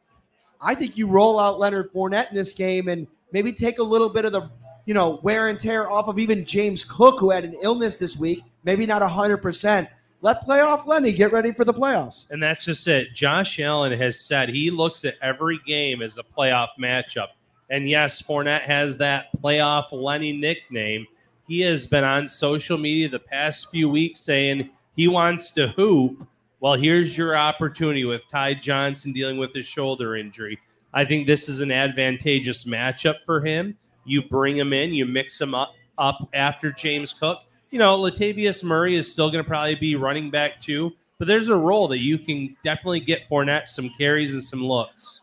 I 0.62 0.76
think 0.76 0.98
you 0.98 1.08
roll 1.08 1.40
out 1.40 1.60
Leonard 1.60 1.92
Fournette 1.94 2.30
in 2.30 2.36
this 2.36 2.54
game 2.54 2.88
and 2.88 3.08
maybe 3.32 3.52
take 3.52 3.80
a 3.80 3.84
little 3.84 4.10
bit 4.10 4.26
of 4.26 4.32
the, 4.32 4.50
you 4.86 4.94
know, 4.94 5.20
wear 5.24 5.50
and 5.50 5.60
tear 5.60 5.90
off 5.90 6.08
of 6.08 6.20
even 6.20 6.46
James 6.46 6.84
Cook, 6.84 7.20
who 7.20 7.32
had 7.32 7.44
an 7.44 7.56
illness 7.62 7.98
this 7.98 8.18
week, 8.18 8.44
maybe 8.64 8.86
not 8.86 9.02
100%. 9.02 9.88
Let 10.22 10.46
playoff 10.46 10.88
Lenny 10.88 11.14
get 11.14 11.32
ready 11.32 11.52
for 11.52 11.64
the 11.64 11.74
playoffs. 11.74 12.30
And 12.32 12.42
that's 12.42 12.66
just 12.66 12.88
it. 12.88 13.14
Josh 13.14 13.60
Allen 13.60 13.98
has 14.00 14.20
said 14.20 14.50
he 14.50 14.72
looks 14.72 15.06
at 15.06 15.16
every 15.22 15.60
game 15.68 16.02
as 16.02 16.18
a 16.18 16.24
playoff 16.24 16.70
matchup. 16.80 17.28
And 17.70 17.90
yes, 17.90 18.22
Fournette 18.22 18.64
has 18.64 18.98
that 18.98 19.28
playoff 19.38 19.92
Lenny 19.92 20.34
nickname. 20.34 21.06
He 21.48 21.62
has 21.62 21.86
been 21.86 22.04
on 22.04 22.28
social 22.28 22.78
media 22.78 23.10
the 23.10 23.20
past 23.20 23.70
few 23.70 23.90
weeks 23.90 24.20
saying 24.20 24.70
he 24.96 25.08
wants 25.08 25.52
to 25.52 25.68
hoop. 25.70 26.28
Well, 26.60 26.74
here's 26.74 27.16
your 27.16 27.38
opportunity 27.38 28.04
with 28.04 28.28
Ty 28.28 28.56
Johnson 28.56 29.14
dealing 29.14 29.38
with 29.38 29.54
his 29.54 29.68
shoulder 29.68 30.16
injury. 30.16 30.60
I 30.94 31.06
think 31.06 31.28
this 31.28 31.48
is 31.48 31.62
an 31.62 31.72
advantageous 31.72 32.64
matchup 32.64 33.18
for 33.24 33.42
him. 33.42 33.78
You 34.04 34.24
bring 34.24 34.58
him 34.58 34.74
in, 34.74 34.94
you 34.94 35.06
mix 35.06 35.40
him 35.40 35.54
up, 35.54 35.76
up 36.00 36.28
after 36.34 36.72
James 36.72 37.14
Cook. 37.14 37.44
You 37.70 37.80
know, 37.80 37.98
Latavius 37.98 38.64
Murray 38.64 38.96
is 38.96 39.12
still 39.12 39.30
going 39.30 39.44
to 39.44 39.48
probably 39.48 39.76
be 39.76 39.96
running 39.96 40.32
back 40.32 40.60
too, 40.62 40.94
but 41.18 41.28
there's 41.28 41.50
a 41.50 41.56
role 41.56 41.88
that 41.90 42.00
you 42.00 42.18
can 42.18 42.56
definitely 42.64 43.02
get 43.02 43.28
Fournette 43.30 43.68
some 43.68 43.90
carries 43.98 44.34
and 44.34 44.44
some 44.44 44.64
looks. 44.64 45.22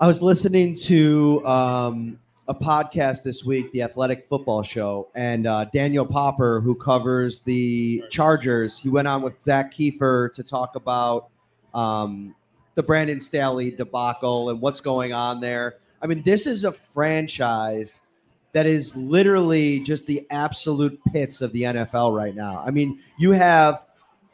I 0.00 0.06
was 0.06 0.22
listening 0.22 0.74
to 0.84 1.46
um, 1.46 2.18
a 2.48 2.54
podcast 2.54 3.22
this 3.22 3.44
week, 3.44 3.70
the 3.72 3.82
Athletic 3.82 4.26
Football 4.26 4.62
Show, 4.62 5.08
and 5.14 5.46
uh, 5.46 5.66
Daniel 5.66 6.06
Popper, 6.06 6.60
who 6.60 6.74
covers 6.74 7.40
the 7.40 8.02
Chargers, 8.08 8.78
he 8.78 8.88
went 8.88 9.08
on 9.08 9.22
with 9.22 9.40
Zach 9.40 9.72
Kiefer 9.72 10.32
to 10.32 10.42
talk 10.42 10.76
about 10.76 11.28
um, 11.74 12.34
the 12.76 12.82
Brandon 12.82 13.20
Staley 13.20 13.70
debacle 13.70 14.50
and 14.50 14.60
what's 14.60 14.80
going 14.80 15.12
on 15.12 15.40
there. 15.40 15.76
I 16.00 16.06
mean, 16.06 16.22
this 16.22 16.46
is 16.46 16.64
a 16.64 16.72
franchise 16.72 18.02
that 18.56 18.64
is 18.64 18.96
literally 18.96 19.80
just 19.80 20.06
the 20.06 20.26
absolute 20.30 20.98
pits 21.12 21.42
of 21.42 21.52
the 21.52 21.64
NFL 21.64 22.16
right 22.16 22.34
now. 22.34 22.64
I 22.64 22.70
mean, 22.70 22.98
you 23.18 23.32
have 23.32 23.84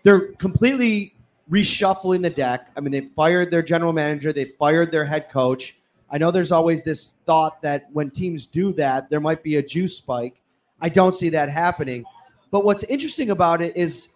they're 0.04 0.28
completely 0.34 1.16
reshuffling 1.50 2.22
the 2.22 2.30
deck. 2.30 2.70
I 2.76 2.80
mean, 2.80 2.92
they 2.92 3.00
fired 3.00 3.50
their 3.50 3.62
general 3.62 3.92
manager, 3.92 4.32
they 4.32 4.52
fired 4.60 4.92
their 4.92 5.04
head 5.04 5.28
coach. 5.28 5.76
I 6.08 6.18
know 6.18 6.30
there's 6.30 6.52
always 6.52 6.84
this 6.84 7.16
thought 7.26 7.60
that 7.62 7.88
when 7.92 8.12
teams 8.12 8.46
do 8.46 8.72
that, 8.74 9.10
there 9.10 9.18
might 9.18 9.42
be 9.42 9.56
a 9.56 9.62
juice 9.62 9.96
spike. 9.96 10.40
I 10.80 10.88
don't 10.88 11.16
see 11.16 11.30
that 11.30 11.48
happening. 11.48 12.04
But 12.52 12.64
what's 12.64 12.84
interesting 12.84 13.30
about 13.30 13.60
it 13.60 13.76
is 13.76 14.14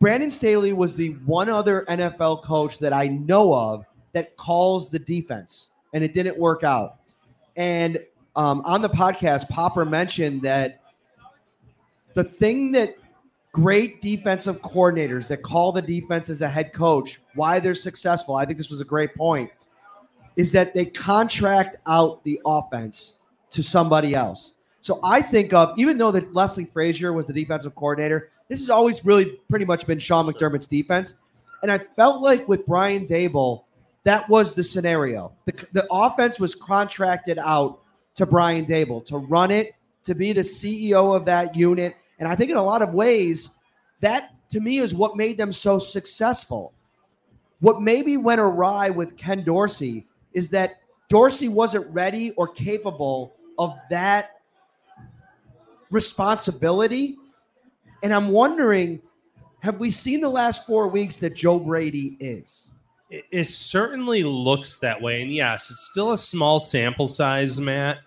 Brandon 0.00 0.32
Staley 0.32 0.72
was 0.72 0.96
the 0.96 1.10
one 1.26 1.48
other 1.48 1.84
NFL 1.88 2.42
coach 2.42 2.80
that 2.80 2.92
I 2.92 3.06
know 3.06 3.54
of 3.54 3.86
that 4.14 4.36
calls 4.36 4.90
the 4.90 4.98
defense, 4.98 5.68
and 5.92 6.02
it 6.02 6.12
didn't 6.12 6.36
work 6.36 6.64
out. 6.64 6.96
And 7.56 8.00
um, 8.36 8.62
on 8.64 8.82
the 8.82 8.88
podcast, 8.88 9.48
Popper 9.48 9.84
mentioned 9.84 10.42
that 10.42 10.80
the 12.14 12.24
thing 12.24 12.72
that 12.72 12.96
great 13.52 14.02
defensive 14.02 14.60
coordinators 14.62 15.28
that 15.28 15.42
call 15.42 15.70
the 15.70 15.82
defense 15.82 16.28
as 16.28 16.42
a 16.42 16.48
head 16.48 16.72
coach, 16.72 17.20
why 17.34 17.60
they're 17.60 17.74
successful, 17.74 18.34
I 18.34 18.44
think 18.44 18.58
this 18.58 18.70
was 18.70 18.80
a 18.80 18.84
great 18.84 19.14
point, 19.14 19.50
is 20.36 20.50
that 20.52 20.74
they 20.74 20.84
contract 20.84 21.76
out 21.86 22.24
the 22.24 22.40
offense 22.44 23.20
to 23.50 23.62
somebody 23.62 24.14
else. 24.14 24.54
So 24.80 24.98
I 25.04 25.22
think 25.22 25.52
of, 25.52 25.78
even 25.78 25.96
though 25.96 26.10
that 26.10 26.34
Leslie 26.34 26.64
Frazier 26.64 27.12
was 27.12 27.26
the 27.28 27.32
defensive 27.32 27.74
coordinator, 27.76 28.30
this 28.48 28.58
has 28.58 28.68
always 28.70 29.04
really 29.04 29.38
pretty 29.48 29.64
much 29.64 29.86
been 29.86 30.00
Sean 30.00 30.26
McDermott's 30.26 30.66
defense. 30.66 31.14
And 31.62 31.70
I 31.70 31.78
felt 31.78 32.20
like 32.20 32.46
with 32.48 32.66
Brian 32.66 33.06
Daboll, 33.06 33.64
that 34.02 34.28
was 34.28 34.52
the 34.52 34.64
scenario. 34.64 35.32
The, 35.46 35.66
the 35.72 35.86
offense 35.90 36.38
was 36.38 36.54
contracted 36.54 37.38
out 37.38 37.80
to 38.16 38.26
Brian 38.26 38.64
Daboll 38.64 39.04
to 39.06 39.18
run 39.18 39.50
it, 39.50 39.74
to 40.04 40.14
be 40.14 40.32
the 40.32 40.42
CEO 40.42 41.14
of 41.14 41.24
that 41.24 41.56
unit. 41.56 41.96
And 42.18 42.28
I 42.28 42.34
think 42.34 42.50
in 42.50 42.56
a 42.56 42.62
lot 42.62 42.82
of 42.82 42.94
ways, 42.94 43.50
that 44.00 44.34
to 44.50 44.60
me 44.60 44.78
is 44.78 44.94
what 44.94 45.16
made 45.16 45.36
them 45.36 45.52
so 45.52 45.78
successful. 45.78 46.72
What 47.60 47.80
maybe 47.80 48.16
went 48.16 48.40
awry 48.40 48.90
with 48.90 49.16
Ken 49.16 49.42
Dorsey 49.42 50.06
is 50.32 50.50
that 50.50 50.80
Dorsey 51.08 51.48
wasn't 51.48 51.86
ready 51.94 52.32
or 52.32 52.48
capable 52.48 53.34
of 53.58 53.76
that 53.90 54.40
responsibility. 55.90 57.16
And 58.02 58.12
I'm 58.12 58.28
wondering 58.28 59.00
have 59.60 59.80
we 59.80 59.90
seen 59.90 60.20
the 60.20 60.28
last 60.28 60.66
four 60.66 60.88
weeks 60.88 61.16
that 61.16 61.34
Joe 61.34 61.58
Brady 61.58 62.18
is? 62.20 62.70
It, 63.14 63.24
it 63.30 63.44
certainly 63.44 64.24
looks 64.24 64.78
that 64.78 65.00
way. 65.00 65.22
And 65.22 65.32
yes, 65.32 65.70
it's 65.70 65.88
still 65.88 66.12
a 66.12 66.18
small 66.18 66.58
sample 66.58 67.06
size, 67.06 67.60
Matt, 67.60 67.98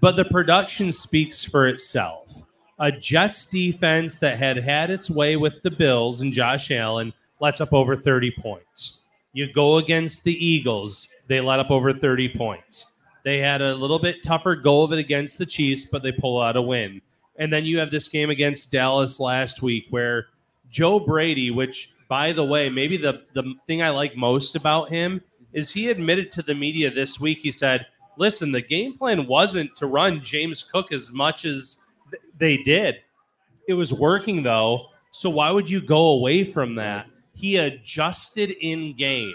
but 0.00 0.16
the 0.16 0.24
production 0.24 0.90
speaks 0.90 1.44
for 1.44 1.68
itself. 1.68 2.42
A 2.80 2.90
Jets 2.90 3.48
defense 3.48 4.18
that 4.18 4.36
had 4.36 4.56
had 4.56 4.90
its 4.90 5.08
way 5.08 5.36
with 5.36 5.62
the 5.62 5.70
Bills 5.70 6.22
and 6.22 6.32
Josh 6.32 6.72
Allen 6.72 7.12
lets 7.40 7.60
up 7.60 7.72
over 7.72 7.96
30 7.96 8.32
points. 8.32 9.04
You 9.32 9.52
go 9.52 9.76
against 9.76 10.24
the 10.24 10.44
Eagles, 10.44 11.08
they 11.28 11.40
let 11.40 11.60
up 11.60 11.70
over 11.70 11.92
30 11.92 12.30
points. 12.30 12.94
They 13.22 13.38
had 13.38 13.62
a 13.62 13.76
little 13.76 13.98
bit 14.00 14.24
tougher 14.24 14.56
goal 14.56 14.84
of 14.84 14.92
it 14.92 14.98
against 14.98 15.38
the 15.38 15.46
Chiefs, 15.46 15.84
but 15.84 16.02
they 16.02 16.12
pull 16.12 16.42
out 16.42 16.56
a 16.56 16.62
win. 16.62 17.00
And 17.36 17.52
then 17.52 17.64
you 17.64 17.78
have 17.78 17.92
this 17.92 18.08
game 18.08 18.30
against 18.30 18.72
Dallas 18.72 19.20
last 19.20 19.62
week 19.62 19.86
where 19.90 20.26
Joe 20.68 20.98
Brady, 20.98 21.50
which 21.52 21.92
by 22.08 22.32
the 22.32 22.44
way, 22.44 22.68
maybe 22.68 22.96
the 22.96 23.22
the 23.32 23.54
thing 23.66 23.82
I 23.82 23.90
like 23.90 24.16
most 24.16 24.56
about 24.56 24.90
him 24.90 25.22
is 25.52 25.72
he 25.72 25.90
admitted 25.90 26.30
to 26.32 26.42
the 26.42 26.54
media 26.54 26.90
this 26.90 27.18
week. 27.18 27.38
He 27.38 27.52
said, 27.52 27.86
"Listen, 28.16 28.52
the 28.52 28.60
game 28.60 28.96
plan 28.96 29.26
wasn't 29.26 29.74
to 29.76 29.86
run 29.86 30.22
James 30.22 30.62
Cook 30.62 30.92
as 30.92 31.12
much 31.12 31.44
as 31.44 31.82
th- 32.10 32.22
they 32.38 32.58
did. 32.58 32.96
It 33.68 33.74
was 33.74 33.92
working 33.92 34.42
though. 34.42 34.88
So 35.10 35.30
why 35.30 35.50
would 35.50 35.68
you 35.68 35.80
go 35.80 36.08
away 36.10 36.44
from 36.44 36.74
that? 36.76 37.08
He 37.34 37.56
adjusted 37.56 38.50
in 38.60 38.96
game. 38.96 39.34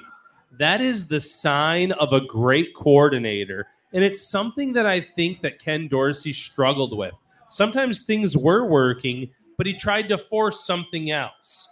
That 0.60 0.82
is 0.82 1.08
the 1.08 1.22
sign 1.22 1.92
of 1.94 2.14
a 2.14 2.22
great 2.22 2.76
coordinator, 2.76 3.68
and 3.94 4.04
it's 4.04 4.28
something 4.30 4.74
that 4.74 4.86
I 4.86 5.02
think 5.02 5.42
that 5.42 5.60
Ken 5.60 5.88
Dorsey 5.88 6.34
struggled 6.34 6.98
with. 6.98 7.16
Sometimes 7.50 8.06
things 8.06 8.38
were 8.38 8.66
working, 8.66 9.30
but 9.58 9.66
he 9.66 9.74
tried 9.74 10.08
to 10.10 10.18
force 10.18 10.66
something 10.66 11.12
else." 11.12 11.68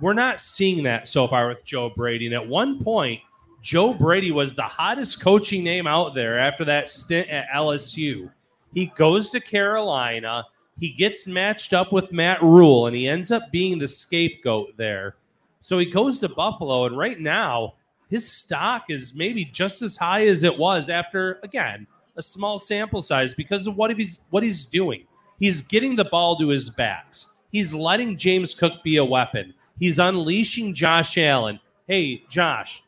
We're 0.00 0.14
not 0.14 0.40
seeing 0.40 0.82
that 0.84 1.08
so 1.08 1.26
far 1.26 1.48
with 1.48 1.64
Joe 1.64 1.90
Brady. 1.90 2.26
And 2.26 2.34
at 2.34 2.46
one 2.46 2.82
point, 2.82 3.20
Joe 3.62 3.94
Brady 3.94 4.30
was 4.30 4.54
the 4.54 4.62
hottest 4.62 5.22
coaching 5.22 5.64
name 5.64 5.86
out 5.86 6.14
there 6.14 6.38
after 6.38 6.64
that 6.66 6.88
stint 6.88 7.28
at 7.28 7.48
LSU. 7.54 8.30
He 8.74 8.86
goes 8.94 9.30
to 9.30 9.40
Carolina. 9.40 10.44
He 10.78 10.90
gets 10.90 11.26
matched 11.26 11.72
up 11.72 11.92
with 11.92 12.12
Matt 12.12 12.42
Rhule, 12.42 12.86
and 12.86 12.94
he 12.94 13.08
ends 13.08 13.30
up 13.30 13.50
being 13.50 13.78
the 13.78 13.88
scapegoat 13.88 14.76
there. 14.76 15.16
So 15.62 15.78
he 15.78 15.86
goes 15.86 16.20
to 16.20 16.28
Buffalo, 16.28 16.84
and 16.84 16.96
right 16.96 17.18
now, 17.18 17.74
his 18.10 18.30
stock 18.30 18.84
is 18.88 19.14
maybe 19.14 19.44
just 19.44 19.82
as 19.82 19.96
high 19.96 20.26
as 20.26 20.44
it 20.44 20.56
was 20.56 20.88
after, 20.90 21.40
again, 21.42 21.86
a 22.16 22.22
small 22.22 22.58
sample 22.58 23.02
size 23.02 23.34
because 23.34 23.66
of 23.66 23.76
what 23.76 23.96
he's 23.96 24.20
what 24.30 24.42
he's 24.42 24.66
doing. 24.66 25.06
He's 25.40 25.62
getting 25.62 25.96
the 25.96 26.04
ball 26.04 26.36
to 26.36 26.48
his 26.48 26.70
backs. 26.70 27.34
He's 27.50 27.74
letting 27.74 28.16
James 28.16 28.54
Cook 28.54 28.82
be 28.84 28.98
a 28.98 29.04
weapon. 29.04 29.54
He's 29.78 29.98
unleashing 29.98 30.74
Josh 30.74 31.18
Allen. 31.18 31.60
Hey, 31.86 32.24
Josh, 32.28 32.82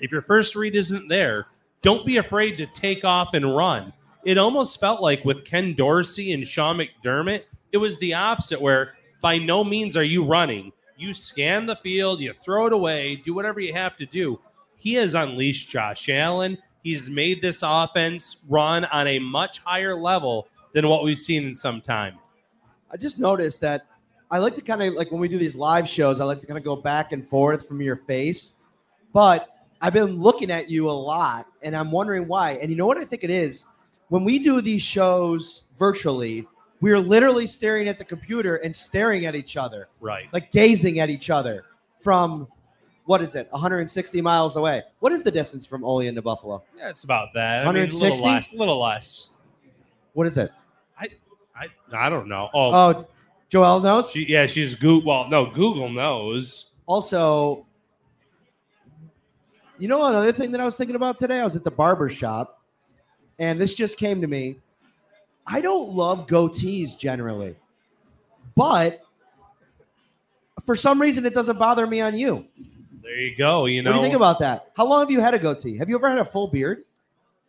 if 0.00 0.10
your 0.10 0.22
first 0.22 0.56
read 0.56 0.74
isn't 0.74 1.08
there, 1.08 1.46
don't 1.82 2.06
be 2.06 2.16
afraid 2.16 2.56
to 2.56 2.66
take 2.66 3.04
off 3.04 3.34
and 3.34 3.56
run. 3.56 3.92
It 4.24 4.38
almost 4.38 4.80
felt 4.80 5.00
like 5.00 5.24
with 5.24 5.44
Ken 5.44 5.74
Dorsey 5.74 6.32
and 6.32 6.46
Sean 6.46 6.78
McDermott, 6.78 7.42
it 7.72 7.78
was 7.78 7.98
the 7.98 8.14
opposite, 8.14 8.60
where 8.60 8.94
by 9.20 9.38
no 9.38 9.64
means 9.64 9.96
are 9.96 10.04
you 10.04 10.24
running. 10.24 10.72
You 10.96 11.14
scan 11.14 11.66
the 11.66 11.76
field, 11.76 12.20
you 12.20 12.32
throw 12.32 12.66
it 12.66 12.72
away, 12.72 13.16
do 13.16 13.34
whatever 13.34 13.60
you 13.60 13.72
have 13.72 13.96
to 13.96 14.06
do. 14.06 14.38
He 14.76 14.94
has 14.94 15.14
unleashed 15.14 15.70
Josh 15.70 16.08
Allen. 16.08 16.58
He's 16.82 17.08
made 17.08 17.40
this 17.40 17.62
offense 17.62 18.44
run 18.48 18.84
on 18.86 19.06
a 19.06 19.18
much 19.18 19.58
higher 19.58 19.94
level 19.96 20.48
than 20.72 20.88
what 20.88 21.04
we've 21.04 21.18
seen 21.18 21.44
in 21.44 21.54
some 21.54 21.80
time. 21.80 22.18
I 22.90 22.96
just 22.96 23.18
noticed 23.18 23.60
that 23.62 23.86
I 24.32 24.38
like 24.38 24.54
to 24.54 24.62
kind 24.62 24.82
of 24.82 24.94
like 24.94 25.10
when 25.12 25.20
we 25.20 25.28
do 25.28 25.36
these 25.36 25.54
live 25.54 25.86
shows, 25.86 26.18
I 26.18 26.24
like 26.24 26.40
to 26.40 26.46
kind 26.46 26.56
of 26.56 26.64
go 26.64 26.74
back 26.74 27.12
and 27.12 27.28
forth 27.28 27.68
from 27.68 27.82
your 27.82 27.96
face. 27.96 28.54
But 29.12 29.48
I've 29.82 29.92
been 29.92 30.20
looking 30.22 30.50
at 30.50 30.70
you 30.70 30.88
a 30.88 30.90
lot 30.90 31.46
and 31.60 31.76
I'm 31.76 31.90
wondering 31.90 32.26
why. 32.26 32.52
And 32.52 32.70
you 32.70 32.76
know 32.76 32.86
what 32.86 32.96
I 32.96 33.04
think 33.04 33.24
it 33.24 33.30
is? 33.30 33.66
When 34.08 34.24
we 34.24 34.38
do 34.38 34.62
these 34.62 34.80
shows 34.80 35.64
virtually, 35.78 36.48
we 36.80 36.92
are 36.92 36.98
literally 36.98 37.46
staring 37.46 37.88
at 37.88 37.98
the 37.98 38.04
computer 38.04 38.56
and 38.56 38.74
staring 38.74 39.26
at 39.26 39.34
each 39.34 39.58
other, 39.58 39.88
Right. 40.00 40.28
like 40.32 40.50
gazing 40.50 40.98
at 40.98 41.10
each 41.10 41.28
other 41.28 41.66
from 42.00 42.48
what 43.04 43.20
is 43.20 43.34
it, 43.34 43.48
160 43.50 44.22
miles 44.22 44.56
away? 44.56 44.82
What 45.00 45.12
is 45.12 45.22
the 45.22 45.30
distance 45.30 45.66
from 45.66 45.84
Olean 45.84 46.14
to 46.14 46.22
Buffalo? 46.22 46.62
Yeah, 46.76 46.88
it's 46.88 47.04
about 47.04 47.28
that. 47.34 47.66
I 47.66 47.72
mean, 47.72 47.82
a 47.82 47.92
160? 47.92 48.06
little 48.08 48.24
less. 48.32 48.52
little 48.54 48.80
less. 48.80 49.30
What 50.14 50.26
is 50.26 50.38
it? 50.38 50.50
I, 51.54 51.66
I 51.92 52.08
don't 52.08 52.28
know. 52.28 52.48
Oh, 52.54 52.72
Oh, 52.74 53.06
Joel 53.52 53.80
knows. 53.80 54.10
she, 54.10 54.24
yeah, 54.26 54.46
she's 54.46 54.74
Google. 54.74 55.06
Well, 55.06 55.28
no, 55.28 55.44
Google 55.44 55.90
knows. 55.90 56.72
Also, 56.86 57.66
you 59.78 59.88
know 59.88 60.06
another 60.06 60.32
thing 60.32 60.52
that 60.52 60.60
I 60.62 60.64
was 60.64 60.78
thinking 60.78 60.96
about 60.96 61.18
today? 61.18 61.38
I 61.38 61.44
was 61.44 61.54
at 61.54 61.62
the 61.62 61.70
barber 61.70 62.08
shop, 62.08 62.62
and 63.38 63.60
this 63.60 63.74
just 63.74 63.98
came 63.98 64.22
to 64.22 64.26
me. 64.26 64.56
I 65.46 65.60
don't 65.60 65.90
love 65.90 66.26
goatees 66.26 66.98
generally, 66.98 67.54
but 68.56 69.02
for 70.64 70.74
some 70.74 70.98
reason 70.98 71.26
it 71.26 71.34
doesn't 71.34 71.58
bother 71.58 71.86
me 71.86 72.00
on 72.00 72.16
you. 72.16 72.46
There 73.02 73.20
you 73.20 73.36
go. 73.36 73.66
You 73.66 73.82
know, 73.82 73.90
what 73.90 73.96
do 73.96 74.00
you 74.00 74.06
think 74.06 74.16
about 74.16 74.38
that? 74.38 74.70
How 74.78 74.86
long 74.86 75.00
have 75.00 75.10
you 75.10 75.20
had 75.20 75.34
a 75.34 75.38
goatee? 75.38 75.76
Have 75.76 75.90
you 75.90 75.96
ever 75.96 76.08
had 76.08 76.18
a 76.18 76.24
full 76.24 76.48
beard? 76.48 76.84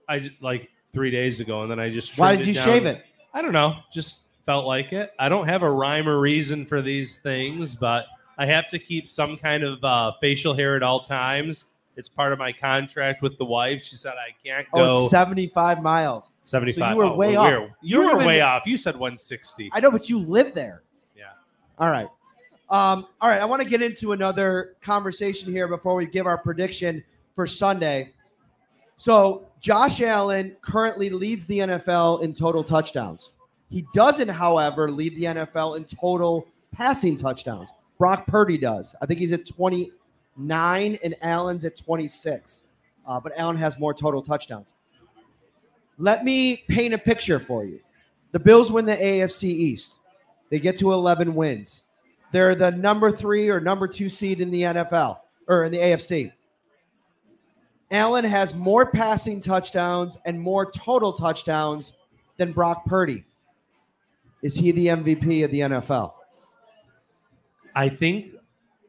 I 0.09 0.29
like 0.41 0.69
three 0.91 1.11
days 1.11 1.39
ago, 1.39 1.61
and 1.61 1.71
then 1.71 1.79
I 1.79 1.89
just 1.89 2.19
Why 2.19 2.35
did 2.35 2.45
you 2.45 2.55
down. 2.55 2.65
shave 2.65 2.85
it? 2.87 3.05
I 3.33 3.41
don't 3.41 3.53
know. 3.53 3.77
Just 3.89 4.23
felt 4.45 4.65
like 4.65 4.93
it. 4.93 5.12
I 5.19 5.29
don't 5.29 5.47
have 5.47 5.63
a 5.63 5.71
rhyme 5.71 6.08
or 6.08 6.19
reason 6.19 6.65
for 6.65 6.82
these 6.82 7.17
things, 7.17 7.75
but 7.75 8.06
I 8.38 8.45
have 8.45 8.69
to 8.69 8.79
keep 8.79 9.08
some 9.08 9.38
kind 9.38 9.63
of 9.63 9.84
uh, 9.84 10.13
facial 10.19 10.54
hair 10.54 10.75
at 10.75 10.83
all 10.83 11.06
times. 11.06 11.71
It's 11.96 12.10
part 12.10 12.33
of 12.33 12.39
my 12.39 12.52
contract 12.52 13.21
with 13.21 13.37
the 13.37 13.46
wife. 13.46 13.83
She 13.83 13.96
said 13.96 14.13
I 14.13 14.33
can't 14.44 14.67
Oh, 14.73 14.77
go 14.77 15.02
it's 15.04 15.12
75 15.12 15.81
miles. 15.83 16.31
75. 16.41 16.79
so 16.79 16.89
you 16.91 16.98
were 16.98 17.06
Oh, 17.06 17.15
way 17.15 17.35
off. 17.35 17.69
You 17.81 18.00
were 18.04 18.17
way 18.17 18.41
off. 18.41 18.63
You 18.65 18.77
said 18.77 18.96
160. 18.96 19.69
I 19.71 19.79
know, 19.79 19.91
but 19.91 20.10
you 20.10 20.17
live 20.17 20.56
there. 20.56 20.81
Yeah. 21.15 21.25
All 21.77 21.91
right. 21.91 22.08
Um, 22.69 23.06
all 23.21 23.29
right. 23.29 23.39
I 23.39 23.46
want 23.46 23.62
to 23.62 23.67
get 23.67 23.83
into 23.83 24.13
another 24.13 24.75
conversation 24.81 25.52
here 25.52 25.67
before 25.67 25.94
we 25.94 26.08
give 26.08 26.25
our 26.25 26.37
prediction 26.37 27.04
for 27.35 27.46
Sunday. 27.46 28.12
So, 28.98 29.48
Josh 29.60 30.02
Allen 30.02 30.56
currently 30.62 31.10
leads 31.10 31.46
the 31.46 31.60
NFL 31.60 32.23
in 32.23 32.33
total 32.33 32.63
touchdowns. 32.63 33.33
He 33.74 33.88
doesn't, 33.92 34.28
however, 34.28 34.92
lead 34.92 35.15
the 35.15 35.24
NFL 35.24 35.78
in 35.78 35.86
total 35.86 36.48
passing 36.71 37.17
touchdowns. 37.17 37.71
Brock 37.98 38.28
Purdy 38.28 38.56
does. 38.56 38.96
I 39.02 39.08
think 39.08 39.19
he's 39.19 39.32
at 39.32 39.48
29 39.48 41.00
and 41.04 41.15
Allen's 41.24 41.65
at 41.65 41.76
26. 41.76 42.65
Uh, 43.08 43.19
but 43.19 43.34
Allen 43.36 43.56
has 43.56 43.80
more 43.80 43.92
total 43.92 44.21
touchdowns. 44.21 44.76
Let 45.98 46.24
me 46.24 46.63
paint 46.67 46.94
a 46.94 47.00
picture 47.00 47.40
for 47.40 47.65
you. 47.65 47.80
The 48.32 48.40
Bills 48.40 48.71
win 48.71 48.86
the 48.86 48.96
AFC 48.96 49.46
East. 49.46 50.02
They 50.52 50.60
get 50.60 50.78
to 50.78 50.94
11 50.94 51.34
wins. 51.34 51.86
They're 52.32 52.54
the 52.54 52.69
number 52.69 53.12
three 53.12 53.50
or 53.50 53.60
number 53.60 53.88
two 53.88 54.08
seed 54.08 54.40
in 54.40 54.52
the 54.52 54.62
NFL 54.62 55.17
or 55.48 55.63
in 55.63 55.71
the 55.71 55.80
AFC. 55.80 56.32
Allen 57.90 58.24
has 58.24 58.54
more 58.54 58.92
passing 58.92 59.42
touchdowns 59.42 60.19
and 60.28 60.40
more 60.40 60.71
total 60.71 61.12
touchdowns 61.12 61.94
than 62.38 62.52
Brock 62.52 62.86
Purdy. 62.86 63.26
Is 64.44 64.56
he 64.56 64.71
the 64.71 64.87
MVP 64.87 65.44
of 65.44 65.52
the 65.52 65.62
NFL? 65.62 66.13
I 67.73 67.89
think 67.89 68.35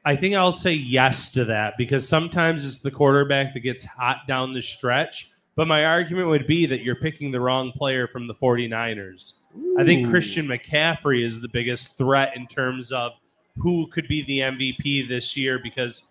I 0.04 0.16
think 0.16 0.34
I'll 0.34 0.52
say 0.52 0.74
yes 0.74 1.30
to 1.32 1.46
that 1.46 1.74
because 1.78 2.06
sometimes 2.06 2.66
it's 2.66 2.80
the 2.80 2.90
quarterback 2.90 3.54
that 3.54 3.60
gets 3.60 3.84
hot 3.84 4.26
down 4.28 4.52
the 4.52 4.60
stretch. 4.60 5.30
But 5.56 5.68
my 5.68 5.84
argument 5.86 6.28
would 6.28 6.46
be 6.46 6.66
that 6.66 6.82
you're 6.82 6.96
picking 6.96 7.30
the 7.30 7.40
wrong 7.40 7.72
player 7.72 8.08
from 8.08 8.26
the 8.26 8.34
49ers. 8.34 9.38
I 9.78 9.84
think 9.84 10.10
Christian 10.10 10.46
McCaffrey 10.46 11.24
is 11.24 11.40
the 11.40 11.48
biggest 11.48 11.96
threat 11.96 12.36
in 12.36 12.46
terms 12.48 12.90
of 12.90 13.12
who 13.56 13.86
could 13.86 14.08
be 14.08 14.24
the 14.24 14.40
MVP 14.40 15.08
this 15.08 15.36
year 15.36 15.60
because 15.62 16.08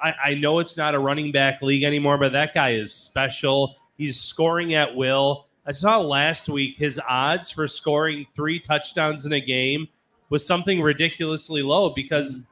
I, 0.00 0.14
I 0.24 0.34
know 0.34 0.60
it's 0.60 0.78
not 0.78 0.94
a 0.94 0.98
running 0.98 1.30
back 1.30 1.60
league 1.60 1.82
anymore, 1.82 2.16
but 2.16 2.32
that 2.32 2.54
guy 2.54 2.70
is 2.70 2.92
special. 2.92 3.76
He's 3.98 4.18
scoring 4.18 4.74
at 4.74 4.96
will. 4.96 5.45
I 5.66 5.72
saw 5.72 5.98
last 5.98 6.48
week 6.48 6.76
his 6.76 7.00
odds 7.08 7.50
for 7.50 7.66
scoring 7.66 8.26
three 8.34 8.60
touchdowns 8.60 9.26
in 9.26 9.32
a 9.32 9.40
game 9.40 9.88
was 10.30 10.46
something 10.46 10.80
ridiculously 10.80 11.62
low 11.62 11.90
because 11.90 12.46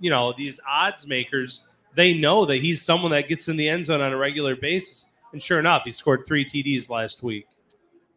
you 0.00 0.10
know 0.10 0.34
these 0.36 0.60
odds 0.68 1.06
makers 1.06 1.68
they 1.96 2.14
know 2.14 2.44
that 2.44 2.56
he's 2.56 2.82
someone 2.82 3.10
that 3.12 3.28
gets 3.28 3.48
in 3.48 3.56
the 3.56 3.68
end 3.68 3.84
zone 3.84 4.00
on 4.00 4.12
a 4.12 4.16
regular 4.16 4.54
basis 4.54 5.12
and 5.32 5.42
sure 5.42 5.58
enough 5.58 5.82
he 5.84 5.92
scored 5.92 6.24
three 6.26 6.44
tds 6.44 6.88
last 6.90 7.22
week 7.22 7.46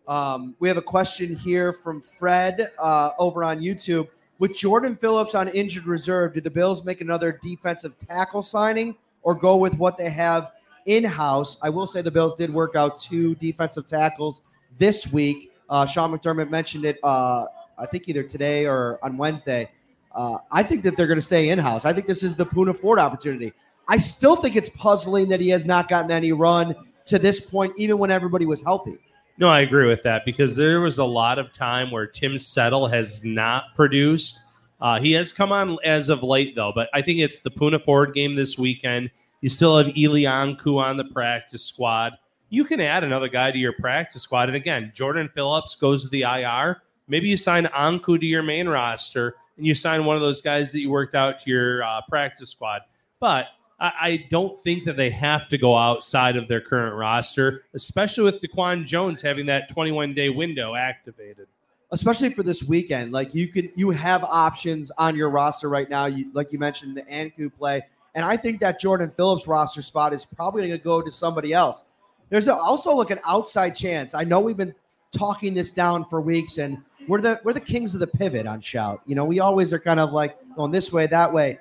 Um, 0.07 0.55
we 0.59 0.67
have 0.67 0.77
a 0.77 0.81
question 0.81 1.35
here 1.35 1.71
from 1.71 2.01
Fred 2.01 2.71
uh, 2.77 3.11
over 3.17 3.43
on 3.43 3.59
YouTube. 3.61 4.07
With 4.39 4.55
Jordan 4.55 4.97
Phillips 4.97 5.35
on 5.35 5.47
injured 5.49 5.85
reserve, 5.85 6.33
did 6.33 6.43
the 6.43 6.49
Bills 6.51 6.83
make 6.83 6.99
another 6.99 7.39
defensive 7.43 7.93
tackle 7.99 8.41
signing 8.41 8.95
or 9.21 9.35
go 9.35 9.55
with 9.55 9.75
what 9.75 9.97
they 9.97 10.09
have 10.09 10.51
in 10.85 11.03
house? 11.03 11.57
I 11.61 11.69
will 11.69 11.87
say 11.87 12.01
the 12.01 12.11
Bills 12.11 12.35
did 12.35 12.53
work 12.53 12.75
out 12.75 12.99
two 12.99 13.35
defensive 13.35 13.87
tackles 13.87 14.41
this 14.77 15.11
week. 15.11 15.51
Uh, 15.69 15.85
Sean 15.85 16.11
McDermott 16.11 16.49
mentioned 16.49 16.85
it, 16.85 16.99
uh, 17.03 17.45
I 17.77 17.85
think 17.85 18.09
either 18.09 18.23
today 18.23 18.65
or 18.65 18.99
on 19.03 19.17
Wednesday. 19.17 19.69
Uh, 20.13 20.37
I 20.51 20.63
think 20.63 20.83
that 20.83 20.97
they're 20.97 21.07
going 21.07 21.19
to 21.19 21.21
stay 21.25 21.49
in 21.49 21.59
house. 21.59 21.85
I 21.85 21.93
think 21.93 22.07
this 22.07 22.23
is 22.23 22.35
the 22.35 22.45
Poona 22.45 22.75
Ford 22.75 22.99
opportunity. 22.99 23.53
I 23.87 23.97
still 23.97 24.35
think 24.35 24.55
it's 24.55 24.69
puzzling 24.69 25.29
that 25.29 25.39
he 25.39 25.49
has 25.49 25.65
not 25.65 25.87
gotten 25.87 26.11
any 26.11 26.31
run 26.31 26.75
to 27.05 27.17
this 27.17 27.39
point, 27.39 27.73
even 27.77 27.97
when 27.97 28.11
everybody 28.11 28.45
was 28.45 28.61
healthy. 28.61 28.97
No, 29.37 29.47
I 29.47 29.61
agree 29.61 29.87
with 29.87 30.03
that 30.03 30.23
because 30.25 30.55
there 30.55 30.81
was 30.81 30.97
a 30.97 31.05
lot 31.05 31.39
of 31.39 31.53
time 31.53 31.89
where 31.89 32.05
Tim 32.05 32.37
Settle 32.37 32.87
has 32.87 33.23
not 33.23 33.73
produced. 33.75 34.45
Uh, 34.79 34.99
he 34.99 35.13
has 35.13 35.31
come 35.31 35.51
on 35.51 35.77
as 35.83 36.09
of 36.09 36.23
late, 36.23 36.55
though, 36.55 36.71
but 36.73 36.89
I 36.93 37.01
think 37.01 37.19
it's 37.19 37.39
the 37.39 37.51
Poona 37.51 37.81
Ford 37.81 38.13
game 38.13 38.35
this 38.35 38.57
weekend. 38.59 39.09
You 39.41 39.49
still 39.49 39.77
have 39.77 39.95
Eli 39.97 40.21
Ankou 40.21 40.81
on 40.81 40.97
the 40.97 41.05
practice 41.05 41.63
squad. 41.63 42.13
You 42.49 42.63
can 42.63 42.79
add 42.79 43.03
another 43.03 43.27
guy 43.27 43.51
to 43.51 43.57
your 43.57 43.73
practice 43.73 44.21
squad. 44.23 44.49
And 44.49 44.55
again, 44.55 44.91
Jordan 44.93 45.29
Phillips 45.33 45.75
goes 45.75 46.03
to 46.03 46.09
the 46.09 46.21
IR. 46.23 46.81
Maybe 47.07 47.27
you 47.27 47.37
sign 47.37 47.65
Ankou 47.65 48.19
to 48.19 48.25
your 48.25 48.43
main 48.43 48.67
roster 48.67 49.35
and 49.57 49.65
you 49.65 49.73
sign 49.73 50.05
one 50.05 50.15
of 50.15 50.21
those 50.21 50.41
guys 50.41 50.71
that 50.71 50.79
you 50.79 50.89
worked 50.89 51.15
out 51.15 51.39
to 51.41 51.49
your 51.49 51.83
uh, 51.83 52.01
practice 52.09 52.49
squad. 52.49 52.81
But 53.19 53.47
I, 53.79 53.91
I 54.01 54.27
don't 54.29 54.59
think 54.59 54.85
that 54.85 54.95
they 54.95 55.09
have 55.09 55.49
to 55.49 55.57
go 55.57 55.75
outside 55.75 56.37
of 56.37 56.47
their 56.47 56.61
current 56.61 56.95
roster, 56.95 57.63
especially 57.73 58.23
with 58.23 58.41
Daquan 58.41 58.85
Jones 58.85 59.21
having 59.21 59.45
that 59.47 59.69
21 59.69 60.13
day 60.13 60.29
window 60.29 60.75
activated. 60.75 61.47
especially 61.91 62.29
for 62.29 62.43
this 62.43 62.63
weekend. 62.63 63.11
Like 63.11 63.33
you 63.35 63.47
can 63.47 63.69
you 63.75 63.89
have 63.91 64.23
options 64.23 64.91
on 64.91 65.15
your 65.15 65.29
roster 65.29 65.67
right 65.67 65.89
now. 65.89 66.05
You 66.05 66.31
like 66.33 66.51
you 66.53 66.59
mentioned 66.59 66.95
the 66.95 67.03
Ankou 67.03 67.53
play, 67.53 67.81
and 68.15 68.25
I 68.25 68.35
think 68.37 68.59
that 68.61 68.79
Jordan 68.79 69.11
Phillips 69.15 69.47
roster 69.47 69.81
spot 69.81 70.13
is 70.13 70.25
probably 70.25 70.67
going 70.67 70.77
to 70.79 70.83
go 70.83 71.01
to 71.01 71.11
somebody 71.11 71.53
else. 71.53 71.85
There's 72.29 72.47
a, 72.47 72.55
also 72.55 72.91
like 72.91 73.09
an 73.09 73.19
outside 73.25 73.71
chance. 73.71 74.13
I 74.13 74.23
know 74.23 74.39
we've 74.39 74.57
been 74.57 74.75
talking 75.11 75.53
this 75.53 75.71
down 75.71 76.05
for 76.05 76.21
weeks, 76.21 76.57
and 76.57 76.77
we're 77.07 77.21
the 77.21 77.39
we're 77.43 77.53
the 77.53 77.59
kings 77.59 77.93
of 77.93 77.99
the 77.99 78.07
pivot 78.07 78.47
on 78.47 78.61
shout. 78.61 79.01
You 79.05 79.15
know, 79.15 79.25
we 79.25 79.39
always 79.39 79.73
are 79.73 79.79
kind 79.79 79.99
of 79.99 80.13
like 80.13 80.37
going 80.55 80.71
this 80.71 80.91
way, 80.91 81.07
that 81.07 81.31
way. 81.31 81.59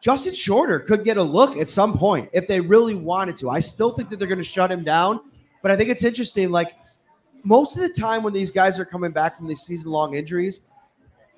Justin 0.00 0.34
Shorter 0.34 0.78
could 0.78 1.04
get 1.04 1.16
a 1.16 1.22
look 1.22 1.56
at 1.56 1.68
some 1.68 1.98
point 1.98 2.30
if 2.32 2.46
they 2.46 2.60
really 2.60 2.94
wanted 2.94 3.36
to. 3.38 3.50
I 3.50 3.60
still 3.60 3.90
think 3.90 4.10
that 4.10 4.18
they're 4.18 4.28
going 4.28 4.38
to 4.38 4.44
shut 4.44 4.70
him 4.70 4.84
down, 4.84 5.20
but 5.60 5.72
I 5.72 5.76
think 5.76 5.90
it's 5.90 6.04
interesting. 6.04 6.50
Like 6.50 6.74
most 7.42 7.76
of 7.76 7.82
the 7.82 7.88
time 7.88 8.22
when 8.22 8.32
these 8.32 8.50
guys 8.50 8.78
are 8.78 8.84
coming 8.84 9.10
back 9.10 9.36
from 9.36 9.48
these 9.48 9.62
season 9.62 9.90
long 9.90 10.14
injuries, 10.14 10.62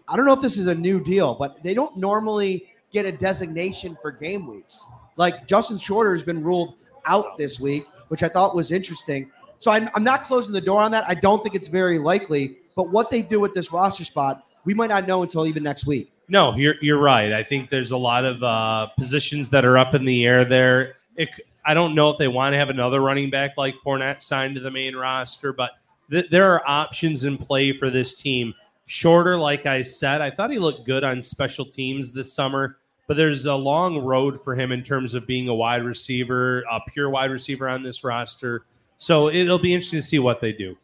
I 0.08 0.16
don't 0.16 0.26
know 0.26 0.32
if 0.32 0.42
this 0.42 0.58
is 0.58 0.66
a 0.66 0.74
new 0.74 1.02
deal, 1.02 1.34
but 1.34 1.62
they 1.62 1.72
don't 1.72 1.96
normally 1.96 2.66
get 2.92 3.06
a 3.06 3.12
designation 3.12 3.96
for 4.00 4.10
game 4.10 4.46
weeks. 4.46 4.86
Like 5.16 5.46
Justin 5.46 5.78
Shorter 5.78 6.12
has 6.12 6.22
been 6.22 6.42
ruled 6.42 6.74
out 7.06 7.38
this 7.38 7.60
week, 7.60 7.86
which 8.08 8.22
I 8.22 8.28
thought 8.28 8.54
was 8.54 8.70
interesting. 8.70 9.30
So 9.58 9.70
I'm, 9.70 9.90
I'm 9.94 10.04
not 10.04 10.24
closing 10.24 10.52
the 10.52 10.60
door 10.60 10.80
on 10.80 10.90
that. 10.92 11.04
I 11.06 11.14
don't 11.14 11.42
think 11.42 11.54
it's 11.54 11.68
very 11.68 11.98
likely, 11.98 12.58
but 12.74 12.90
what 12.90 13.10
they 13.10 13.22
do 13.22 13.40
with 13.40 13.54
this 13.54 13.72
roster 13.72 14.04
spot, 14.04 14.46
we 14.64 14.74
might 14.74 14.88
not 14.88 15.06
know 15.06 15.22
until 15.22 15.46
even 15.46 15.62
next 15.62 15.86
week. 15.86 16.12
No, 16.28 16.54
you're 16.54 16.76
you're 16.80 17.00
right. 17.00 17.32
I 17.32 17.42
think 17.42 17.70
there's 17.70 17.90
a 17.90 17.96
lot 17.96 18.24
of 18.24 18.42
uh, 18.42 18.86
positions 18.96 19.50
that 19.50 19.64
are 19.64 19.76
up 19.76 19.94
in 19.94 20.04
the 20.04 20.24
air 20.24 20.44
there. 20.44 20.94
It, 21.16 21.28
I 21.64 21.74
don't 21.74 21.94
know 21.94 22.08
if 22.08 22.18
they 22.18 22.28
want 22.28 22.52
to 22.54 22.58
have 22.58 22.70
another 22.70 23.00
running 23.00 23.30
back 23.30 23.56
like 23.56 23.74
Fournette 23.84 24.22
signed 24.22 24.54
to 24.54 24.60
the 24.60 24.70
main 24.70 24.94
roster, 24.96 25.52
but 25.52 25.72
th- 26.10 26.30
there 26.30 26.50
are 26.52 26.62
options 26.66 27.24
in 27.24 27.36
play 27.36 27.72
for 27.72 27.90
this 27.90 28.14
team. 28.14 28.54
Shorter, 28.86 29.36
like 29.36 29.66
I 29.66 29.82
said, 29.82 30.20
I 30.20 30.30
thought 30.30 30.50
he 30.50 30.58
looked 30.58 30.86
good 30.86 31.04
on 31.04 31.20
special 31.20 31.64
teams 31.64 32.12
this 32.12 32.32
summer, 32.32 32.78
but 33.10 33.16
there's 33.16 33.44
a 33.46 33.54
long 33.56 33.98
road 33.98 34.40
for 34.40 34.54
him 34.54 34.70
in 34.70 34.84
terms 34.84 35.14
of 35.14 35.26
being 35.26 35.48
a 35.48 35.54
wide 35.54 35.82
receiver, 35.82 36.60
a 36.70 36.78
pure 36.92 37.10
wide 37.10 37.32
receiver 37.32 37.68
on 37.68 37.82
this 37.82 38.04
roster. 38.04 38.62
So 38.98 39.28
it'll 39.28 39.58
be 39.58 39.74
interesting 39.74 39.98
to 39.98 40.06
see 40.06 40.20
what 40.20 40.40
they 40.40 40.52
do. 40.52 40.78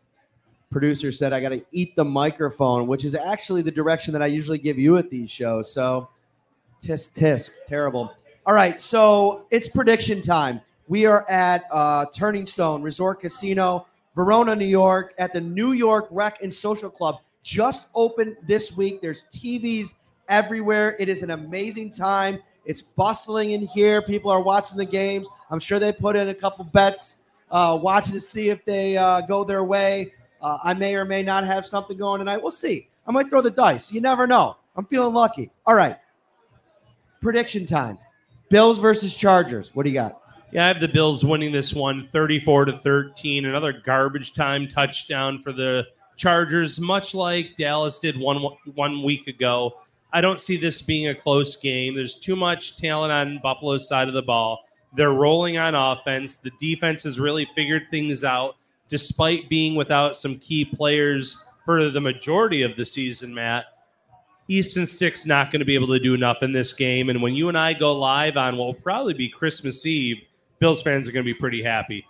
Producer 0.68 1.12
said 1.12 1.32
I 1.32 1.40
got 1.40 1.50
to 1.50 1.64
eat 1.70 1.94
the 1.94 2.04
microphone, 2.04 2.88
which 2.88 3.04
is 3.04 3.14
actually 3.14 3.62
the 3.62 3.70
direction 3.70 4.12
that 4.12 4.22
I 4.22 4.26
usually 4.26 4.58
give 4.58 4.76
you 4.76 4.96
at 4.96 5.08
these 5.08 5.30
shows. 5.30 5.72
So 5.72 6.08
tisk 6.82 7.14
tisk, 7.14 7.50
terrible. 7.68 8.12
All 8.44 8.54
right, 8.54 8.80
so 8.80 9.46
it's 9.52 9.68
prediction 9.68 10.20
time. 10.20 10.60
We 10.88 11.06
are 11.06 11.24
at 11.30 11.62
uh, 11.70 12.06
Turning 12.12 12.44
Stone 12.44 12.82
Resort 12.82 13.20
Casino, 13.20 13.86
Verona, 14.16 14.56
New 14.56 14.66
York, 14.66 15.14
at 15.18 15.32
the 15.32 15.40
New 15.40 15.74
York 15.74 16.08
Rec 16.10 16.42
and 16.42 16.52
Social 16.52 16.90
Club. 16.90 17.20
Just 17.44 17.86
opened 17.94 18.36
this 18.48 18.76
week. 18.76 19.00
There's 19.00 19.26
TVs 19.32 19.94
everywhere. 20.28 20.96
It 20.98 21.08
is 21.08 21.22
an 21.22 21.30
amazing 21.30 21.90
time. 21.90 22.38
It's 22.64 22.82
bustling 22.82 23.52
in 23.52 23.62
here. 23.62 24.02
People 24.02 24.30
are 24.30 24.42
watching 24.42 24.76
the 24.76 24.84
games. 24.84 25.26
I'm 25.50 25.60
sure 25.60 25.78
they 25.78 25.92
put 25.92 26.16
in 26.16 26.28
a 26.28 26.34
couple 26.34 26.64
bets, 26.64 27.18
uh, 27.50 27.78
watching 27.80 28.12
to 28.12 28.20
see 28.20 28.50
if 28.50 28.64
they 28.64 28.96
uh, 28.96 29.20
go 29.22 29.44
their 29.44 29.64
way. 29.64 30.12
Uh, 30.42 30.58
I 30.62 30.74
may 30.74 30.94
or 30.96 31.04
may 31.04 31.22
not 31.22 31.44
have 31.44 31.64
something 31.64 31.96
going 31.96 32.18
tonight. 32.18 32.42
We'll 32.42 32.50
see. 32.50 32.88
I 33.06 33.12
might 33.12 33.30
throw 33.30 33.40
the 33.40 33.50
dice. 33.50 33.92
You 33.92 34.00
never 34.00 34.26
know. 34.26 34.56
I'm 34.76 34.84
feeling 34.86 35.14
lucky. 35.14 35.50
All 35.64 35.74
right. 35.74 35.96
Prediction 37.20 37.66
time. 37.66 37.98
Bills 38.48 38.78
versus 38.78 39.14
Chargers. 39.14 39.74
What 39.74 39.84
do 39.84 39.90
you 39.90 39.94
got? 39.94 40.20
Yeah, 40.52 40.64
I 40.64 40.68
have 40.68 40.80
the 40.80 40.88
Bills 40.88 41.24
winning 41.24 41.52
this 41.52 41.72
one 41.72 42.04
34 42.04 42.66
to 42.66 42.72
13. 42.76 43.46
Another 43.46 43.72
garbage 43.72 44.34
time 44.34 44.68
touchdown 44.68 45.40
for 45.40 45.52
the 45.52 45.86
Chargers, 46.16 46.80
much 46.80 47.14
like 47.14 47.56
Dallas 47.58 47.98
did 47.98 48.18
one 48.18 48.42
one 48.74 49.02
week 49.02 49.26
ago. 49.26 49.80
I 50.16 50.22
don't 50.22 50.40
see 50.40 50.56
this 50.56 50.80
being 50.80 51.08
a 51.08 51.14
close 51.14 51.56
game. 51.56 51.94
There's 51.94 52.18
too 52.18 52.36
much 52.36 52.78
talent 52.78 53.12
on 53.12 53.38
Buffalo's 53.42 53.86
side 53.86 54.08
of 54.08 54.14
the 54.14 54.22
ball. 54.22 54.64
They're 54.94 55.12
rolling 55.12 55.58
on 55.58 55.74
offense. 55.74 56.36
The 56.36 56.52
defense 56.58 57.02
has 57.02 57.20
really 57.20 57.46
figured 57.54 57.88
things 57.90 58.24
out 58.24 58.56
despite 58.88 59.50
being 59.50 59.74
without 59.74 60.16
some 60.16 60.38
key 60.38 60.64
players 60.64 61.44
for 61.66 61.90
the 61.90 62.00
majority 62.00 62.62
of 62.62 62.78
the 62.78 62.84
season, 62.86 63.34
Matt. 63.34 63.66
Easton 64.48 64.86
Stick's 64.86 65.26
not 65.26 65.52
going 65.52 65.60
to 65.60 65.66
be 65.66 65.74
able 65.74 65.88
to 65.88 65.98
do 65.98 66.14
enough 66.14 66.38
in 66.42 66.50
this 66.50 66.72
game. 66.72 67.10
And 67.10 67.20
when 67.20 67.34
you 67.34 67.50
and 67.50 67.58
I 67.58 67.74
go 67.74 67.94
live 67.94 68.38
on 68.38 68.56
what 68.56 68.64
will 68.68 68.74
probably 68.74 69.12
be 69.12 69.28
Christmas 69.28 69.84
Eve, 69.84 70.16
Bills 70.60 70.80
fans 70.80 71.06
are 71.06 71.12
going 71.12 71.26
to 71.26 71.30
be 71.30 71.38
pretty 71.38 71.62
happy. 71.62 72.06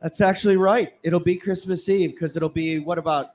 That's 0.00 0.20
actually 0.20 0.56
right. 0.56 0.92
It'll 1.02 1.18
be 1.18 1.34
Christmas 1.34 1.88
Eve 1.88 2.12
because 2.12 2.36
it'll 2.36 2.48
be 2.48 2.78
what 2.78 2.96
about 2.98 3.30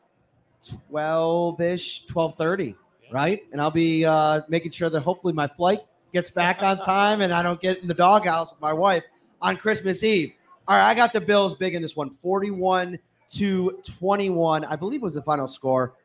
12-ish, 0.89 2.05
12:30, 2.05 2.75
right? 3.11 3.43
And 3.51 3.61
I'll 3.61 3.71
be 3.71 4.05
uh, 4.05 4.41
making 4.47 4.71
sure 4.71 4.89
that 4.89 5.01
hopefully 5.01 5.33
my 5.33 5.47
flight 5.47 5.79
gets 6.13 6.31
back 6.31 6.61
on 6.63 6.79
time 6.79 7.21
and 7.21 7.33
I 7.33 7.41
don't 7.41 7.59
get 7.59 7.79
in 7.79 7.87
the 7.87 7.93
doghouse 7.93 8.51
with 8.51 8.61
my 8.61 8.73
wife 8.73 9.03
on 9.41 9.57
Christmas 9.57 10.03
Eve. 10.03 10.33
All 10.67 10.77
right, 10.77 10.89
I 10.89 10.93
got 10.93 11.13
the 11.13 11.21
Bills 11.21 11.55
big 11.55 11.75
in 11.75 11.81
this 11.81 11.95
one, 11.95 12.09
41 12.09 12.99
to 13.33 13.81
21. 13.99 14.65
I 14.65 14.75
believe 14.75 15.01
was 15.01 15.15
the 15.15 15.21
final 15.21 15.47
score. 15.47 15.95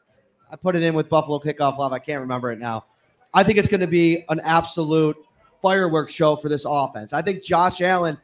I 0.50 0.56
put 0.56 0.76
it 0.76 0.82
in 0.82 0.94
with 0.94 1.08
Buffalo 1.08 1.38
Kickoff 1.38 1.78
love. 1.78 1.92
I 1.92 1.98
can't 1.98 2.20
remember 2.20 2.52
it 2.52 2.58
now. 2.58 2.84
I 3.34 3.42
think 3.42 3.58
it's 3.58 3.68
going 3.68 3.80
to 3.80 3.86
be 3.86 4.24
an 4.28 4.40
absolute 4.40 5.16
fireworks 5.60 6.12
show 6.12 6.36
for 6.36 6.48
this 6.48 6.64
offense. 6.66 7.12
I 7.12 7.22
think 7.22 7.42
Josh 7.42 7.80
Allen, 7.80 8.16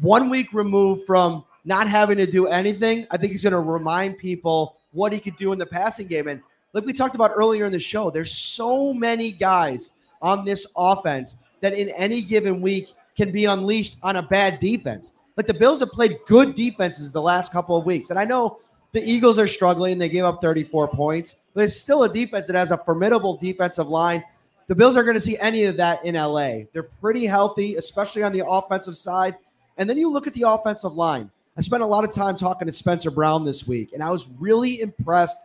one 0.00 0.30
week 0.30 0.52
removed 0.52 1.06
from 1.06 1.44
not 1.64 1.88
having 1.88 2.16
to 2.16 2.26
do 2.26 2.46
anything, 2.46 3.06
I 3.10 3.18
think 3.18 3.32
he's 3.32 3.42
going 3.42 3.52
to 3.52 3.60
remind 3.60 4.18
people 4.18 4.76
what 4.92 5.12
he 5.12 5.20
could 5.20 5.36
do 5.36 5.52
in 5.52 5.58
the 5.58 5.66
passing 5.66 6.06
game. 6.06 6.28
And 6.28 6.42
like 6.72 6.84
we 6.84 6.92
talked 6.92 7.14
about 7.14 7.32
earlier 7.34 7.64
in 7.64 7.72
the 7.72 7.78
show, 7.78 8.10
there's 8.10 8.32
so 8.32 8.92
many 8.92 9.32
guys 9.32 9.92
on 10.20 10.44
this 10.44 10.66
offense 10.76 11.36
that 11.60 11.74
in 11.74 11.88
any 11.90 12.20
given 12.20 12.60
week 12.60 12.92
can 13.16 13.30
be 13.32 13.46
unleashed 13.46 13.96
on 14.02 14.16
a 14.16 14.22
bad 14.22 14.60
defense. 14.60 15.12
Like 15.36 15.46
the 15.46 15.54
Bills 15.54 15.80
have 15.80 15.90
played 15.90 16.18
good 16.26 16.54
defenses 16.54 17.12
the 17.12 17.22
last 17.22 17.52
couple 17.52 17.76
of 17.76 17.84
weeks. 17.84 18.10
And 18.10 18.18
I 18.18 18.24
know 18.24 18.58
the 18.92 19.02
Eagles 19.02 19.38
are 19.38 19.46
struggling. 19.46 19.98
They 19.98 20.08
gave 20.08 20.24
up 20.24 20.40
34 20.40 20.88
points, 20.88 21.36
but 21.54 21.64
it's 21.64 21.76
still 21.76 22.04
a 22.04 22.12
defense 22.12 22.46
that 22.46 22.56
has 22.56 22.70
a 22.70 22.78
formidable 22.78 23.36
defensive 23.36 23.88
line. 23.88 24.24
The 24.66 24.74
Bills 24.74 24.96
are 24.96 25.02
going 25.02 25.14
to 25.14 25.20
see 25.20 25.38
any 25.38 25.64
of 25.64 25.76
that 25.78 26.04
in 26.04 26.14
LA. 26.14 26.64
They're 26.72 26.90
pretty 27.00 27.24
healthy, 27.24 27.76
especially 27.76 28.22
on 28.22 28.32
the 28.32 28.46
offensive 28.46 28.96
side. 28.96 29.36
And 29.78 29.88
then 29.88 29.96
you 29.96 30.10
look 30.10 30.26
at 30.26 30.34
the 30.34 30.42
offensive 30.42 30.94
line. 30.94 31.30
I 31.56 31.60
spent 31.60 31.82
a 31.82 31.86
lot 31.86 32.04
of 32.04 32.12
time 32.12 32.36
talking 32.36 32.66
to 32.66 32.72
Spencer 32.72 33.10
Brown 33.10 33.44
this 33.44 33.66
week, 33.66 33.92
and 33.92 34.02
I 34.02 34.10
was 34.10 34.28
really 34.38 34.80
impressed 34.80 35.40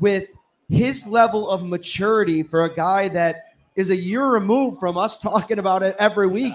with 0.00 0.28
his 0.68 1.06
level 1.06 1.48
of 1.50 1.64
maturity 1.64 2.42
for 2.42 2.64
a 2.64 2.74
guy 2.74 3.08
that 3.08 3.54
is 3.76 3.90
a 3.90 3.96
year 3.96 4.26
removed 4.26 4.78
from 4.78 4.96
us 4.96 5.18
talking 5.18 5.58
about 5.58 5.82
it 5.82 5.96
every 5.98 6.26
week. 6.26 6.54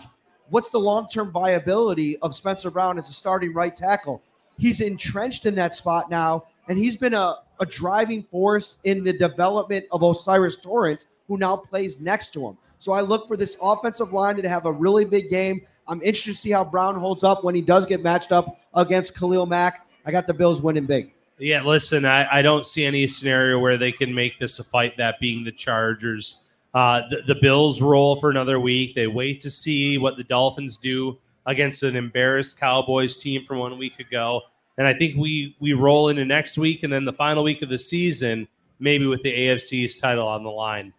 What's 0.49 0.69
the 0.69 0.79
long 0.79 1.07
term 1.07 1.31
viability 1.31 2.17
of 2.19 2.35
Spencer 2.35 2.71
Brown 2.71 2.97
as 2.97 3.09
a 3.09 3.13
starting 3.13 3.53
right 3.53 3.75
tackle? 3.75 4.23
He's 4.57 4.81
entrenched 4.81 5.45
in 5.45 5.55
that 5.55 5.75
spot 5.75 6.09
now, 6.09 6.45
and 6.67 6.77
he's 6.77 6.97
been 6.97 7.13
a, 7.13 7.35
a 7.59 7.65
driving 7.65 8.23
force 8.23 8.79
in 8.83 9.03
the 9.03 9.13
development 9.13 9.85
of 9.91 10.03
O'Cyrus 10.03 10.57
Torrence, 10.57 11.05
who 11.27 11.37
now 11.37 11.55
plays 11.55 12.01
next 12.01 12.33
to 12.33 12.47
him. 12.47 12.57
So 12.79 12.93
I 12.93 13.01
look 13.01 13.27
for 13.27 13.37
this 13.37 13.57
offensive 13.61 14.11
line 14.11 14.37
to 14.37 14.49
have 14.49 14.65
a 14.65 14.71
really 14.71 15.05
big 15.05 15.29
game. 15.29 15.61
I'm 15.87 16.01
interested 16.01 16.33
to 16.33 16.37
see 16.37 16.51
how 16.51 16.63
Brown 16.63 16.95
holds 16.95 17.23
up 17.23 17.43
when 17.43 17.55
he 17.55 17.61
does 17.61 17.85
get 17.85 18.01
matched 18.01 18.31
up 18.31 18.59
against 18.73 19.17
Khalil 19.17 19.45
Mack. 19.45 19.87
I 20.05 20.11
got 20.11 20.27
the 20.27 20.33
Bills 20.33 20.61
winning 20.61 20.85
big. 20.85 21.13
Yeah, 21.39 21.63
listen, 21.63 22.05
I, 22.05 22.39
I 22.39 22.41
don't 22.41 22.65
see 22.65 22.83
any 22.83 23.07
scenario 23.07 23.59
where 23.59 23.77
they 23.77 23.93
can 23.93 24.13
make 24.13 24.39
this 24.39 24.59
a 24.59 24.63
fight, 24.63 24.97
that 24.97 25.19
being 25.19 25.45
the 25.45 25.51
Chargers. 25.53 26.43
Uh, 26.73 27.03
the, 27.09 27.21
the 27.27 27.35
Bills 27.35 27.81
roll 27.81 28.19
for 28.19 28.29
another 28.29 28.59
week. 28.59 28.93
They 28.93 29.07
wait 29.07 29.41
to 29.41 29.49
see 29.49 29.97
what 29.97 30.17
the 30.17 30.23
Dolphins 30.23 30.77
do 30.77 31.17
against 31.45 31.81
an 31.83 31.95
embarrassed 31.95 32.59
Cowboys 32.59 33.15
team 33.15 33.45
from 33.45 33.59
one 33.59 33.77
week 33.77 33.99
ago. 33.99 34.41
And 34.77 34.85
I 34.85 34.93
think 34.93 35.17
we 35.17 35.55
we 35.59 35.73
roll 35.73 36.09
into 36.09 36.23
next 36.25 36.57
week 36.57 36.83
and 36.83 36.93
then 36.93 37.05
the 37.05 37.13
final 37.13 37.43
week 37.43 37.61
of 37.61 37.69
the 37.69 37.79
season, 37.79 38.47
maybe 38.79 39.07
with 39.07 39.23
the 39.23 39.33
AFC's 39.33 39.95
title 39.95 40.27
on 40.27 40.43
the 40.43 40.49
line. 40.49 40.93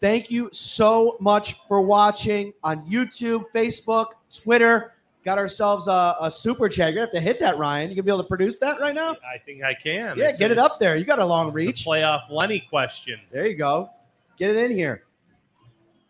Thank 0.00 0.30
you 0.30 0.50
so 0.52 1.16
much 1.20 1.56
for 1.68 1.80
watching 1.80 2.52
on 2.62 2.84
YouTube, 2.84 3.44
Facebook, 3.54 4.08
Twitter. 4.34 4.93
Got 5.24 5.38
ourselves 5.38 5.88
a, 5.88 6.14
a 6.20 6.30
super 6.30 6.68
chat. 6.68 6.92
You're 6.92 7.06
gonna 7.06 7.06
have 7.06 7.12
to 7.12 7.20
hit 7.20 7.40
that, 7.40 7.56
Ryan. 7.56 7.88
You 7.90 7.96
gonna 7.96 8.04
be 8.04 8.10
able 8.10 8.22
to 8.22 8.28
produce 8.28 8.58
that 8.58 8.78
right 8.80 8.94
now? 8.94 9.12
I 9.12 9.38
think 9.44 9.62
I 9.62 9.72
can. 9.72 10.18
Yeah, 10.18 10.24
It's- 10.24 10.38
get 10.38 10.50
it 10.50 10.58
up 10.58 10.72
there. 10.78 10.96
You 10.96 11.04
got 11.04 11.18
a 11.18 11.24
long 11.24 11.46
it's 11.48 11.52
a 11.52 11.54
reach. 11.54 11.84
playoff 11.86 12.30
Lenny 12.30 12.60
question. 12.68 13.18
There 13.32 13.46
you 13.46 13.54
go. 13.56 13.88
Get 14.36 14.50
it 14.50 14.56
in 14.56 14.70
here. 14.76 15.04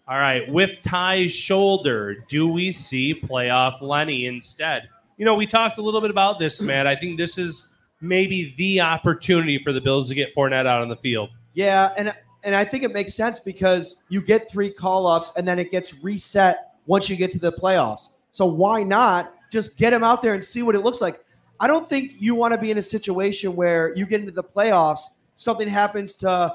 All 0.07 0.19
right, 0.19 0.47
with 0.51 0.83
Ty's 0.83 1.33
shoulder, 1.33 2.17
do 2.29 2.53
we 2.53 2.73
see 2.73 3.15
playoff 3.19 3.81
Lenny 3.81 4.27
instead? 4.27 4.89
You 5.17 5.25
know, 5.25 5.35
we 5.35 5.47
talked 5.47 5.79
a 5.79 5.83
little 5.83 6.01
bit 6.03 6.11
about 6.11 6.39
this, 6.39 6.61
man. 6.63 6.87
I 6.87 6.95
think 6.97 7.17
this 7.17 7.39
is 7.39 7.71
maybe 8.01 8.55
the 8.59 8.81
opportunity 8.83 9.59
for 9.63 9.73
the 9.73 9.81
Bills 9.81 10.09
to 10.09 10.15
get 10.15 10.35
Fournette 10.35 10.67
out 10.67 10.83
on 10.83 10.89
the 10.89 10.97
field. 10.97 11.31
Yeah, 11.55 11.93
and 11.97 12.13
and 12.43 12.55
I 12.55 12.65
think 12.65 12.83
it 12.83 12.93
makes 12.93 13.15
sense 13.15 13.41
because 13.41 14.03
you 14.11 14.21
get 14.21 14.51
three 14.51 14.71
call 14.71 15.07
ups 15.07 15.33
and 15.37 15.49
then 15.49 15.59
it 15.59 15.71
gets 15.71 16.03
reset 16.03 16.75
once 16.85 17.09
you 17.09 17.17
get 17.17 17.33
to 17.33 17.39
the 17.39 17.53
playoffs. 17.53 18.09
So 18.35 18.47
why 18.47 18.83
not 18.83 19.33
just 19.49 19.79
get 19.79 19.93
him 19.93 20.03
out 20.03 20.21
there 20.21 20.35
and 20.35 20.43
see 20.43 20.63
what 20.63 20.75
it 20.75 20.81
looks 20.81 21.01
like? 21.01 21.25
I 21.61 21.69
don't 21.69 21.89
think 21.89 22.15
you 22.19 22.35
want 22.35 22.53
to 22.53 22.59
be 22.59 22.73
in 22.73 22.79
a 22.79 22.83
situation 22.83 23.55
where 23.55 23.95
you 23.95 24.07
get 24.07 24.19
into 24.19 24.33
the 24.33 24.43
playoffs, 24.43 25.03
something 25.37 25.69
happens 25.69 26.17
to 26.17 26.53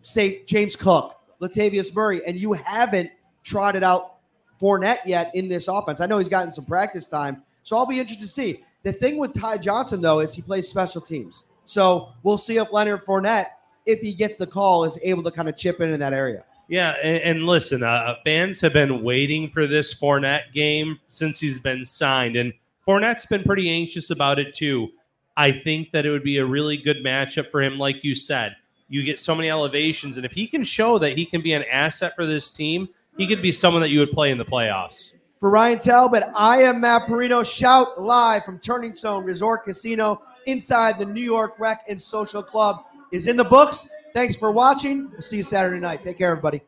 say 0.00 0.42
James 0.46 0.74
Cook, 0.74 1.14
Latavius 1.38 1.94
Murray, 1.94 2.22
and 2.26 2.38
you 2.38 2.54
haven't 2.54 3.10
trotted 3.44 3.82
out 3.82 4.20
Fournette 4.58 5.00
yet 5.04 5.30
in 5.34 5.50
this 5.50 5.68
offense. 5.68 6.00
I 6.00 6.06
know 6.06 6.16
he's 6.16 6.30
gotten 6.30 6.50
some 6.50 6.64
practice 6.64 7.08
time, 7.08 7.42
so 7.62 7.76
I'll 7.76 7.84
be 7.84 8.00
interested 8.00 8.24
to 8.24 8.30
see. 8.30 8.64
The 8.82 8.92
thing 8.94 9.18
with 9.18 9.38
Ty 9.38 9.58
Johnson 9.58 10.00
though 10.00 10.20
is 10.20 10.32
he 10.32 10.40
plays 10.40 10.66
special 10.66 11.02
teams, 11.02 11.44
so 11.66 12.08
we'll 12.22 12.38
see 12.38 12.56
if 12.56 12.72
Leonard 12.72 13.04
Fournette, 13.04 13.48
if 13.84 14.00
he 14.00 14.14
gets 14.14 14.38
the 14.38 14.46
call, 14.46 14.84
is 14.84 14.98
able 15.02 15.22
to 15.24 15.30
kind 15.30 15.50
of 15.50 15.58
chip 15.58 15.82
in 15.82 15.92
in 15.92 16.00
that 16.00 16.14
area. 16.14 16.42
Yeah, 16.68 16.94
and, 17.02 17.16
and 17.22 17.46
listen, 17.46 17.82
uh, 17.82 18.16
fans 18.24 18.60
have 18.60 18.72
been 18.72 19.02
waiting 19.02 19.50
for 19.50 19.66
this 19.66 19.94
Fournette 19.98 20.52
game 20.54 20.98
since 21.08 21.38
he's 21.38 21.58
been 21.58 21.84
signed, 21.84 22.36
and 22.36 22.52
Fournette's 22.86 23.26
been 23.26 23.42
pretty 23.42 23.70
anxious 23.70 24.10
about 24.10 24.38
it 24.38 24.54
too. 24.54 24.90
I 25.36 25.52
think 25.52 25.90
that 25.92 26.06
it 26.06 26.10
would 26.10 26.24
be 26.24 26.38
a 26.38 26.44
really 26.44 26.76
good 26.76 27.04
matchup 27.04 27.50
for 27.50 27.60
him, 27.62 27.78
like 27.78 28.04
you 28.04 28.14
said. 28.14 28.56
You 28.88 29.02
get 29.02 29.18
so 29.18 29.34
many 29.34 29.50
elevations, 29.50 30.16
and 30.16 30.26
if 30.26 30.32
he 30.32 30.46
can 30.46 30.64
show 30.64 30.98
that 30.98 31.16
he 31.16 31.24
can 31.24 31.42
be 31.42 31.52
an 31.52 31.64
asset 31.70 32.14
for 32.14 32.26
this 32.26 32.50
team, 32.50 32.88
he 33.16 33.26
could 33.26 33.42
be 33.42 33.52
someone 33.52 33.82
that 33.82 33.90
you 33.90 34.00
would 34.00 34.12
play 34.12 34.30
in 34.30 34.38
the 34.38 34.44
playoffs. 34.44 35.14
For 35.40 35.50
Ryan 35.50 35.78
Talbot, 35.78 36.24
I 36.36 36.62
am 36.62 36.80
Matt 36.80 37.08
Parrino. 37.08 37.42
Shout 37.42 38.00
live 38.00 38.44
from 38.44 38.58
Turning 38.60 38.94
Stone 38.94 39.24
Resort 39.24 39.64
Casino 39.64 40.22
inside 40.46 40.98
the 40.98 41.04
New 41.04 41.22
York 41.22 41.54
Rec 41.58 41.82
and 41.88 42.00
Social 42.00 42.42
Club 42.42 42.84
is 43.10 43.26
in 43.26 43.36
the 43.36 43.44
books. 43.44 43.88
Thanks 44.14 44.36
for 44.36 44.52
watching. 44.52 45.10
We'll 45.10 45.22
see 45.22 45.38
you 45.38 45.42
Saturday 45.42 45.80
night. 45.80 46.04
Take 46.04 46.18
care, 46.18 46.30
everybody. 46.30 46.62